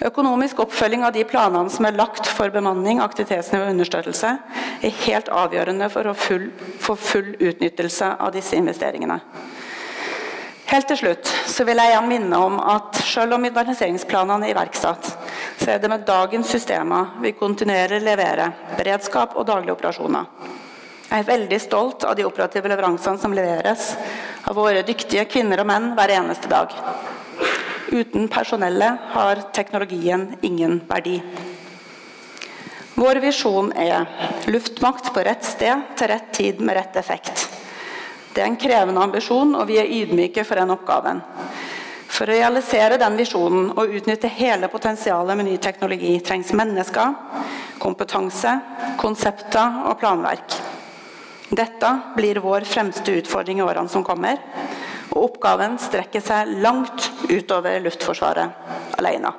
Økonomisk 0.00 0.62
oppfølging 0.64 1.02
av 1.04 1.12
de 1.12 1.26
planene 1.28 1.70
som 1.70 1.84
er 1.84 1.96
lagt 1.98 2.26
for 2.26 2.50
bemanning, 2.52 3.02
aktivitetsnivå 3.04 3.66
og 3.66 3.74
understøttelse, 3.74 4.30
er 4.80 5.00
helt 5.04 5.28
avgjørende 5.28 5.90
for 5.92 6.08
å 6.08 6.16
full, 6.16 6.46
få 6.80 6.96
full 6.96 7.34
utnyttelse 7.36 8.14
av 8.16 8.32
disse 8.32 8.56
investeringene. 8.56 9.20
Helt 10.70 10.86
til 10.86 11.00
slutt 11.00 11.28
så 11.50 11.66
vil 11.66 11.82
jeg 11.82 11.92
igjen 11.92 12.08
minne 12.08 12.40
om 12.40 12.60
at 12.62 12.96
selv 13.02 13.34
om 13.36 13.42
moderniseringsplanene 13.44 14.46
er 14.48 14.54
iverksatt, 14.54 15.12
så 15.60 15.72
er 15.74 15.82
det 15.82 15.90
med 15.90 16.06
dagens 16.08 16.48
systemer 16.54 17.18
vi 17.20 17.34
kontinuerlig 17.36 18.00
leverer 18.06 18.54
beredskap 18.78 19.34
og 19.36 19.48
daglige 19.50 19.74
operasjoner. 19.74 20.30
Jeg 21.10 21.24
er 21.24 21.26
veldig 21.26 21.56
stolt 21.58 22.04
av 22.06 22.14
de 22.14 22.22
operative 22.22 22.70
leveransene 22.70 23.18
som 23.18 23.32
leveres 23.34 23.88
av 24.46 24.54
våre 24.54 24.84
dyktige 24.86 25.24
kvinner 25.26 25.58
og 25.58 25.66
menn 25.66 25.88
hver 25.98 26.12
eneste 26.14 26.46
dag. 26.46 26.70
Uten 27.90 28.28
personellet 28.30 29.08
har 29.16 29.42
teknologien 29.50 30.28
ingen 30.46 30.78
verdi. 30.86 31.16
Vår 32.94 33.18
visjon 33.26 33.72
er 33.74 34.06
luftmakt 34.54 35.10
på 35.10 35.26
rett 35.26 35.42
sted 35.42 35.90
til 35.98 36.12
rett 36.12 36.30
tid 36.36 36.62
med 36.62 36.78
rett 36.78 37.02
effekt. 37.02 37.48
Det 38.30 38.44
er 38.44 38.52
en 38.52 38.62
krevende 38.62 39.02
ambisjon, 39.02 39.56
og 39.58 39.66
vi 39.66 39.82
er 39.82 39.90
ydmyke 39.90 40.46
for 40.46 40.62
den 40.62 40.70
oppgaven. 40.70 41.24
For 42.06 42.30
å 42.30 42.36
realisere 42.38 43.02
den 43.02 43.18
visjonen 43.18 43.72
og 43.74 43.98
utnytte 43.98 44.30
hele 44.30 44.70
potensialet 44.70 45.34
med 45.34 45.50
ny 45.50 45.58
teknologi 45.58 46.20
trengs 46.22 46.54
mennesker, 46.54 47.16
kompetanse, 47.82 48.60
konsepter 49.02 49.88
og 49.88 49.98
planverk. 49.98 50.69
Dette 51.50 52.00
blir 52.14 52.38
vår 52.38 52.60
fremste 52.60 53.10
utfordring 53.18 53.58
i 53.58 53.62
årene 53.62 53.90
som 53.90 54.04
kommer. 54.06 54.38
Og 55.10 55.24
oppgaven 55.24 55.74
strekker 55.82 56.22
seg 56.22 56.52
langt 56.62 57.10
utover 57.26 57.82
Luftforsvaret 57.82 58.94
alene. 59.00 59.32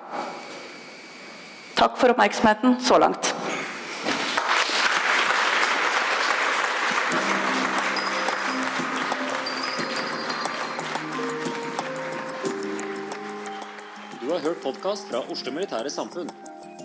Takk 1.80 1.96
for 1.98 2.12
oppmerksomheten 2.12 2.76
så 2.84 3.00
langt. 3.00 3.32
Du 14.20 14.28
har 14.30 14.44
hørt 14.44 14.64
podkast 14.64 15.08
fra 15.08 15.24
Oslo 15.32 15.56
Militære 15.56 15.90
Samfunn. 15.90 16.51